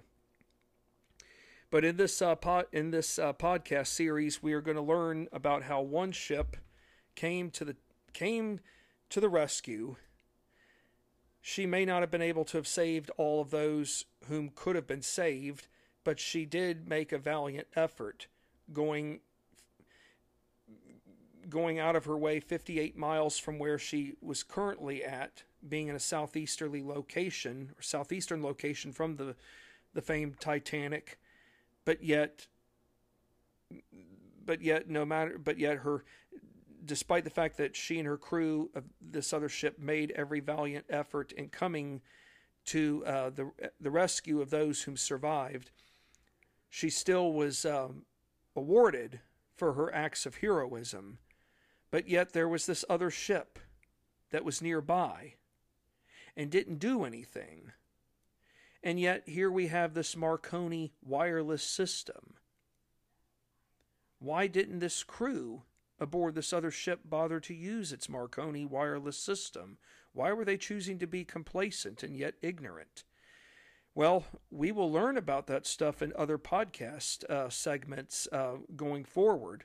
But 1.72 1.84
in 1.84 1.96
this 1.96 2.22
uh, 2.22 2.36
in 2.70 2.92
this 2.92 3.18
uh, 3.18 3.32
podcast 3.32 3.88
series, 3.88 4.44
we 4.44 4.52
are 4.52 4.60
going 4.60 4.76
to 4.76 4.82
learn 4.82 5.26
about 5.32 5.64
how 5.64 5.80
one 5.80 6.12
ship 6.12 6.56
came 7.16 7.50
to 7.50 7.64
the 7.64 7.76
came 8.12 8.60
to 9.10 9.20
the 9.20 9.28
rescue 9.28 9.96
she 11.48 11.64
may 11.64 11.84
not 11.84 12.00
have 12.00 12.10
been 12.10 12.20
able 12.20 12.44
to 12.44 12.56
have 12.56 12.66
saved 12.66 13.08
all 13.16 13.40
of 13.40 13.52
those 13.52 14.04
whom 14.28 14.50
could 14.52 14.74
have 14.74 14.88
been 14.88 15.00
saved, 15.00 15.68
but 16.02 16.18
she 16.18 16.44
did 16.44 16.88
make 16.88 17.12
a 17.12 17.18
valiant 17.18 17.68
effort 17.76 18.26
going 18.72 19.20
going 21.48 21.78
out 21.78 21.94
of 21.94 22.06
her 22.06 22.18
way 22.18 22.40
58 22.40 22.96
miles 22.96 23.38
from 23.38 23.60
where 23.60 23.78
she 23.78 24.14
was 24.20 24.42
currently 24.42 25.04
at, 25.04 25.44
being 25.68 25.86
in 25.86 25.94
a 25.94 26.00
southeasterly 26.00 26.82
location 26.82 27.70
or 27.78 27.82
southeastern 27.82 28.42
location 28.42 28.90
from 28.92 29.14
the 29.14 29.36
the 29.94 30.02
famed 30.02 30.40
Titanic, 30.40 31.16
but 31.84 32.02
yet 32.02 32.48
but 34.44 34.60
yet 34.62 34.90
no 34.90 35.04
matter 35.04 35.38
but 35.38 35.60
yet 35.60 35.78
her 35.78 36.04
despite 36.86 37.24
the 37.24 37.30
fact 37.30 37.56
that 37.58 37.76
she 37.76 37.98
and 37.98 38.06
her 38.06 38.16
crew 38.16 38.70
of 38.74 38.84
this 39.00 39.32
other 39.32 39.48
ship 39.48 39.78
made 39.78 40.12
every 40.12 40.40
valiant 40.40 40.86
effort 40.88 41.32
in 41.32 41.48
coming 41.48 42.00
to 42.66 43.04
uh, 43.06 43.30
the 43.30 43.50
the 43.80 43.90
rescue 43.90 44.40
of 44.40 44.50
those 44.50 44.82
whom 44.82 44.96
survived, 44.96 45.70
she 46.68 46.90
still 46.90 47.32
was 47.32 47.64
um, 47.64 48.02
awarded 48.54 49.20
for 49.54 49.74
her 49.74 49.94
acts 49.94 50.26
of 50.26 50.36
heroism. 50.36 51.18
But 51.90 52.08
yet 52.08 52.32
there 52.32 52.48
was 52.48 52.66
this 52.66 52.84
other 52.88 53.10
ship 53.10 53.58
that 54.30 54.44
was 54.44 54.60
nearby 54.60 55.34
and 56.36 56.50
didn't 56.50 56.78
do 56.78 57.04
anything. 57.04 57.72
And 58.82 59.00
yet 59.00 59.22
here 59.26 59.50
we 59.50 59.68
have 59.68 59.94
this 59.94 60.16
Marconi 60.16 60.92
wireless 61.02 61.62
system. 61.62 62.34
Why 64.18 64.46
didn't 64.46 64.80
this 64.80 65.02
crew 65.02 65.62
aboard 65.98 66.34
this 66.34 66.52
other 66.52 66.70
ship 66.70 67.00
bother 67.04 67.40
to 67.40 67.54
use 67.54 67.92
its 67.92 68.08
Marconi 68.08 68.64
wireless 68.64 69.18
system? 69.18 69.78
Why 70.12 70.32
were 70.32 70.44
they 70.44 70.56
choosing 70.56 70.98
to 70.98 71.06
be 71.06 71.24
complacent 71.24 72.02
and 72.02 72.16
yet 72.16 72.34
ignorant? 72.42 73.04
Well, 73.94 74.24
we 74.50 74.72
will 74.72 74.92
learn 74.92 75.16
about 75.16 75.46
that 75.46 75.66
stuff 75.66 76.02
in 76.02 76.12
other 76.14 76.36
podcast 76.36 77.24
uh, 77.30 77.48
segments 77.48 78.28
uh, 78.30 78.56
going 78.76 79.04
forward. 79.04 79.64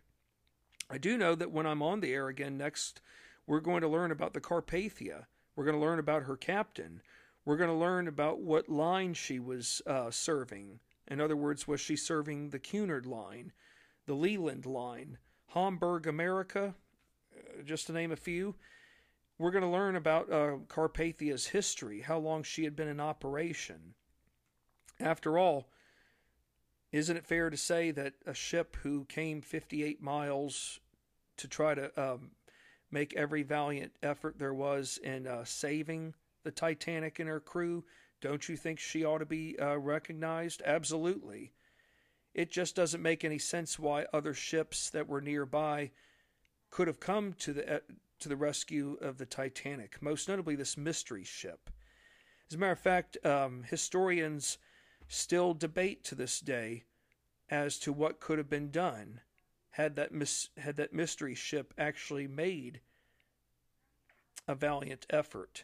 I 0.90 0.98
do 0.98 1.18
know 1.18 1.36
that 1.36 1.52
when 1.52 1.66
I'm 1.66 1.82
on 1.82 2.00
the 2.00 2.14
air 2.14 2.28
again 2.28 2.58
next, 2.58 3.02
we're 3.46 3.60
going 3.60 3.82
to 3.82 3.88
learn 3.88 4.12
about 4.12 4.34
the 4.34 4.42
Carpathia. 4.42 5.26
We're 5.56 5.66
going 5.66 5.76
to 5.76 5.82
learn 5.82 6.00
about 6.00 6.24
her 6.24 6.38
captain. 6.38 7.02
We're 7.44 7.58
going 7.58 7.70
to 7.70 7.76
learn 7.76 8.08
about 8.08 8.40
what 8.40 8.70
line 8.70 9.14
she 9.14 9.40
was 9.40 9.82
uh, 9.86 10.12
serving. 10.12 10.80
In 11.08 11.20
other 11.20 11.36
words, 11.36 11.68
was 11.68 11.82
she 11.82 11.96
serving 11.96 12.50
the 12.50 12.60
Cunard 12.60 13.06
line, 13.06 13.52
the 14.06 14.14
Leyland 14.14 14.66
line, 14.66 15.18
Hamburg, 15.54 16.08
America, 16.08 16.76
uh, 17.36 17.64
just 17.64 17.88
to 17.88 17.94
name 17.94 18.12
a 18.12 18.18
few. 18.18 18.56
We're 19.38 19.52
going 19.52 19.64
to 19.64 19.70
learn 19.70 19.96
about 19.96 20.32
uh, 20.32 20.58
Carpathia's 20.68 21.48
history, 21.48 22.02
how 22.02 22.20
long 22.20 22.44
she 22.44 22.64
had 22.64 22.76
been 22.76 22.88
in 22.88 23.00
operation. 23.00 23.96
After 25.00 25.38
all, 25.38 25.70
isn't 26.92 27.18
it 27.18 27.26
fair 27.26 27.50
to 27.50 27.58
say 27.58 27.92
that 27.92 28.14
a 28.26 28.34
ship 28.34 28.78
who 28.84 29.06
came 29.06 29.42
58 29.42 30.02
miles 30.02 30.80
to 31.38 31.48
try 31.48 31.74
to 31.74 31.92
um, 32.02 32.32
make 32.92 33.16
every 33.16 33.44
valiant 33.44 33.94
effort 34.04 34.38
there 34.38 34.54
was 34.54 35.00
in 35.04 35.26
uh, 35.26 35.44
saving 35.44 36.14
the 36.44 36.52
Titanic 36.52 37.20
and 37.20 37.30
her 37.30 37.40
crew, 37.40 37.84
don't 38.20 38.48
you 38.48 38.56
think 38.56 38.80
she 38.80 39.04
ought 39.04 39.20
to 39.20 39.26
be 39.26 39.58
uh, 39.60 39.78
recognized? 39.78 40.62
Absolutely. 40.66 41.54
It 42.34 42.52
just 42.52 42.76
doesn't 42.76 43.02
make 43.02 43.24
any 43.24 43.40
sense 43.40 43.78
why 43.78 44.06
other 44.14 44.34
ships 44.34 44.90
that 44.92 45.08
were 45.08 45.22
nearby 45.22 45.92
could 46.70 46.88
have 46.88 47.00
come 47.00 47.34
to 47.34 47.54
the 47.54 47.76
uh, 47.76 47.80
to 48.20 48.30
the 48.30 48.36
rescue 48.36 48.98
of 49.02 49.18
the 49.18 49.26
Titanic, 49.26 50.02
most 50.02 50.30
notably 50.30 50.56
this 50.56 50.78
mystery 50.78 51.24
ship. 51.24 51.72
As 52.48 52.56
a 52.56 52.58
matter 52.58 52.72
of 52.74 52.80
fact, 52.80 53.18
um, 53.26 53.64
historians 53.64 54.60
still 55.08 55.54
debate 55.54 56.04
to 56.06 56.16
this 56.16 56.40
day 56.40 56.84
as 57.50 57.80
to 57.80 57.92
what 57.92 58.20
could 58.20 58.38
have 58.38 58.50
been 58.50 58.70
done 58.70 59.22
had 59.72 59.96
that 59.96 60.14
mis- 60.14 60.50
had 60.58 60.78
that 60.78 60.94
mystery 60.94 61.34
ship 61.34 61.74
actually 61.78 62.28
made 62.28 62.80
a 64.48 64.56
valiant 64.56 65.06
effort 65.10 65.64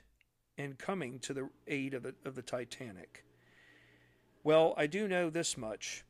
in 0.58 0.74
coming 0.74 1.20
to 1.20 1.34
the 1.34 1.50
aid 1.68 1.94
of 1.94 2.04
the, 2.04 2.16
of 2.26 2.36
the 2.36 2.42
Titanic. 2.42 3.24
Well, 4.44 4.74
I 4.78 4.88
do 4.88 5.08
know 5.08 5.30
this 5.30 5.58
much 5.58 6.06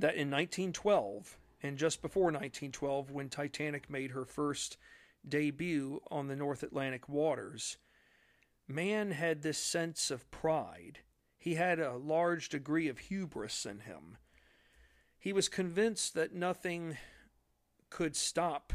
that 0.00 0.14
in 0.14 0.30
1912, 0.30 1.38
and 1.62 1.76
just 1.76 2.02
before 2.02 2.24
1912, 2.24 3.10
when 3.10 3.28
Titanic 3.28 3.90
made 3.90 4.12
her 4.12 4.24
first 4.24 4.76
debut 5.28 6.00
on 6.10 6.28
the 6.28 6.36
North 6.36 6.62
Atlantic 6.62 7.08
waters, 7.08 7.76
man 8.66 9.10
had 9.10 9.42
this 9.42 9.58
sense 9.58 10.10
of 10.10 10.30
pride. 10.30 11.00
He 11.38 11.54
had 11.54 11.78
a 11.78 11.96
large 11.96 12.48
degree 12.48 12.88
of 12.88 12.98
hubris 12.98 13.66
in 13.66 13.80
him. 13.80 14.16
He 15.18 15.32
was 15.32 15.48
convinced 15.48 16.14
that 16.14 16.34
nothing 16.34 16.96
could 17.90 18.16
stop 18.16 18.72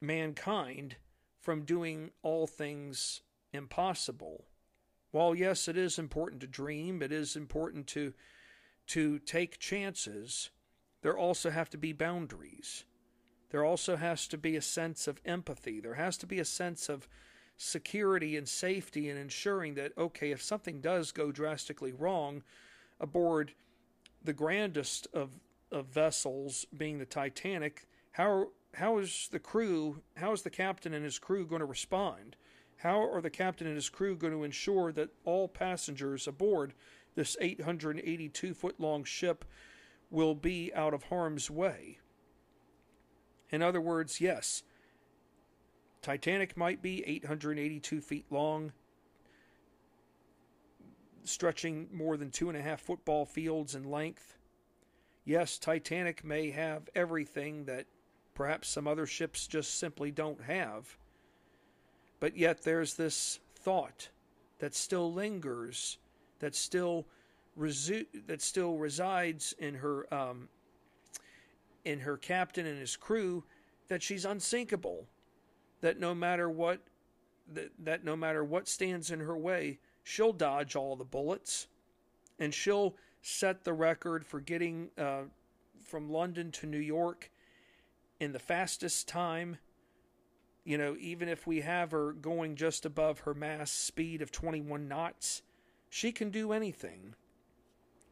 mankind 0.00 0.96
from 1.38 1.64
doing 1.64 2.10
all 2.22 2.46
things 2.46 3.22
impossible. 3.52 4.46
While, 5.10 5.34
yes, 5.34 5.68
it 5.68 5.76
is 5.76 5.98
important 5.98 6.40
to 6.40 6.46
dream, 6.46 7.02
it 7.02 7.12
is 7.12 7.36
important 7.36 7.86
to 7.88 8.14
to 8.92 9.18
take 9.20 9.58
chances, 9.58 10.50
there 11.00 11.16
also 11.16 11.48
have 11.48 11.70
to 11.70 11.78
be 11.78 11.94
boundaries. 11.94 12.84
There 13.48 13.64
also 13.64 13.96
has 13.96 14.28
to 14.28 14.36
be 14.36 14.54
a 14.54 14.60
sense 14.60 15.08
of 15.08 15.18
empathy. 15.24 15.80
There 15.80 15.94
has 15.94 16.18
to 16.18 16.26
be 16.26 16.38
a 16.38 16.44
sense 16.44 16.90
of 16.90 17.08
security 17.56 18.36
and 18.36 18.46
safety 18.46 19.08
and 19.08 19.18
ensuring 19.18 19.76
that, 19.76 19.96
okay, 19.96 20.30
if 20.30 20.42
something 20.42 20.82
does 20.82 21.10
go 21.10 21.32
drastically 21.32 21.92
wrong 21.92 22.42
aboard 23.00 23.54
the 24.22 24.34
grandest 24.34 25.06
of, 25.14 25.40
of 25.70 25.86
vessels, 25.86 26.66
being 26.76 26.98
the 26.98 27.06
Titanic, 27.06 27.86
how, 28.10 28.48
how 28.74 28.98
is 28.98 29.30
the 29.32 29.38
crew, 29.38 30.02
how 30.18 30.32
is 30.32 30.42
the 30.42 30.50
captain 30.50 30.92
and 30.92 31.04
his 31.04 31.18
crew 31.18 31.46
going 31.46 31.60
to 31.60 31.66
respond? 31.66 32.36
How 32.76 33.00
are 33.10 33.22
the 33.22 33.30
captain 33.30 33.66
and 33.66 33.76
his 33.76 33.88
crew 33.88 34.16
going 34.16 34.34
to 34.34 34.44
ensure 34.44 34.92
that 34.92 35.08
all 35.24 35.48
passengers 35.48 36.28
aboard 36.28 36.74
this 37.14 37.36
882 37.40 38.54
foot 38.54 38.80
long 38.80 39.04
ship 39.04 39.44
will 40.10 40.34
be 40.34 40.72
out 40.74 40.94
of 40.94 41.04
harm's 41.04 41.50
way. 41.50 41.98
In 43.50 43.62
other 43.62 43.80
words, 43.80 44.20
yes, 44.20 44.62
Titanic 46.00 46.56
might 46.56 46.82
be 46.82 47.04
882 47.06 48.00
feet 48.00 48.26
long, 48.30 48.72
stretching 51.24 51.88
more 51.92 52.16
than 52.16 52.30
two 52.30 52.48
and 52.48 52.58
a 52.58 52.62
half 52.62 52.80
football 52.80 53.24
fields 53.24 53.74
in 53.74 53.84
length. 53.84 54.36
Yes, 55.24 55.58
Titanic 55.58 56.24
may 56.24 56.50
have 56.50 56.88
everything 56.94 57.66
that 57.66 57.86
perhaps 58.34 58.68
some 58.68 58.88
other 58.88 59.06
ships 59.06 59.46
just 59.46 59.78
simply 59.78 60.10
don't 60.10 60.42
have. 60.42 60.96
But 62.18 62.36
yet 62.36 62.62
there's 62.62 62.94
this 62.94 63.38
thought 63.54 64.08
that 64.58 64.74
still 64.74 65.12
lingers 65.12 65.98
that 66.42 66.54
still 66.54 67.06
resu- 67.58 68.06
that 68.26 68.42
still 68.42 68.76
resides 68.76 69.54
in 69.58 69.76
her 69.76 70.12
um, 70.12 70.48
in 71.84 72.00
her 72.00 72.18
captain 72.18 72.66
and 72.66 72.78
his 72.78 72.96
crew 72.96 73.44
that 73.88 74.02
she's 74.02 74.24
unsinkable 74.24 75.06
that 75.80 75.98
no 75.98 76.14
matter 76.14 76.50
what 76.50 76.80
that, 77.54 77.70
that 77.78 78.04
no 78.04 78.16
matter 78.16 78.44
what 78.44 78.68
stands 78.68 79.10
in 79.10 79.20
her 79.20 79.36
way 79.36 79.78
she'll 80.02 80.32
dodge 80.32 80.76
all 80.76 80.96
the 80.96 81.04
bullets 81.04 81.68
and 82.38 82.52
she'll 82.52 82.96
set 83.22 83.62
the 83.62 83.72
record 83.72 84.26
for 84.26 84.40
getting 84.40 84.90
uh, 84.98 85.22
from 85.80 86.10
London 86.10 86.50
to 86.50 86.66
New 86.66 86.78
York 86.78 87.30
in 88.18 88.32
the 88.32 88.38
fastest 88.38 89.06
time. 89.06 89.58
You 90.64 90.78
know, 90.78 90.96
even 90.98 91.28
if 91.28 91.46
we 91.46 91.60
have 91.60 91.92
her 91.92 92.12
going 92.12 92.56
just 92.56 92.84
above 92.84 93.20
her 93.20 93.34
mass 93.34 93.70
speed 93.70 94.22
of 94.22 94.32
21 94.32 94.88
knots, 94.88 95.42
she 95.94 96.10
can 96.10 96.30
do 96.30 96.52
anything. 96.52 97.14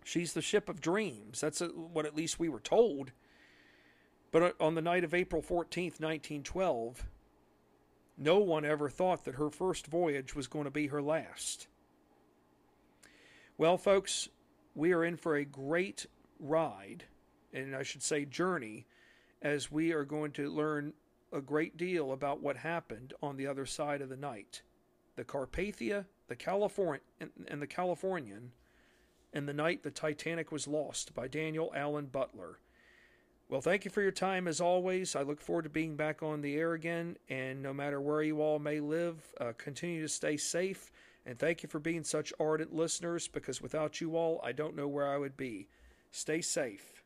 She's 0.05 0.35
the 0.35 0.43
ship 0.43 0.68
of 0.68 0.83
dreams. 0.83 1.41
That's 1.41 1.62
what 1.74 2.05
at 2.05 2.14
least 2.14 2.39
we 2.39 2.51
were 2.51 2.61
told. 2.61 3.12
But 4.31 4.55
on 4.61 4.74
the 4.74 4.83
night 4.83 5.03
of 5.03 5.14
April 5.14 5.41
14th, 5.41 5.99
1912, 5.99 7.07
no 8.18 8.37
one 8.37 8.66
ever 8.66 8.91
thought 8.91 9.24
that 9.24 9.37
her 9.37 9.49
first 9.49 9.87
voyage 9.87 10.37
was 10.37 10.47
going 10.47 10.66
to 10.66 10.70
be 10.70 10.89
her 10.89 11.01
last. 11.01 11.68
Well, 13.57 13.78
folks, 13.78 14.28
we 14.74 14.93
are 14.93 15.03
in 15.03 15.16
for 15.16 15.37
a 15.37 15.47
great 15.47 16.05
ride, 16.39 17.05
and 17.51 17.74
I 17.74 17.83
should 17.83 18.03
say 18.03 18.26
journey, 18.26 18.85
as 19.41 19.72
we 19.72 19.93
are 19.93 20.05
going 20.05 20.33
to 20.33 20.51
learn 20.51 20.93
a 21.33 21.41
great 21.41 21.78
deal 21.78 22.12
about 22.12 22.43
what 22.43 22.59
happened 22.59 23.14
on 23.22 23.39
the 23.39 23.47
other 23.47 23.64
side 23.64 24.03
of 24.03 24.11
the 24.11 24.18
night. 24.18 24.61
The 25.16 25.24
Carpathia, 25.24 26.05
the 26.31 26.37
California, 26.37 27.01
and 27.49 27.61
the 27.61 27.66
Californian, 27.66 28.53
and 29.33 29.49
the 29.49 29.53
night 29.53 29.83
the 29.83 29.91
Titanic 29.91 30.53
was 30.53 30.68
lost 30.68 31.12
by 31.12 31.26
Daniel 31.26 31.72
Allen 31.74 32.07
Butler. 32.07 32.61
Well, 33.49 33.61
thank 33.61 33.85
you 33.85 33.91
for 33.91 34.01
your 34.01 34.12
time 34.12 34.47
as 34.47 34.61
always. 34.61 35.16
I 35.16 35.22
look 35.22 35.41
forward 35.41 35.64
to 35.64 35.70
being 35.70 35.97
back 35.97 36.22
on 36.22 36.41
the 36.41 36.55
air 36.55 36.74
again. 36.74 37.16
And 37.28 37.61
no 37.61 37.74
matter 37.74 38.01
where 38.01 38.22
you 38.22 38.41
all 38.41 38.61
may 38.61 38.78
live, 38.78 39.35
uh, 39.41 39.55
continue 39.59 40.03
to 40.03 40.09
stay 40.09 40.37
safe. 40.37 40.93
And 41.26 41.37
thank 41.37 41.64
you 41.64 41.68
for 41.68 41.81
being 41.81 42.05
such 42.05 42.33
ardent 42.39 42.72
listeners 42.72 43.26
because 43.26 43.61
without 43.61 44.01
you 44.01 44.16
all, 44.16 44.41
I 44.45 44.53
don't 44.53 44.76
know 44.76 44.87
where 44.87 45.09
I 45.09 45.18
would 45.18 45.37
be. 45.37 45.66
Stay 46.12 46.43
safe. 46.43 46.99